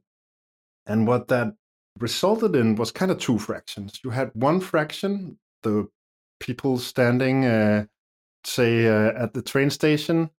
and 0.85 1.05
what 1.05 1.27
that 1.27 1.53
resulted 1.99 2.55
in 2.55 2.75
was 2.75 2.91
kind 2.91 3.11
of 3.11 3.19
two 3.19 3.37
fractions. 3.37 3.99
You 4.03 4.11
had 4.11 4.31
one 4.33 4.61
fraction, 4.61 5.37
the 5.63 5.87
people 6.39 6.77
standing, 6.77 7.45
uh, 7.45 7.85
say, 8.45 8.87
uh, 8.87 9.11
at 9.21 9.33
the 9.33 9.41
train 9.41 9.69
station 9.69 10.29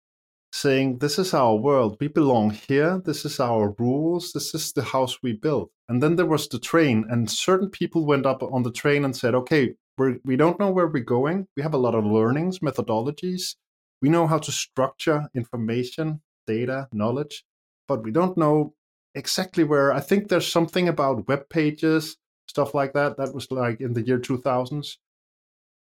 saying 0.60 0.98
this 0.98 1.18
is 1.18 1.32
our 1.34 1.54
world. 1.54 1.96
We 2.00 2.08
belong 2.08 2.50
here. 2.50 3.00
This 3.04 3.24
is 3.24 3.38
our 3.40 3.74
rules. 3.78 4.32
This 4.32 4.54
is 4.54 4.72
the 4.72 4.82
house 4.82 5.22
we 5.22 5.32
built. 5.32 5.70
And 5.88 6.02
then 6.02 6.16
there 6.16 6.26
was 6.26 6.48
the 6.48 6.58
train 6.58 7.04
and 7.08 7.30
certain 7.30 7.70
people 7.70 8.06
went 8.06 8.26
up 8.26 8.42
on 8.42 8.62
the 8.62 8.72
train 8.72 9.04
and 9.04 9.16
said 9.16 9.34
okay 9.34 9.74
we're, 9.96 10.18
we 10.24 10.36
don't 10.36 10.60
know 10.60 10.70
where 10.70 10.86
we're 10.86 11.02
going. 11.02 11.48
We 11.56 11.62
have 11.62 11.74
a 11.74 11.84
lot 11.86 11.94
of 11.94 12.04
learnings 12.04 12.60
methodologies. 12.60 13.56
We 14.00 14.08
know 14.08 14.26
how 14.26 14.38
to 14.38 14.52
structure 14.52 15.28
information 15.34 16.20
data 16.46 16.88
knowledge 16.92 17.44
but 17.88 18.02
we 18.02 18.10
don't 18.10 18.36
know 18.36 18.74
exactly 19.14 19.64
where. 19.64 19.92
I 19.92 20.00
think 20.00 20.28
there's 20.28 20.50
something 20.50 20.88
about 20.88 21.26
web 21.26 21.48
pages 21.48 22.16
stuff 22.48 22.74
like 22.74 22.94
that 22.94 23.16
that 23.16 23.34
was 23.34 23.50
like 23.50 23.80
in 23.80 23.92
the 23.92 24.02
year 24.02 24.18
2000s 24.18 24.96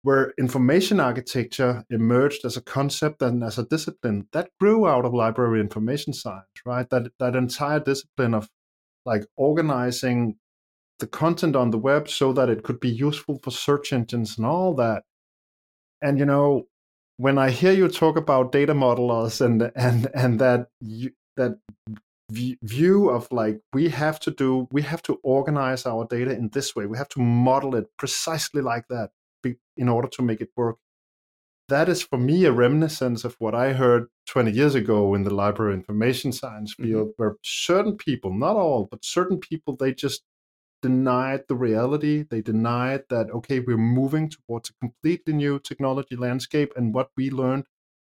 where 0.06 0.34
information 0.38 1.00
architecture 1.00 1.84
emerged 1.90 2.46
as 2.46 2.56
a 2.56 2.62
concept 2.62 3.24
and 3.24 3.44
as 3.44 3.58
a 3.58 3.66
discipline 3.66 4.28
that 4.34 4.52
grew 4.60 4.88
out 4.88 5.04
of 5.04 5.16
library 5.16 5.60
information 5.60 6.14
science 6.14 6.46
right? 6.64 6.88
That 6.92 7.12
that 7.20 7.36
entire 7.36 7.80
discipline 7.80 8.36
of 8.36 8.48
like 9.04 9.26
organizing 9.36 10.38
the 11.00 11.08
content 11.08 11.56
on 11.56 11.72
the 11.72 11.80
web 11.80 12.08
so 12.08 12.34
that 12.34 12.50
it 12.50 12.62
could 12.64 12.80
be 12.80 12.90
useful 12.90 13.40
for 13.44 13.50
search 13.50 13.92
engines 13.92 14.38
and 14.38 14.46
all 14.46 14.76
that. 14.76 15.04
And 16.04 16.20
you 16.20 16.26
know 16.26 16.68
when 17.18 17.38
i 17.38 17.50
hear 17.50 17.72
you 17.72 17.88
talk 17.88 18.18
about 18.18 18.52
data 18.52 18.74
modelers 18.74 19.42
and 19.42 19.72
and 19.76 20.10
and 20.14 20.40
that 20.40 20.68
you, 20.82 21.12
that 21.38 21.58
view 22.30 23.10
of 23.10 23.28
like 23.32 23.60
we 23.74 23.88
have 23.90 24.20
to 24.20 24.32
do 24.32 24.68
we 24.72 24.82
have 24.82 25.02
to 25.02 25.20
organize 25.24 25.86
our 25.86 26.06
data 26.06 26.32
in 26.32 26.50
this 26.54 26.76
way 26.76 26.86
we 26.86 26.98
have 26.98 27.10
to 27.10 27.20
model 27.20 27.76
it 27.76 27.86
precisely 27.98 28.62
like 28.62 28.86
that 28.90 29.12
be- 29.46 29.60
in 29.86 29.90
order 29.96 30.10
to 30.18 30.22
make 30.32 30.42
it 30.48 30.52
work 30.64 30.78
that 31.74 31.90
is 31.94 32.02
for 32.10 32.18
me 32.30 32.38
a 32.46 32.52
reminiscence 32.64 33.24
of 33.28 33.36
what 33.44 33.56
i 33.56 33.68
heard 33.82 34.04
20 34.34 34.52
years 34.60 34.76
ago 34.82 35.00
in 35.18 35.24
the 35.28 35.34
library 35.44 35.74
information 35.82 36.32
science 36.42 36.76
Mhm. 36.76 36.84
field 36.86 37.10
where 37.18 37.36
certain 37.44 37.96
people 38.08 38.32
not 38.46 38.56
all 38.66 38.82
but 38.92 39.06
certain 39.18 39.40
people 39.50 39.76
they 39.76 39.94
just 40.06 40.24
denied 40.88 41.44
the 41.48 41.56
reality 41.68 42.16
they 42.32 42.42
denied 42.54 43.04
that 43.14 43.32
okay 43.38 43.60
we're 43.60 43.78
moving 44.00 44.30
towards 44.38 44.70
a 44.70 44.74
completely 44.86 45.34
new 45.44 45.56
technology 45.70 46.16
landscape 46.26 46.72
and 46.78 46.94
what 46.98 47.10
we 47.18 47.30
learned 47.44 47.66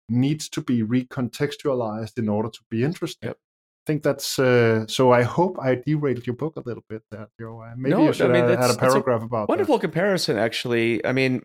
needs 0.10 0.46
to 0.56 0.62
be 0.72 0.78
recontextualized 0.98 2.18
in 2.24 2.28
order 2.38 2.50
to 2.58 2.62
be 2.74 2.84
interesting 2.90 3.30
Yep. 3.30 3.38
I 3.84 3.86
think 3.86 4.04
that's 4.04 4.40
uh, 4.40 4.88
so. 4.88 5.12
I 5.12 5.24
hope 5.24 5.58
I 5.62 5.76
derailed 5.76 6.26
your 6.26 6.38
book 6.38 6.56
a 6.56 6.62
little 6.62 6.86
bit 6.88 7.02
there, 7.12 7.28
Joe. 7.38 7.62
Uh, 7.62 7.74
Maybe 7.76 7.90
No, 7.90 8.06
you 8.06 8.14
should 8.14 8.30
I 8.30 8.34
mean, 8.34 8.44
have 8.44 8.52
had 8.52 8.60
a 8.60 8.62
that's 8.62 8.76
a 8.76 8.80
paragraph 8.80 9.24
about 9.24 9.50
Wonderful 9.50 9.78
comparison, 9.78 10.38
actually. 10.38 11.06
I 11.06 11.12
mean, 11.12 11.42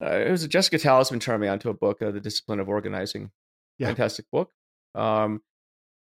uh, 0.00 0.18
it 0.18 0.30
was 0.30 0.46
Jessica 0.46 0.78
Talisman 0.78 1.18
turned 1.18 1.40
me 1.40 1.48
onto 1.48 1.68
a 1.68 1.74
book, 1.74 2.00
uh, 2.00 2.12
The 2.12 2.20
Discipline 2.20 2.60
of 2.60 2.68
Organizing. 2.68 3.32
Yeah. 3.78 3.88
Fantastic 3.88 4.26
book. 4.30 4.52
Um, 4.94 5.42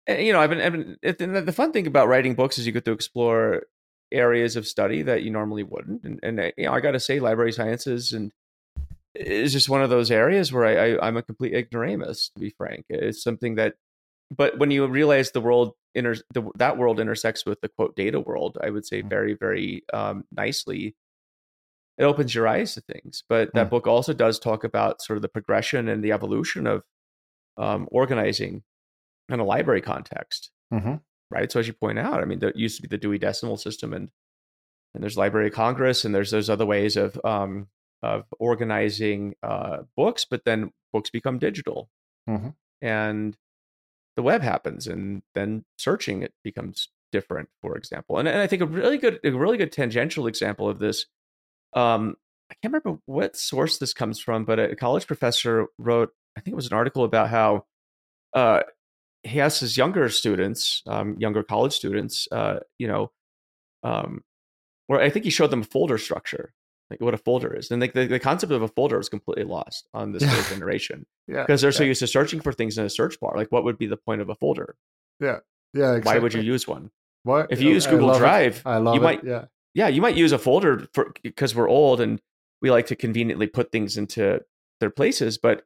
and, 0.06 0.22
you 0.22 0.34
know, 0.34 0.40
I've 0.40 0.50
been, 0.50 0.60
I've 0.60 0.72
been 0.72 0.98
it, 1.00 1.18
the 1.18 1.52
fun 1.52 1.72
thing 1.72 1.86
about 1.86 2.08
writing 2.08 2.34
books 2.34 2.58
is 2.58 2.66
you 2.66 2.72
get 2.72 2.84
to 2.84 2.92
explore 2.92 3.62
areas 4.10 4.56
of 4.56 4.66
study 4.66 5.00
that 5.00 5.22
you 5.22 5.30
normally 5.30 5.62
wouldn't. 5.62 6.04
And, 6.04 6.20
and 6.22 6.40
uh, 6.40 6.50
you 6.58 6.66
know, 6.66 6.72
I 6.72 6.80
got 6.80 6.90
to 6.90 7.00
say, 7.00 7.20
library 7.20 7.52
sciences 7.52 8.12
and 8.12 8.32
is 9.14 9.52
just 9.52 9.70
one 9.70 9.82
of 9.82 9.88
those 9.88 10.10
areas 10.10 10.52
where 10.52 10.66
I, 10.66 10.92
I, 10.96 11.06
I'm 11.06 11.16
a 11.16 11.22
complete 11.22 11.54
ignoramus, 11.54 12.28
to 12.34 12.40
be 12.40 12.50
frank. 12.50 12.84
It's 12.90 13.22
something 13.22 13.54
that, 13.54 13.76
but 14.36 14.58
when 14.58 14.70
you 14.70 14.86
realize 14.86 15.30
the 15.30 15.40
world 15.40 15.72
inter, 15.94 16.14
the, 16.32 16.42
that 16.56 16.78
world 16.78 16.98
intersects 17.00 17.44
with 17.44 17.60
the 17.60 17.68
quote 17.68 17.94
data 17.96 18.20
world, 18.20 18.58
I 18.62 18.70
would 18.70 18.86
say 18.86 19.02
Mm. 19.02 19.10
very, 19.10 19.34
very 19.34 19.84
um, 19.92 20.24
nicely. 20.32 20.96
It 21.98 22.04
opens 22.04 22.34
your 22.34 22.48
eyes 22.48 22.74
to 22.74 22.80
things. 22.80 23.22
But 23.28 23.52
that 23.54 23.66
Mm. 23.66 23.70
book 23.70 23.86
also 23.86 24.12
does 24.12 24.38
talk 24.38 24.64
about 24.64 25.02
sort 25.02 25.16
of 25.18 25.22
the 25.22 25.28
progression 25.28 25.88
and 25.88 26.02
the 26.02 26.12
evolution 26.12 26.66
of 26.66 26.82
um, 27.58 27.86
organizing 27.92 28.62
in 29.28 29.40
a 29.40 29.44
library 29.44 29.82
context 29.82 30.50
hmm 30.70 30.94
right? 31.30 31.50
So 31.50 31.60
as 31.60 31.66
you 31.66 31.72
point 31.72 31.98
out, 31.98 32.20
I 32.20 32.26
mean, 32.26 32.40
there 32.40 32.52
used 32.54 32.76
to 32.76 32.82
be 32.82 32.88
the 32.88 32.98
Dewey 32.98 33.18
Decimal 33.18 33.56
System, 33.56 33.92
and 33.94 34.10
and 34.94 35.02
there's 35.02 35.16
Library 35.16 35.46
of 35.48 35.54
Congress, 35.54 36.04
and 36.04 36.14
there's 36.14 36.30
those 36.30 36.50
other 36.50 36.66
ways 36.66 36.96
of 36.96 37.18
um, 37.24 37.68
of 38.02 38.26
organizing 38.38 39.34
uh, 39.42 39.84
books, 39.96 40.26
but 40.26 40.44
then 40.44 40.72
books 40.92 41.08
become 41.08 41.38
digital, 41.38 41.88
Mhm. 42.28 42.54
and 42.82 43.36
the 44.16 44.22
web 44.22 44.42
happens, 44.42 44.86
and 44.86 45.22
then 45.34 45.64
searching 45.78 46.22
it 46.22 46.34
becomes 46.44 46.88
different, 47.12 47.48
for 47.60 47.76
example. 47.76 48.18
And, 48.18 48.28
and 48.28 48.40
I 48.40 48.46
think 48.46 48.62
a 48.62 48.66
really 48.66 48.98
good, 48.98 49.20
a 49.24 49.30
really 49.30 49.58
good 49.58 49.72
tangential 49.72 50.26
example 50.26 50.68
of 50.68 50.78
this. 50.78 51.06
Um, 51.74 52.16
I 52.50 52.54
can't 52.60 52.72
remember 52.74 53.00
what 53.06 53.36
source 53.36 53.78
this 53.78 53.94
comes 53.94 54.20
from, 54.20 54.44
but 54.44 54.58
a 54.58 54.76
college 54.76 55.06
professor 55.06 55.66
wrote, 55.78 56.10
I 56.36 56.40
think 56.40 56.52
it 56.52 56.56
was 56.56 56.66
an 56.66 56.76
article 56.76 57.04
about 57.04 57.30
how 57.30 57.64
uh, 58.34 58.62
he 59.22 59.40
asked 59.40 59.60
his 59.60 59.76
younger 59.76 60.08
students, 60.08 60.82
um, 60.86 61.16
younger 61.18 61.42
college 61.42 61.72
students, 61.72 62.28
uh, 62.30 62.60
you 62.78 62.88
know, 62.88 63.10
um, 63.82 64.22
where 64.86 65.00
I 65.00 65.10
think 65.10 65.24
he 65.24 65.30
showed 65.30 65.50
them 65.50 65.62
a 65.62 65.64
folder 65.64 65.98
structure, 65.98 66.52
like 66.92 67.00
what 67.00 67.14
a 67.14 67.18
folder 67.18 67.54
is, 67.54 67.70
and 67.70 67.80
like 67.80 67.92
the, 67.94 68.06
the 68.06 68.18
concept 68.20 68.52
of 68.52 68.62
a 68.62 68.68
folder 68.68 69.00
is 69.00 69.08
completely 69.08 69.44
lost 69.44 69.88
on 69.94 70.12
this 70.12 70.22
Yeah. 70.22 70.42
generation 70.48 71.06
Yeah, 71.26 71.42
because 71.42 71.60
they're 71.60 71.72
so 71.72 71.82
yeah. 71.82 71.88
used 71.88 72.00
to 72.00 72.06
searching 72.06 72.40
for 72.40 72.52
things 72.52 72.78
in 72.78 72.84
a 72.84 72.90
search 72.90 73.18
bar. 73.20 73.34
Like, 73.36 73.50
what 73.50 73.64
would 73.64 73.78
be 73.78 73.86
the 73.86 73.96
point 73.96 74.20
of 74.20 74.28
a 74.28 74.34
folder? 74.36 74.76
yeah, 75.20 75.38
exactly. 75.74 76.00
Why 76.12 76.18
would 76.18 76.34
you 76.34 76.42
use 76.42 76.68
one? 76.68 76.90
Why? 77.24 77.46
If 77.50 77.60
you 77.60 77.70
use 77.70 77.86
I 77.86 77.90
Google 77.90 78.14
it. 78.14 78.18
Drive, 78.18 78.62
I 78.66 78.76
love 78.78 78.94
you 78.94 79.00
it. 79.00 79.04
might- 79.04 79.24
Yeah, 79.24 79.44
Yeah, 79.74 79.88
you 79.88 80.02
might 80.02 80.16
use 80.16 80.32
a 80.32 80.38
folder 80.38 80.86
for 80.92 81.12
because 81.22 81.54
we're 81.54 81.68
old 81.68 82.00
and 82.00 82.20
we 82.60 82.70
like 82.70 82.86
to 82.86 82.96
conveniently 82.96 83.46
put 83.46 83.72
things 83.72 83.96
into 83.96 84.40
their 84.80 84.90
places, 84.90 85.38
but 85.38 85.64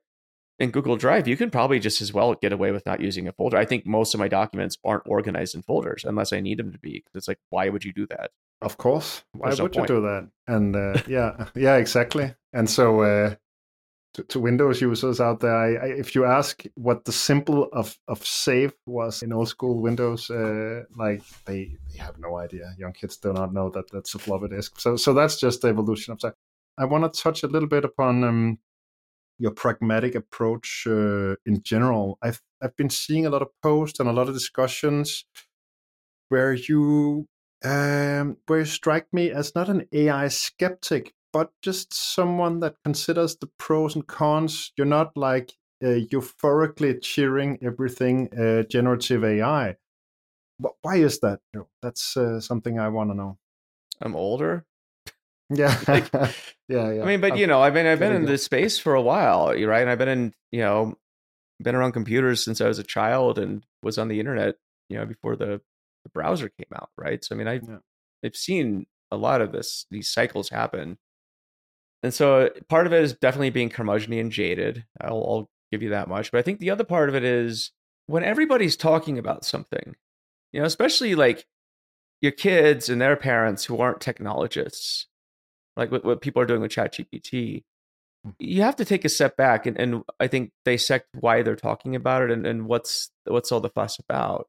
in 0.58 0.70
Google 0.70 0.96
Drive, 0.96 1.26
you 1.28 1.36
can 1.36 1.50
probably 1.50 1.78
just 1.78 2.00
as 2.00 2.12
well 2.12 2.34
get 2.34 2.52
away 2.52 2.70
with 2.72 2.86
not 2.86 3.00
using 3.00 3.26
a 3.28 3.32
folder. 3.32 3.56
I 3.58 3.64
think 3.66 3.84
most 3.86 4.14
of 4.14 4.20
my 4.20 4.28
documents 4.28 4.78
aren't 4.84 5.02
organized 5.06 5.54
in 5.54 5.62
folders 5.62 6.04
unless 6.04 6.32
I 6.32 6.40
need 6.40 6.58
them 6.58 6.72
to 6.72 6.78
be. 6.78 7.04
It's 7.14 7.28
like, 7.28 7.38
why 7.50 7.68
would 7.68 7.84
you 7.84 7.92
do 7.92 8.06
that? 8.06 8.30
Of 8.62 8.78
course. 8.78 9.22
Why 9.32 9.48
There's 9.48 9.58
no 9.58 9.64
would 9.64 9.76
you 9.76 9.86
do 9.86 10.00
that? 10.02 10.28
And 10.46 10.76
uh, 10.76 11.00
yeah, 11.08 11.48
yeah, 11.54 11.76
exactly. 11.76 12.34
And 12.52 12.68
so, 12.68 13.00
uh, 13.00 13.34
to, 14.14 14.22
to 14.24 14.40
Windows 14.40 14.80
users 14.80 15.20
out 15.20 15.40
there, 15.40 15.54
I, 15.54 15.74
I, 15.74 15.86
if 15.88 16.14
you 16.14 16.24
ask 16.24 16.64
what 16.74 17.04
the 17.04 17.12
symbol 17.12 17.68
of 17.72 17.98
of 18.08 18.24
save 18.24 18.72
was 18.86 19.22
in 19.22 19.32
old 19.32 19.48
school 19.48 19.82
Windows, 19.82 20.30
uh, 20.30 20.84
like 20.96 21.22
they, 21.44 21.76
they 21.92 21.98
have 21.98 22.18
no 22.18 22.38
idea. 22.38 22.74
Young 22.78 22.92
kids 22.92 23.18
do 23.18 23.32
not 23.32 23.52
know 23.52 23.68
that 23.70 23.90
that's 23.92 24.14
a 24.14 24.18
floppy 24.18 24.48
disk. 24.48 24.80
So 24.80 24.96
so 24.96 25.12
that's 25.12 25.38
just 25.38 25.60
the 25.60 25.68
evolution 25.68 26.12
of 26.12 26.20
that. 26.20 26.34
I 26.78 26.86
want 26.86 27.12
to 27.12 27.22
touch 27.22 27.42
a 27.42 27.46
little 27.46 27.68
bit 27.68 27.84
upon 27.84 28.24
um, 28.24 28.58
your 29.38 29.50
pragmatic 29.50 30.14
approach 30.14 30.86
uh, 30.86 31.36
in 31.44 31.62
general. 31.62 32.18
I've 32.22 32.40
I've 32.62 32.76
been 32.76 32.90
seeing 32.90 33.26
a 33.26 33.30
lot 33.30 33.42
of 33.42 33.48
posts 33.62 34.00
and 34.00 34.08
a 34.08 34.12
lot 34.12 34.28
of 34.28 34.34
discussions 34.34 35.26
where 36.30 36.54
you 36.54 37.28
um, 37.64 38.36
where 38.46 38.60
you 38.60 38.64
strike 38.64 39.06
me 39.12 39.30
as 39.30 39.54
not 39.54 39.68
an 39.68 39.86
AI 39.92 40.28
skeptic, 40.28 41.14
but 41.32 41.50
just 41.62 41.92
someone 41.92 42.60
that 42.60 42.76
considers 42.84 43.36
the 43.36 43.48
pros 43.58 43.94
and 43.94 44.06
cons. 44.06 44.72
You're 44.76 44.86
not 44.86 45.16
like 45.16 45.52
uh, 45.82 46.00
euphorically 46.12 47.00
cheering 47.02 47.58
everything 47.62 48.28
uh, 48.38 48.62
generative 48.64 49.24
AI. 49.24 49.76
But 50.58 50.72
Why 50.82 50.96
is 50.96 51.20
that? 51.20 51.40
That's 51.82 52.16
uh, 52.16 52.40
something 52.40 52.78
I 52.78 52.88
want 52.88 53.10
to 53.10 53.16
know. 53.16 53.38
I'm 54.00 54.16
older. 54.16 54.64
Yeah, 55.50 55.78
like, 55.88 56.12
yeah, 56.12 56.32
yeah. 56.68 57.02
I 57.02 57.06
mean, 57.06 57.20
but 57.20 57.36
you 57.36 57.46
know, 57.46 57.62
I 57.62 57.70
mean, 57.70 57.86
I've 57.86 57.98
been 57.98 58.14
in 58.14 58.24
this 58.24 58.44
space 58.44 58.78
for 58.78 58.94
a 58.94 59.02
while, 59.02 59.48
right? 59.48 59.80
And 59.80 59.90
I've 59.90 59.98
been 59.98 60.08
in, 60.08 60.34
you 60.50 60.60
know, 60.60 60.96
been 61.62 61.74
around 61.74 61.92
computers 61.92 62.44
since 62.44 62.60
I 62.60 62.68
was 62.68 62.78
a 62.78 62.84
child 62.84 63.38
and 63.38 63.64
was 63.82 63.98
on 63.98 64.08
the 64.08 64.20
internet, 64.20 64.56
you 64.88 64.98
know, 64.98 65.06
before 65.06 65.36
the, 65.36 65.60
the 66.06 66.10
browser 66.10 66.48
came 66.48 66.70
out, 66.74 66.90
right? 66.96 67.24
So 67.24 67.34
I 67.34 67.38
mean, 67.38 67.48
I 67.48 67.54
yeah. 67.54 67.78
I've 68.24 68.36
seen 68.36 68.86
a 69.10 69.16
lot 69.16 69.40
of 69.40 69.52
this 69.52 69.86
these 69.90 70.08
cycles 70.08 70.48
happen, 70.48 70.98
and 72.02 72.14
so 72.14 72.50
part 72.68 72.86
of 72.86 72.92
it 72.92 73.02
is 73.02 73.14
definitely 73.14 73.50
being 73.50 73.70
curmudgeony 73.70 74.20
and 74.20 74.30
jaded. 74.30 74.84
I'll, 75.00 75.16
I'll 75.16 75.50
give 75.72 75.82
you 75.82 75.90
that 75.90 76.08
much, 76.08 76.30
but 76.30 76.38
I 76.38 76.42
think 76.42 76.60
the 76.60 76.70
other 76.70 76.84
part 76.84 77.08
of 77.08 77.14
it 77.14 77.24
is 77.24 77.72
when 78.06 78.24
everybody's 78.24 78.76
talking 78.76 79.18
about 79.18 79.44
something, 79.44 79.96
you 80.52 80.60
know, 80.60 80.66
especially 80.66 81.14
like 81.14 81.46
your 82.20 82.32
kids 82.32 82.88
and 82.88 83.00
their 83.00 83.16
parents 83.16 83.64
who 83.64 83.78
aren't 83.78 84.00
technologists, 84.00 85.06
like 85.76 85.90
what, 85.90 86.04
what 86.04 86.20
people 86.20 86.40
are 86.40 86.46
doing 86.46 86.60
with 86.60 86.72
ChatGPT, 86.72 87.64
hmm. 88.24 88.30
you 88.38 88.62
have 88.62 88.76
to 88.76 88.84
take 88.84 89.04
a 89.04 89.08
step 89.08 89.36
back 89.36 89.66
and, 89.66 89.78
and 89.78 90.02
I 90.20 90.28
think 90.28 90.52
dissect 90.64 91.08
why 91.18 91.42
they're 91.42 91.56
talking 91.56 91.96
about 91.96 92.22
it 92.22 92.30
and, 92.30 92.46
and 92.46 92.66
what's 92.66 93.10
what's 93.24 93.52
all 93.52 93.60
the 93.60 93.70
fuss 93.70 93.98
about. 93.98 94.48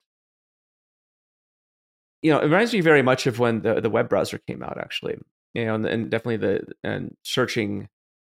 You 2.27 2.33
know, 2.33 2.39
it 2.39 2.45
reminds 2.45 2.73
me 2.73 2.81
very 2.81 3.01
much 3.01 3.25
of 3.25 3.39
when 3.39 3.61
the, 3.61 3.79
the 3.79 3.89
web 3.89 4.09
browser 4.09 4.37
came 4.37 4.61
out, 4.61 4.77
actually. 4.77 5.17
You 5.53 5.63
know, 5.63 5.75
and, 5.75 5.85
and 5.85 6.11
definitely 6.11 6.37
the 6.37 6.67
and 6.83 7.15
searching 7.23 7.87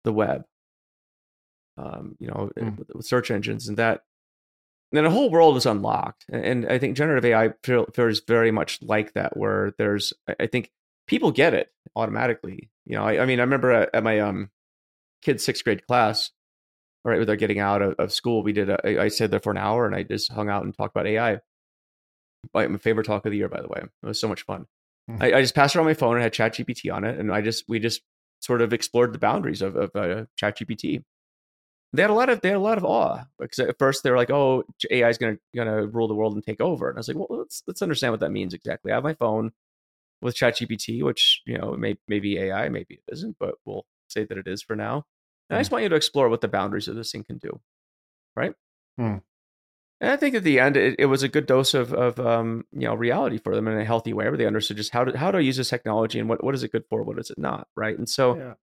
the 0.05 0.14
web. 0.14 0.44
Um, 1.76 2.16
you 2.18 2.28
know, 2.28 2.50
mm. 2.59 2.78
with, 2.78 2.90
with 2.94 3.07
search 3.07 3.31
engines 3.31 3.68
and 3.68 3.76
that 3.76 4.02
then 4.92 5.07
a 5.07 5.11
whole 5.11 5.31
world 5.31 5.57
is 5.57 5.66
unlocked 5.66 6.26
and 6.31 6.66
i 6.66 6.78
think 6.78 6.96
generative 6.96 7.24
ai 7.24 7.52
feels 7.64 8.20
very 8.28 8.50
much 8.50 8.78
like 8.83 9.14
that 9.14 9.37
where 9.37 9.72
there's 9.78 10.12
i 10.38 10.46
think 10.46 10.70
people 11.07 11.33
get 11.33 11.55
it 11.55 11.72
automatically 11.96 12.70
you 12.85 12.94
know 12.94 13.02
i, 13.02 13.22
I 13.22 13.26
mean 13.26 13.40
i 13.40 13.42
remember 13.42 13.72
at, 13.72 13.90
at, 13.94 14.05
my 14.05 14.20
um 14.20 14.50
kid's 15.22 15.44
sixth 15.44 15.64
grade 15.64 15.87
class 15.87 16.31
right 17.05 17.26
they're 17.26 17.37
getting 17.37 17.59
out 17.59 17.83
of, 17.83 17.94
of 17.98 18.12
school 18.12 18.42
we 18.42 18.52
did 18.52 18.68
a, 18.68 19.00
I 19.00 19.09
stayed 19.09 19.31
there 19.31 19.40
for 19.40 19.50
an 19.50 19.59
hour 19.59 19.87
and 19.87 19.96
i 19.96 20.02
just 20.02 20.31
hung 20.31 20.48
out 20.48 20.64
and 20.64 20.76
talked 20.76 20.94
about 20.94 21.07
ai 21.07 21.40
my, 22.55 22.66
my 22.66 22.78
favorite 22.78 23.07
talk 23.07 23.24
of 23.24 23.33
the 23.33 23.38
year 23.38 23.48
by 23.48 23.61
the 23.61 23.68
way 23.68 23.83
it 23.83 24.07
was 24.07 24.20
so 24.20 24.28
much 24.28 24.42
fun 24.42 24.66
mm-hmm. 25.11 25.22
I, 25.22 25.35
I, 25.35 25.40
just 25.40 25.55
passed 25.55 25.74
it 25.74 25.78
on 25.78 25.85
my 25.85 25.94
phone 25.94 26.14
and 26.14 26.22
had 26.22 26.33
chat 26.33 26.55
gpt 26.55 26.92
on 26.92 27.05
it 27.05 27.18
and 27.18 27.33
i 27.33 27.40
just 27.40 27.64
we 27.68 27.78
just 27.78 28.02
sort 28.40 28.61
of 28.62 28.72
explored 28.72 29.12
the 29.12 29.18
boundaries 29.18 29.62
of, 29.62 29.76
of 29.76 29.94
uh, 29.94 30.24
chat 30.37 30.59
gpt 30.59 31.05
they 31.92 32.02
had 32.02 32.11
a 32.11 32.14
lot 32.14 32.31
of 32.31 32.40
they 32.40 32.48
had 32.48 32.57
a 32.57 32.61
lot 32.61 32.78
of 32.78 32.85
awe 32.85 33.24
because 33.38 33.59
at 33.59 33.78
first 33.78 34.02
they 34.02 34.11
were 34.11 34.16
like, 34.16 34.31
"Oh, 34.31 34.64
AI 34.90 35.09
is 35.09 35.18
gonna 35.18 35.37
gonna 35.55 35.87
rule 35.87 36.09
the 36.09 36.14
world 36.14 36.35
and 36.35 36.42
take 36.42 36.61
over," 36.61 36.88
and 36.88 36.96
I 36.96 37.00
was 37.00 37.09
like, 37.09 37.18
"Well, 37.18 37.38
let's 37.38 37.62
let's 37.66 37.83
understand 37.83 38.12
what 38.12 38.20
that 38.20 38.31
means 38.31 38.55
exactly." 38.55 38.92
I 38.92 38.94
have 38.94 39.05
my 39.05 39.14
phone 39.14 39.52
with 40.22 40.37
ChatGPT, 40.37 41.02
which 41.02 41.42
you 41.46 41.59
know 41.59 41.76
may 41.76 41.98
maybe 42.09 42.38
AI, 42.38 42.68
maybe 42.70 42.94
it 42.94 43.12
isn't, 43.12 43.37
but 43.38 43.57
we'll 43.66 43.85
say 44.09 44.24
that 44.24 44.38
it 44.38 44.46
is 44.46 44.62
for 44.62 44.74
now. 44.74 45.05
And 45.50 45.57
mm. 45.57 45.59
I 45.59 45.61
just 45.61 45.70
want 45.70 45.83
you 45.83 45.90
to 45.90 45.96
explore 45.96 46.28
what 46.31 46.40
the 46.40 46.48
boundaries 46.48 46.88
of 46.88 46.96
this 46.96 47.12
thing 47.12 47.24
can 47.24 47.38
do, 47.38 47.61
right? 48.35 48.55
Mm. 48.98 49.22
And 50.02 50.10
I 50.10 50.16
think 50.16 50.34
at 50.34 50.42
the 50.42 50.58
end, 50.58 50.76
it, 50.76 50.96
it, 50.98 51.06
was 51.06 51.22
a 51.22 51.28
good 51.28 51.46
dose 51.46 51.74
of, 51.74 51.94
of 51.94 52.18
um, 52.18 52.64
you 52.72 52.88
know 52.88 52.94
reality 52.94 53.38
for 53.38 53.54
them 53.54 53.68
in 53.68 53.78
a 53.78 53.84
healthy 53.84 54.12
way, 54.12 54.28
where 54.28 54.36
they 54.36 54.46
understood 54.46 54.76
just 54.76 54.90
how 54.90 55.04
to 55.04 55.16
how 55.16 55.30
to 55.30 55.40
use 55.40 55.56
this 55.56 55.70
technology 55.70 56.18
and 56.18 56.28
what 56.28 56.42
what 56.42 56.56
is 56.56 56.64
it 56.64 56.72
good 56.72 56.84
for, 56.90 57.04
what 57.04 57.20
is 57.20 57.30
it 57.30 57.38
not, 57.38 57.68
right? 57.76 57.96
And 57.96 58.08
so 58.08 58.36
yeah. 58.36 58.54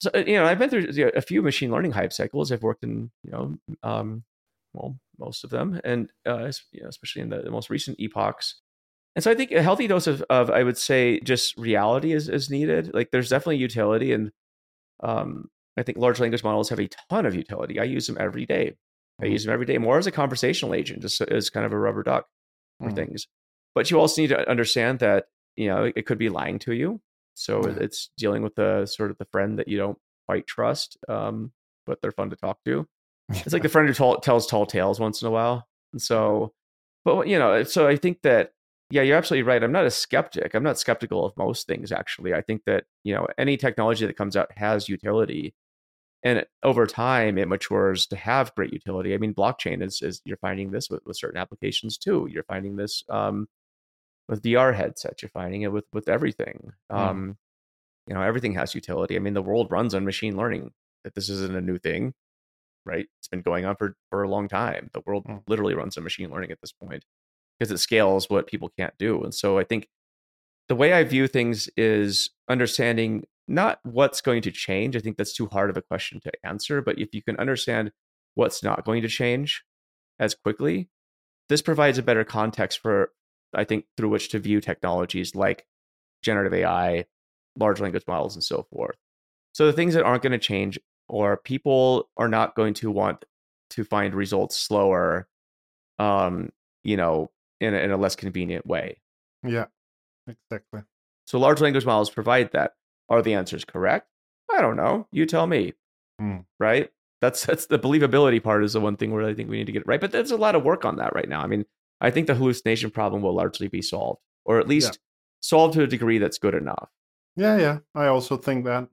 so 0.00 0.10
uh, 0.12 0.24
you 0.26 0.34
know 0.34 0.44
i've 0.44 0.58
been 0.58 0.68
through 0.68 1.12
a 1.14 1.22
few 1.22 1.42
machine 1.42 1.70
learning 1.70 1.92
hype 1.92 2.12
cycles. 2.12 2.50
I've 2.50 2.64
worked 2.64 2.82
in 2.82 3.12
you 3.22 3.30
know 3.30 3.54
um, 3.84 4.24
well 4.74 4.98
most 5.16 5.44
of 5.44 5.50
them 5.50 5.80
and 5.84 6.10
uh, 6.26 6.50
you 6.72 6.82
know, 6.82 6.88
especially 6.88 7.22
in 7.22 7.28
the, 7.28 7.42
the, 7.42 7.52
most 7.52 7.70
recent 7.70 8.00
epochs. 8.00 8.60
And 9.14 9.22
so 9.22 9.30
i 9.30 9.34
think 9.36 9.52
a 9.52 9.62
healthy 9.62 9.86
dose 9.86 10.08
of, 10.08 10.22
of 10.22 10.50
i 10.50 10.64
would 10.64 10.78
say 10.78 11.20
just 11.20 11.56
reality 11.56 12.12
is, 12.12 12.28
is 12.28 12.50
needed. 12.50 12.92
Like 12.92 13.12
there's 13.12 13.28
definitely 13.28 13.58
utility 13.58 14.12
and 14.12 14.32
um, 15.04 15.50
i 15.76 15.84
think 15.84 15.98
large 15.98 16.18
language 16.18 16.42
models 16.42 16.68
have 16.70 16.80
a 16.80 16.88
ton 17.08 17.26
of 17.26 17.36
utility. 17.36 17.78
I 17.78 17.84
use 17.84 18.08
them 18.08 18.16
every 18.18 18.44
day 18.44 18.74
i 19.20 19.24
mm-hmm. 19.24 19.32
use 19.32 19.44
them 19.44 19.52
every 19.52 19.66
day 19.66 19.78
more 19.78 19.98
as 19.98 20.06
a 20.06 20.12
conversational 20.12 20.74
agent 20.74 21.02
just 21.02 21.20
as 21.20 21.50
kind 21.50 21.66
of 21.66 21.72
a 21.72 21.78
rubber 21.78 22.02
duck 22.02 22.26
for 22.80 22.90
mm. 22.90 22.94
things 22.94 23.26
but 23.74 23.90
you 23.90 23.98
also 23.98 24.20
need 24.20 24.28
to 24.28 24.50
understand 24.50 24.98
that 24.98 25.26
you 25.56 25.68
know 25.68 25.90
it 25.94 26.06
could 26.06 26.18
be 26.18 26.28
lying 26.28 26.58
to 26.58 26.72
you 26.72 27.00
so 27.34 27.66
yeah. 27.66 27.76
it's 27.80 28.10
dealing 28.18 28.42
with 28.42 28.54
the 28.54 28.86
sort 28.86 29.10
of 29.10 29.18
the 29.18 29.24
friend 29.24 29.58
that 29.58 29.68
you 29.68 29.78
don't 29.78 29.98
quite 30.30 30.46
trust, 30.46 30.96
um, 31.08 31.52
but 31.86 32.00
they're 32.00 32.12
fun 32.12 32.30
to 32.30 32.36
talk 32.36 32.58
to. 32.64 32.86
It's 33.30 33.52
like 33.52 33.62
the 33.62 33.68
friend 33.68 33.88
who 33.88 34.16
tells 34.20 34.46
tall 34.46 34.66
tales 34.66 34.98
once 35.00 35.22
in 35.22 35.28
a 35.28 35.30
while. 35.30 35.66
And 35.92 36.02
so, 36.02 36.52
but 37.04 37.28
you 37.28 37.38
know, 37.38 37.62
so 37.62 37.86
I 37.86 37.96
think 37.96 38.22
that 38.22 38.52
yeah, 38.90 39.02
you're 39.02 39.16
absolutely 39.16 39.44
right. 39.44 39.62
I'm 39.62 39.70
not 39.70 39.86
a 39.86 39.90
skeptic. 39.90 40.52
I'm 40.52 40.64
not 40.64 40.80
skeptical 40.80 41.24
of 41.24 41.36
most 41.36 41.68
things. 41.68 41.92
Actually, 41.92 42.34
I 42.34 42.42
think 42.42 42.62
that 42.66 42.84
you 43.04 43.14
know 43.14 43.26
any 43.38 43.56
technology 43.56 44.04
that 44.04 44.16
comes 44.16 44.36
out 44.36 44.50
has 44.56 44.88
utility, 44.88 45.54
and 46.22 46.44
over 46.62 46.86
time 46.86 47.38
it 47.38 47.48
matures 47.48 48.06
to 48.08 48.16
have 48.16 48.54
great 48.54 48.72
utility. 48.72 49.14
I 49.14 49.18
mean, 49.18 49.34
blockchain 49.34 49.82
is 49.82 50.00
is 50.02 50.20
you're 50.24 50.36
finding 50.36 50.70
this 50.70 50.90
with, 50.90 51.00
with 51.06 51.16
certain 51.16 51.40
applications 51.40 51.96
too. 51.96 52.28
You're 52.30 52.44
finding 52.44 52.76
this 52.76 53.02
um, 53.08 53.48
with 54.28 54.42
VR 54.42 54.74
headsets. 54.74 55.22
You're 55.22 55.30
finding 55.30 55.62
it 55.62 55.72
with 55.72 55.86
with 55.92 56.08
everything. 56.08 56.72
Mm. 56.90 56.96
Um, 56.96 57.38
you 58.06 58.14
know, 58.14 58.22
everything 58.22 58.54
has 58.54 58.74
utility. 58.74 59.16
I 59.16 59.20
mean, 59.20 59.34
the 59.34 59.42
world 59.42 59.70
runs 59.70 59.94
on 59.94 60.04
machine 60.04 60.36
learning. 60.36 60.72
That 61.04 61.14
this 61.14 61.30
isn't 61.30 61.56
a 61.56 61.62
new 61.62 61.78
thing, 61.78 62.12
right? 62.84 63.06
It's 63.18 63.28
been 63.28 63.42
going 63.42 63.64
on 63.64 63.76
for 63.76 63.96
for 64.10 64.22
a 64.22 64.28
long 64.28 64.48
time. 64.48 64.90
The 64.92 65.02
world 65.06 65.24
mm. 65.24 65.42
literally 65.48 65.74
runs 65.74 65.96
on 65.96 66.04
machine 66.04 66.30
learning 66.30 66.50
at 66.50 66.60
this 66.60 66.72
point 66.72 67.04
because 67.58 67.70
it 67.70 67.78
scales 67.78 68.28
what 68.28 68.46
people 68.46 68.70
can't 68.78 68.94
do. 68.98 69.22
And 69.22 69.34
so 69.34 69.58
I 69.58 69.64
think 69.64 69.88
the 70.68 70.76
way 70.76 70.92
I 70.92 71.04
view 71.04 71.26
things 71.26 71.68
is 71.76 72.30
understanding 72.48 73.24
not 73.50 73.80
what's 73.82 74.20
going 74.20 74.42
to 74.42 74.50
change. 74.50 74.96
I 74.96 75.00
think 75.00 75.16
that's 75.16 75.34
too 75.34 75.46
hard 75.46 75.70
of 75.70 75.76
a 75.76 75.82
question 75.82 76.20
to 76.20 76.32
answer. 76.44 76.80
But 76.80 76.98
if 76.98 77.14
you 77.14 77.22
can 77.22 77.36
understand 77.36 77.92
what's 78.34 78.62
not 78.62 78.84
going 78.84 79.02
to 79.02 79.08
change 79.08 79.62
as 80.18 80.34
quickly, 80.34 80.88
this 81.48 81.62
provides 81.62 81.98
a 81.98 82.02
better 82.02 82.24
context 82.24 82.78
for 82.80 83.10
I 83.54 83.64
think, 83.64 83.84
through 83.96 84.10
which 84.10 84.28
to 84.30 84.38
view 84.38 84.60
technologies 84.60 85.34
like 85.34 85.66
generative 86.22 86.54
AI, 86.54 87.06
large 87.58 87.80
language 87.80 88.04
models, 88.06 88.34
and 88.34 88.44
so 88.44 88.66
forth. 88.72 88.96
So 89.52 89.66
the 89.66 89.72
things 89.72 89.94
that 89.94 90.04
aren't 90.04 90.22
going 90.22 90.32
to 90.32 90.38
change, 90.38 90.78
or 91.08 91.36
people 91.36 92.08
are 92.16 92.28
not 92.28 92.54
going 92.54 92.74
to 92.74 92.90
want 92.90 93.24
to 93.70 93.84
find 93.84 94.14
results 94.14 94.56
slower, 94.56 95.28
um, 95.98 96.50
you 96.84 96.96
know, 96.96 97.30
in 97.60 97.74
a, 97.74 97.78
in 97.78 97.90
a 97.90 97.96
less 97.96 98.16
convenient 98.16 98.66
way. 98.66 99.00
Yeah, 99.42 99.66
exactly. 100.26 100.82
So 101.26 101.38
large 101.38 101.60
language 101.60 101.86
models 101.86 102.10
provide 102.10 102.52
that. 102.52 102.72
Are 103.10 103.22
the 103.22 103.34
answers 103.34 103.64
correct? 103.64 104.08
I 104.50 104.60
don't 104.60 104.76
know. 104.76 105.06
You 105.12 105.26
tell 105.26 105.46
me. 105.46 105.74
Mm. 106.20 106.44
Right? 106.58 106.90
That's 107.20 107.44
that's 107.44 107.66
the 107.66 107.78
believability 107.78 108.42
part 108.42 108.64
is 108.64 108.72
the 108.72 108.80
one 108.80 108.96
thing 108.96 109.12
where 109.12 109.24
I 109.24 109.34
think 109.34 109.50
we 109.50 109.58
need 109.58 109.66
to 109.66 109.72
get 109.72 109.86
right. 109.86 110.00
But 110.00 110.12
there's 110.12 110.30
a 110.30 110.36
lot 110.36 110.54
of 110.54 110.62
work 110.62 110.84
on 110.84 110.96
that 110.96 111.14
right 111.14 111.28
now. 111.28 111.42
I 111.42 111.46
mean, 111.46 111.66
I 112.00 112.10
think 112.10 112.26
the 112.26 112.34
hallucination 112.34 112.90
problem 112.90 113.22
will 113.22 113.34
largely 113.34 113.68
be 113.68 113.82
solved, 113.82 114.20
or 114.44 114.58
at 114.58 114.68
least 114.68 114.92
yeah. 114.94 114.98
solved 115.40 115.74
to 115.74 115.82
a 115.82 115.86
degree 115.86 116.18
that's 116.18 116.38
good 116.38 116.54
enough. 116.54 116.88
Yeah, 117.36 117.58
yeah. 117.58 117.78
I 117.94 118.06
also 118.06 118.36
think 118.36 118.64
that. 118.64 118.88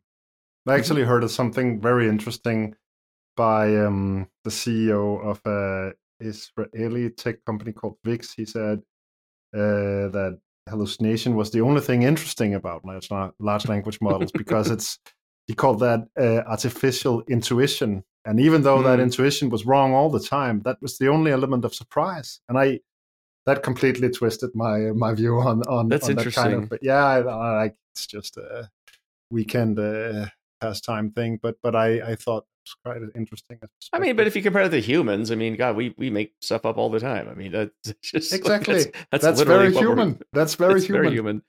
I 0.68 0.72
mm-hmm. 0.72 0.80
actually 0.80 1.04
heard 1.04 1.24
of 1.24 1.32
something 1.32 1.80
very 1.80 2.10
interesting 2.10 2.76
by 3.38 3.74
um, 3.78 4.28
the 4.44 4.50
CEO 4.50 5.24
of 5.24 5.40
a 5.46 5.94
Israeli 6.20 7.10
tech 7.12 7.46
company 7.46 7.72
called 7.72 7.98
Wix. 8.04 8.34
He 8.34 8.46
said 8.46 8.80
uh, 9.54 10.12
that 10.12 10.40
hallucination 10.68 11.36
was 11.36 11.52
the 11.52 11.62
only 11.62 11.82
thing 11.82 12.04
interesting 12.04 12.54
about 12.54 12.84
large, 12.86 13.10
large 13.40 13.68
language 13.68 14.00
models 14.02 14.32
because 14.32 14.70
it's 14.70 15.00
he 15.48 15.54
called 15.54 15.80
that 15.80 16.02
uh, 16.20 16.42
artificial 16.50 17.24
intuition 17.30 18.04
and 18.26 18.40
even 18.40 18.64
though 18.64 18.80
mm. 18.80 18.84
that 18.84 19.00
intuition 19.00 19.50
was 19.50 19.66
wrong 19.66 19.94
all 19.94 20.10
the 20.10 20.20
time 20.20 20.62
that 20.66 20.78
was 20.82 20.98
the 20.98 21.08
only 21.08 21.32
element 21.32 21.64
of 21.64 21.74
surprise 21.74 22.42
and 22.50 22.58
i 22.58 22.80
that 23.48 23.64
completely 23.64 24.10
twisted 24.10 24.52
my 24.54 24.92
my 24.94 25.14
view 25.14 25.40
on 25.40 25.64
on, 25.64 25.88
That's 25.88 26.06
on 26.06 26.12
interesting. 26.12 26.44
that 26.44 26.50
kind 26.50 26.64
of. 26.64 26.70
But 26.70 26.84
yeah, 26.84 27.04
I, 27.04 27.64
I, 27.64 27.72
it's 27.94 28.06
just 28.06 28.38
a 28.38 28.70
weekend 29.32 29.80
uh, 29.80 30.28
pastime 30.62 31.12
thing. 31.12 31.40
But 31.42 31.56
but 31.64 31.76
I 31.76 32.12
I 32.12 32.16
thought 32.16 32.46
it 32.86 32.94
was 32.94 33.12
quite 33.12 33.16
interesting. 33.16 33.60
I 33.94 34.00
mean, 34.00 34.16
but 34.16 34.28
if 34.28 34.36
you 34.36 34.42
compare 34.42 34.64
it 34.64 34.70
to 34.70 34.82
humans, 34.82 35.32
I 35.32 35.36
mean, 35.36 35.56
God, 35.56 35.76
we 35.76 35.94
we 35.98 36.10
make 36.10 36.34
stuff 36.42 36.66
up 36.66 36.78
all 36.78 36.90
the 36.90 37.00
time. 37.00 37.30
I 37.30 37.34
mean, 37.34 37.52
that's 37.52 37.72
just 38.02 38.34
exactly 38.34 38.76
like, 38.76 38.96
that's, 39.12 39.24
that's, 39.24 39.40
that's 39.40 39.42
very 39.48 39.74
human. 39.74 40.20
That's 40.34 40.56
very 40.56 40.82
human. 40.82 41.04
Very 41.04 41.16
human. 41.16 41.42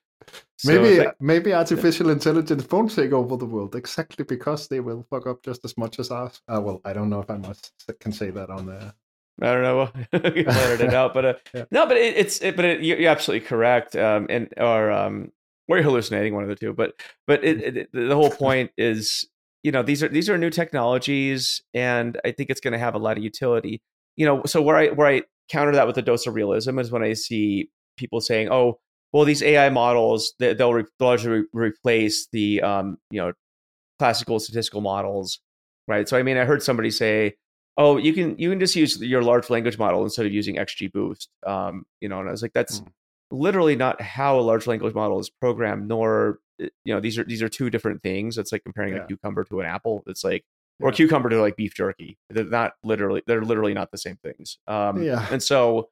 So 0.59 0.73
maybe 0.73 0.99
like, 0.99 1.14
maybe 1.21 1.55
artificial 1.55 2.07
yeah. 2.07 2.14
intelligence 2.14 2.66
won't 2.71 2.95
take 2.95 3.12
over 3.12 3.37
the 3.37 3.47
world 3.47 3.75
exactly 3.77 4.25
because 4.25 4.69
they 4.69 4.81
will 4.81 5.07
fuck 5.09 5.27
up 5.27 5.43
just 5.43 5.64
as 5.64 5.77
much 5.79 5.99
as 5.99 6.11
us. 6.11 6.41
Uh, 6.49 6.61
well, 6.61 6.81
I 6.85 6.93
don't 6.93 7.09
know 7.09 7.21
if 7.21 7.31
I 7.31 7.37
must 7.37 7.73
can 8.01 8.12
say 8.12 8.31
that 8.31 8.51
on 8.51 8.66
there. 8.66 8.93
I 9.41 9.53
don't 9.53 9.62
know. 9.62 9.91
you 10.35 10.45
blurred 10.45 10.81
it 10.81 10.95
out, 10.95 11.14
but 11.14 11.25
uh, 11.25 11.35
Yeah. 11.55 11.64
no, 11.71 11.87
but 11.87 11.97
it, 11.97 12.16
it's 12.16 12.43
it, 12.43 12.57
but 12.57 12.64
it, 12.64 12.83
you're 12.83 13.11
absolutely 13.11 13.47
correct. 13.47 13.95
Um, 13.95 14.27
and 14.29 14.53
or 14.57 14.91
um, 14.91 15.33
you're 15.69 15.83
hallucinating 15.83 16.35
one 16.35 16.43
of 16.43 16.49
the 16.49 16.57
two. 16.57 16.73
But 16.73 17.01
but 17.27 17.45
it, 17.45 17.77
it, 17.77 17.89
the 17.93 18.14
whole 18.14 18.31
point 18.31 18.73
is, 18.77 19.29
you 19.62 19.72
know, 19.72 19.82
these 19.82 20.02
are 20.02 20.09
these 20.09 20.30
are 20.30 20.38
new 20.38 20.50
technologies, 20.50 21.62
and 21.74 22.20
I 22.24 22.32
think 22.32 22.50
it's 22.50 22.61
going 22.61 22.72
to 22.72 22.78
have 22.78 22.94
a 22.94 22.98
lot 22.98 23.16
of 23.16 23.24
utility. 23.24 23.80
You 24.16 24.26
know, 24.26 24.42
so 24.46 24.62
where 24.62 24.76
I 24.76 24.88
where 24.88 25.06
I 25.06 25.22
counter 25.48 25.72
that 25.72 25.86
with 25.86 25.98
a 25.98 26.02
dose 26.02 26.26
of 26.26 26.34
realism 26.34 26.78
is 26.78 26.90
when 26.90 27.02
I 27.02 27.12
see 27.14 27.70
people 27.96 28.20
saying, 28.20 28.48
"Oh, 28.50 28.78
well, 29.12 29.24
these 29.24 29.42
AI 29.42 29.68
models 29.70 30.34
they, 30.38 30.54
they'll 30.54 30.74
re- 30.74 30.84
largely 31.00 31.30
re- 31.30 31.46
replace 31.52 32.28
the 32.32 32.62
um, 32.62 32.98
you 33.11 33.20
know 33.20 33.32
classical 33.98 34.40
statistical 34.40 34.80
models." 34.80 35.40
Right. 35.86 36.09
So 36.09 36.18
I 36.18 36.22
mean, 36.22 36.36
I 36.36 36.44
heard 36.44 36.62
somebody 36.62 36.90
say, 36.90 37.34
oh 37.78 37.96
you 37.96 38.12
can 38.12 38.36
you 38.38 38.50
can 38.50 38.61
just 38.61 38.76
use 38.76 39.00
your 39.00 39.22
large 39.22 39.48
language 39.48 39.78
model 39.78 40.02
instead 40.02 40.26
of 40.26 40.32
using 40.32 40.56
xgboost 40.56 41.28
um, 41.46 41.86
you 42.00 42.09
know 42.09 42.18
and 42.18 42.28
i 42.28 42.32
was 42.32 42.42
like 42.42 42.52
that's 42.52 42.80
Mm. 42.80 42.86
Literally 43.31 43.76
not 43.76 44.01
how 44.01 44.39
a 44.39 44.43
large 44.43 44.66
language 44.66 44.95
model 44.95 45.18
is 45.20 45.29
programmed 45.31 45.87
nor 45.89 46.39
uh, 46.62 46.66
you 46.85 46.95
know 46.95 47.01
these 47.01 47.18
are 47.18 47.24
these 47.24 47.43
are 47.43 47.49
two 47.49 47.68
different 47.70 48.03
things 48.03 48.39
it's 48.39 48.53
like 48.53 48.64
comparing 48.64 48.95
Yeah. 48.95 49.05
a 49.05 49.07
cucumber 49.07 49.45
to 49.45 49.61
an 49.61 49.66
apple 49.66 50.03
it's 50.07 50.24
like 50.24 50.45
or 50.81 50.89
Yeah. 50.89 50.93
a 50.93 50.97
cucumber 50.97 51.29
to 51.29 51.41
like 51.41 51.57
beef 51.57 51.74
jerky 51.74 52.18
they're 52.31 52.45
not 52.45 52.72
literally 52.83 53.22
they're 53.26 53.43
literally 53.45 53.74
not 53.74 53.91
the 53.91 53.99
same 53.99 54.16
things 54.22 54.59
um, 54.66 55.03
Yeah. 55.03 55.26
and 55.31 55.43
so 55.43 55.91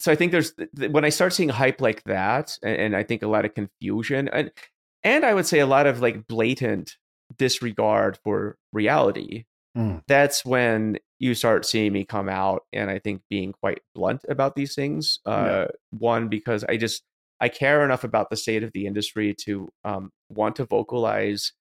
so 0.00 0.10
i 0.12 0.14
think 0.14 0.32
there's 0.32 0.52
when 0.90 1.04
i 1.04 1.08
start 1.08 1.32
seeing 1.32 1.48
hype 1.48 1.80
like 1.80 2.02
that 2.04 2.58
and, 2.62 2.76
and 2.80 2.96
i 2.96 3.02
think 3.02 3.22
a 3.22 3.28
lot 3.28 3.44
of 3.44 3.54
confusion 3.54 4.28
and 4.28 4.50
and 5.04 5.24
i 5.24 5.32
would 5.34 5.46
say 5.46 5.60
a 5.60 5.66
lot 5.66 5.86
of 5.86 6.00
like 6.00 6.26
blatant 6.26 6.96
disregard 7.36 8.18
for 8.24 8.56
reality 8.72 9.44
Mm. 9.78 10.02
that's 10.08 10.44
when 10.44 10.98
you 11.20 11.34
start 11.34 11.64
seeing 11.64 11.92
me 11.92 12.04
come 12.04 12.28
out 12.28 12.62
and 12.72 12.90
I 12.90 12.98
think 12.98 13.22
being 13.30 13.52
quite 13.52 13.80
blunt 13.94 14.24
about 14.28 14.56
these 14.56 14.74
things. 14.74 15.20
Uh, 15.24 15.30
Yeah. 15.46 15.66
One, 15.98 16.28
because 16.28 16.64
I 16.64 16.76
just 16.76 17.02
I 17.40 17.48
care 17.48 17.84
enough 17.84 18.02
about 18.02 18.30
the 18.30 18.36
state 18.36 18.64
of 18.64 18.72
the 18.72 18.86
industry 18.86 19.34
to 19.44 19.68
um, 19.84 20.10
want 20.28 20.56
to 20.56 20.64
vocalize 20.64 21.52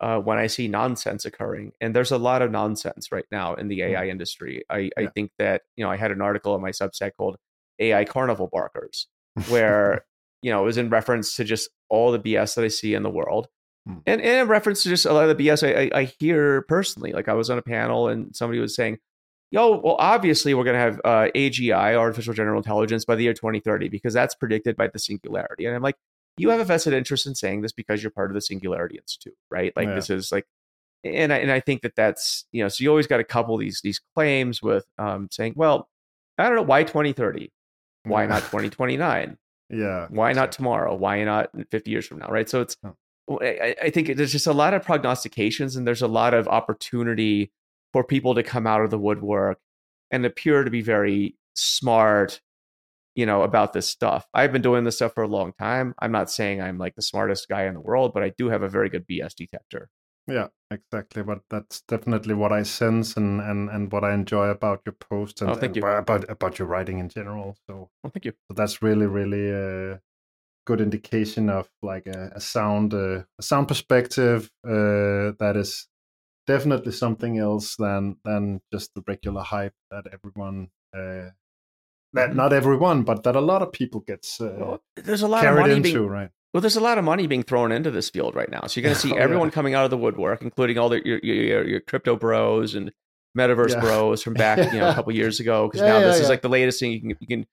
uh, 0.00 0.18
when 0.18 0.38
I 0.38 0.46
see 0.48 0.66
nonsense 0.66 1.24
occurring, 1.26 1.72
and 1.80 1.94
there's 1.94 2.10
a 2.10 2.18
lot 2.18 2.42
of 2.42 2.50
nonsense 2.50 3.12
right 3.12 3.26
now 3.30 3.54
in 3.54 3.68
the 3.68 3.82
AI 3.82 4.08
industry. 4.08 4.64
I, 4.70 4.90
I 4.96 5.02
Hmm. 5.02 5.08
Think 5.14 5.30
that 5.38 5.62
you 5.76 5.84
know 5.84 5.90
I 5.90 5.96
had 5.96 6.10
an 6.10 6.22
article 6.22 6.54
on 6.54 6.60
my 6.62 6.70
Substack 6.70 7.12
called 7.18 7.36
"AI 7.78 8.04
Carnival 8.04 8.48
Barkers," 8.50 9.06
where 9.48 10.04
you 10.42 10.50
know 10.50 10.62
it 10.62 10.64
was 10.64 10.78
in 10.78 10.90
reference 10.90 11.36
to 11.36 11.44
just 11.44 11.68
all 11.88 12.10
the 12.12 12.18
BS 12.18 12.54
that 12.56 12.64
I 12.64 12.68
see 12.68 12.94
in 12.94 13.02
the 13.02 13.10
world. 13.10 13.48
Hmm. 13.86 13.98
And, 14.06 14.20
and 14.20 14.40
in 14.42 14.48
reference 14.48 14.82
to 14.82 14.88
just 14.88 15.06
a 15.06 15.12
lot 15.12 15.28
of 15.28 15.36
the 15.36 15.46
BS 15.48 15.66
I, 15.66 15.84
I, 15.96 16.00
I 16.00 16.04
hear 16.04 16.62
personally, 16.62 17.12
like 17.12 17.28
I 17.28 17.34
was 17.34 17.48
on 17.50 17.58
a 17.58 17.62
panel 17.62 18.08
and 18.08 18.34
somebody 18.36 18.60
was 18.60 18.74
saying, 18.74 18.98
"Yo, 19.50 19.78
well, 19.78 19.96
obviously 19.98 20.52
we're 20.54 20.64
going 20.64 20.74
to 20.74 20.80
have 20.80 21.00
uh, 21.04 21.28
AGI, 21.34 21.94
artificial 21.96 22.34
general 22.34 22.58
intelligence, 22.58 23.04
by 23.04 23.14
the 23.16 23.22
year 23.24 23.34
2030 23.34 23.88
because 23.88 24.12
that's 24.14 24.34
predicted 24.34 24.76
by 24.76 24.88
the 24.88 24.98
singularity." 24.98 25.64
And 25.66 25.74
I'm 25.74 25.82
like, 25.82 25.96
"You 26.36 26.50
have 26.50 26.60
a 26.60 26.64
vested 26.64 26.92
interest 26.92 27.26
in 27.26 27.34
saying 27.34 27.62
this 27.62 27.72
because 27.72 28.02
you're 28.02 28.10
part 28.10 28.30
of 28.30 28.34
the 28.34 28.40
Singularity 28.42 28.96
Institute, 28.98 29.36
right? 29.50 29.72
Like 29.76 29.88
Yeah. 29.88 29.94
this 29.94 30.10
is 30.10 30.30
like." 30.30 30.46
And 31.02 31.32
I, 31.32 31.38
and 31.38 31.50
I 31.50 31.60
think 31.60 31.80
that 31.80 31.96
that's 31.96 32.44
you 32.52 32.62
know 32.62 32.68
so 32.68 32.82
you 32.84 32.90
always 32.90 33.06
got 33.06 33.16
to 33.16 33.24
couple 33.24 33.56
these 33.56 33.80
these 33.80 33.98
claims 34.14 34.60
with 34.60 34.84
um, 34.98 35.28
saying 35.30 35.54
well 35.56 35.88
I 36.36 36.44
don't 36.46 36.56
know 36.56 36.62
why 36.62 36.82
2030 36.84 37.50
why 38.04 38.24
Yeah. 38.24 38.28
not 38.28 38.40
2029 38.42 39.38
Yeah. 39.70 40.08
why 40.10 40.34
not 40.34 40.52
tomorrow 40.52 40.94
why 40.94 41.24
not 41.24 41.48
50 41.70 41.90
years 41.90 42.06
from 42.06 42.18
now 42.18 42.28
right 42.28 42.46
so 42.50 42.60
it's 42.60 42.76
Oh. 42.84 42.94
I, 43.40 43.76
I 43.82 43.90
think 43.90 44.16
there's 44.16 44.32
just 44.32 44.46
a 44.46 44.52
lot 44.52 44.74
of 44.74 44.82
prognostications 44.82 45.76
and 45.76 45.86
there's 45.86 46.02
a 46.02 46.08
lot 46.08 46.34
of 46.34 46.48
opportunity 46.48 47.52
for 47.92 48.02
people 48.04 48.34
to 48.34 48.42
come 48.42 48.66
out 48.66 48.82
of 48.82 48.90
the 48.90 48.98
woodwork 48.98 49.58
and 50.10 50.26
appear 50.26 50.64
to 50.64 50.70
be 50.70 50.82
very 50.82 51.36
smart 51.54 52.40
you 53.14 53.26
know 53.26 53.42
about 53.42 53.72
this 53.72 53.88
stuff 53.88 54.26
i've 54.34 54.52
been 54.52 54.62
doing 54.62 54.84
this 54.84 54.96
stuff 54.96 55.12
for 55.14 55.24
a 55.24 55.28
long 55.28 55.52
time 55.58 55.94
i'm 55.98 56.12
not 56.12 56.30
saying 56.30 56.62
i'm 56.62 56.78
like 56.78 56.94
the 56.94 57.02
smartest 57.02 57.48
guy 57.48 57.64
in 57.64 57.74
the 57.74 57.80
world 57.80 58.12
but 58.14 58.22
i 58.22 58.32
do 58.38 58.48
have 58.48 58.62
a 58.62 58.68
very 58.68 58.88
good 58.88 59.06
bs 59.06 59.34
detector 59.34 59.90
Yeah, 60.28 60.48
exactly. 60.70 61.22
But 61.22 61.40
that's 61.48 61.82
definitely 61.88 62.34
what 62.34 62.52
I 62.52 62.62
sense 62.62 63.16
and 63.16 63.40
and 63.40 63.68
and 63.70 63.90
what 63.90 64.04
I 64.04 64.12
enjoy 64.14 64.46
about 64.48 64.82
your 64.86 64.92
post 64.92 65.40
and, 65.40 65.50
Oh, 65.50 65.58
and 65.58 65.76
about 65.76 66.30
about 66.30 66.58
your 66.58 66.68
writing 66.68 66.98
in 66.98 67.08
general. 67.08 67.56
So, 67.66 67.90
well 68.02 68.12
thank 68.12 68.26
you 68.26 68.34
so 68.46 68.54
that's 68.54 68.82
really 68.82 69.06
really 69.06 69.50
a 69.50 70.00
good 70.66 70.80
indication 70.80 71.48
of 71.50 71.68
like 71.82 72.06
a, 72.06 72.32
a 72.34 72.40
sound 72.40 72.94
uh, 72.94 73.22
a 73.38 73.42
sound 73.42 73.68
perspective 73.68 74.50
uh, 74.66 75.32
that 75.38 75.54
is 75.56 75.88
definitely 76.46 76.92
something 76.92 77.38
else 77.38 77.76
than 77.76 78.16
than 78.24 78.60
just 78.72 78.94
the 78.94 79.02
regular 79.06 79.42
hype 79.42 79.74
that 79.90 80.04
everyone 80.12 80.68
uh, 80.96 81.30
that 82.12 82.30
Mhm. 82.30 82.34
not 82.34 82.52
everyone 82.52 83.02
but 83.04 83.22
that 83.22 83.36
a 83.36 83.40
lot 83.40 83.62
of 83.62 83.72
people 83.72 84.00
gets 84.00 84.40
uh, 84.40 84.54
Well, 84.58 84.82
there's 84.96 85.22
a 85.22 85.28
lot 85.28 85.46
of 85.46 85.54
money 85.56 85.76
into 85.76 85.88
being 85.92 86.06
right 86.08 86.30
Well, 86.52 86.60
there's 86.60 86.76
a 86.76 86.80
lot 86.80 86.98
of 86.98 87.04
money 87.04 87.26
being 87.28 87.44
thrown 87.44 87.70
into 87.70 87.92
this 87.92 88.10
field 88.10 88.34
right 88.34 88.50
now. 88.50 88.62
So 88.66 88.80
you're 88.80 88.88
going 88.88 88.94
to 89.00 89.00
see 89.00 89.12
Oh, 89.12 89.16
yeah. 89.16 89.22
everyone 89.22 89.50
coming 89.52 89.74
out 89.74 89.84
of 89.84 89.90
the 89.90 89.96
woodwork, 89.96 90.42
including 90.42 90.78
all 90.78 90.88
the, 90.88 91.00
your, 91.06 91.18
your 91.22 91.64
your 91.68 91.80
crypto 91.80 92.16
bros 92.16 92.74
and 92.74 92.90
metaverse 93.38 93.70
Yeah. 93.70 93.80
bros 93.80 94.22
from 94.24 94.34
back 94.34 94.58
you 94.72 94.80
know 94.80 94.88
a 94.90 94.94
couple 94.98 95.12
years 95.14 95.38
ago. 95.40 95.68
Because 95.68 95.80
Yeah, 95.82 95.92
now 95.92 95.98
yeah, 96.00 96.06
this 96.06 96.18
is 96.20 96.28
like 96.28 96.42
the 96.42 96.48
latest 96.48 96.80
thing 96.80 96.90
you 96.92 97.00
can 97.00 97.10
you 97.20 97.26
can 97.28 97.46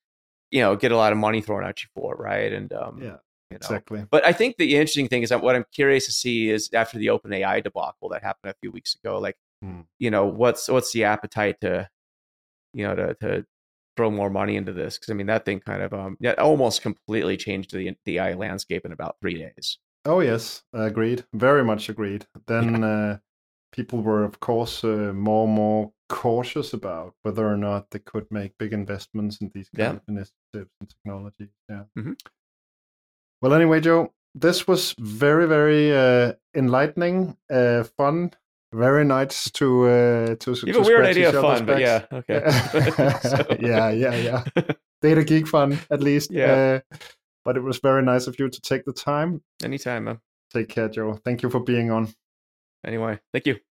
you 0.52 0.62
know 0.62 0.76
get 0.76 0.92
a 0.92 0.98
lot 0.98 1.12
of 1.12 1.18
money 1.18 1.42
thrown 1.42 1.64
at 1.64 1.82
you 1.84 1.90
for, 1.96 2.16
right? 2.16 2.52
And 2.54 2.72
um, 2.74 3.02
yeah 3.02 3.18
you 3.52 3.58
know. 3.62 3.66
exactly 3.66 4.06
But 4.12 4.26
I 4.26 4.34
think 4.34 4.58
the 4.58 4.76
interesting 4.76 5.08
thing 5.08 5.24
is 5.24 5.30
that 5.30 5.42
what 5.42 5.56
I'm 5.56 5.66
curious 5.74 6.06
to 6.08 6.12
see 6.12 6.50
is 6.50 6.70
after 6.74 6.98
the 6.98 7.08
OpenAI 7.08 7.64
debacle 7.64 8.10
that 8.10 8.24
happened 8.24 8.52
a 8.52 8.56
few 8.62 8.72
weeks 8.72 8.96
ago, 8.96 9.20
like 9.20 9.36
Hmm. 9.64 9.82
you 10.00 10.12
know 10.12 10.26
what's 10.26 10.68
what's 10.70 10.92
the 10.94 11.04
appetite 11.06 11.60
to 11.62 11.90
you 12.74 12.88
know 12.88 12.96
to 12.96 13.14
to 13.16 13.46
throw 13.96 14.12
more 14.12 14.30
money 14.30 14.56
into 14.56 14.72
this 14.72 14.98
because 14.98 15.10
I 15.10 15.16
mean 15.16 15.26
that 15.28 15.46
thing 15.46 15.60
kind 15.60 15.82
of 15.82 15.94
um 15.94 16.18
yeah 16.20 16.34
almost 16.34 16.84
completely 16.84 17.36
changed 17.38 17.72
the 17.74 17.96
the 18.06 18.20
AI 18.20 18.34
landscape 18.36 18.86
in 18.86 18.92
about 18.92 19.16
three 19.22 19.34
days. 19.40 19.80
Oh 20.06 20.20
yes, 20.20 20.62
agreed. 20.74 21.26
Very 21.34 21.64
much 21.64 21.90
agreed. 21.90 22.28
Then 22.46 22.84
uh, 22.84 23.18
people 23.72 24.02
were, 24.02 24.24
of 24.24 24.40
course, 24.40 24.84
uh, 24.84 25.12
more 25.14 25.46
and 25.46 25.54
more 25.56 25.92
cautious 26.10 26.74
about 26.74 27.14
whether 27.24 27.46
or 27.48 27.58
not 27.58 27.90
they 27.92 28.00
could 28.00 28.26
make 28.32 28.58
big 28.58 28.74
investments 28.74 29.42
in 29.42 29.52
these 29.54 29.70
kind 29.70 29.94
Yeah. 29.94 29.96
of 29.98 30.02
initiatives 30.08 30.72
and 30.80 30.90
technology. 30.90 31.50
Yeah. 31.70 31.84
Mhm. 31.98 32.16
Well, 33.42 33.54
anyway, 33.54 33.82
Joe, 33.82 34.14
this 34.34 34.68
was 34.68 34.96
very, 35.00 35.48
very 35.48 35.96
uh, 35.96 36.34
enlightening, 36.56 37.38
uh, 37.52 37.84
fun, 37.98 38.32
very 38.74 39.06
nice 39.06 39.50
to 39.52 39.86
uh, 39.86 40.36
to. 40.36 40.54
You 40.66 40.74
have 40.74 40.84
a 40.84 40.88
weird 40.88 41.06
idea 41.06 41.30
of 41.30 41.36
fun, 41.42 41.66
but 41.66 41.80
yeah, 41.80 42.06
yeah, 42.12 42.18
okay. 42.20 43.20
So- 43.30 43.58
yeah, 43.60 43.90
yeah, 43.92 44.16
yeah. 44.16 44.44
Data 45.02 45.24
geek 45.24 45.48
fun, 45.48 45.78
at 45.92 46.02
least. 46.02 46.32
Yeah. 46.32 46.82
Uh, 46.92 46.98
but 47.46 47.56
it 47.58 47.62
was 47.64 47.80
very 47.80 48.02
nice 48.02 48.28
of 48.28 48.40
you 48.40 48.50
to 48.50 48.62
take 48.62 48.84
the 48.86 48.94
time 48.94 49.42
Anytime, 49.64 50.06
man. 50.06 50.20
Take 50.54 50.70
care, 50.70 50.90
Joe. 50.90 51.20
Thank 51.24 51.44
you 51.44 51.50
for 51.50 51.60
being 51.60 51.92
on. 51.92 52.08
Anyway, 52.88 53.20
thank 53.34 53.46
you. 53.48 53.67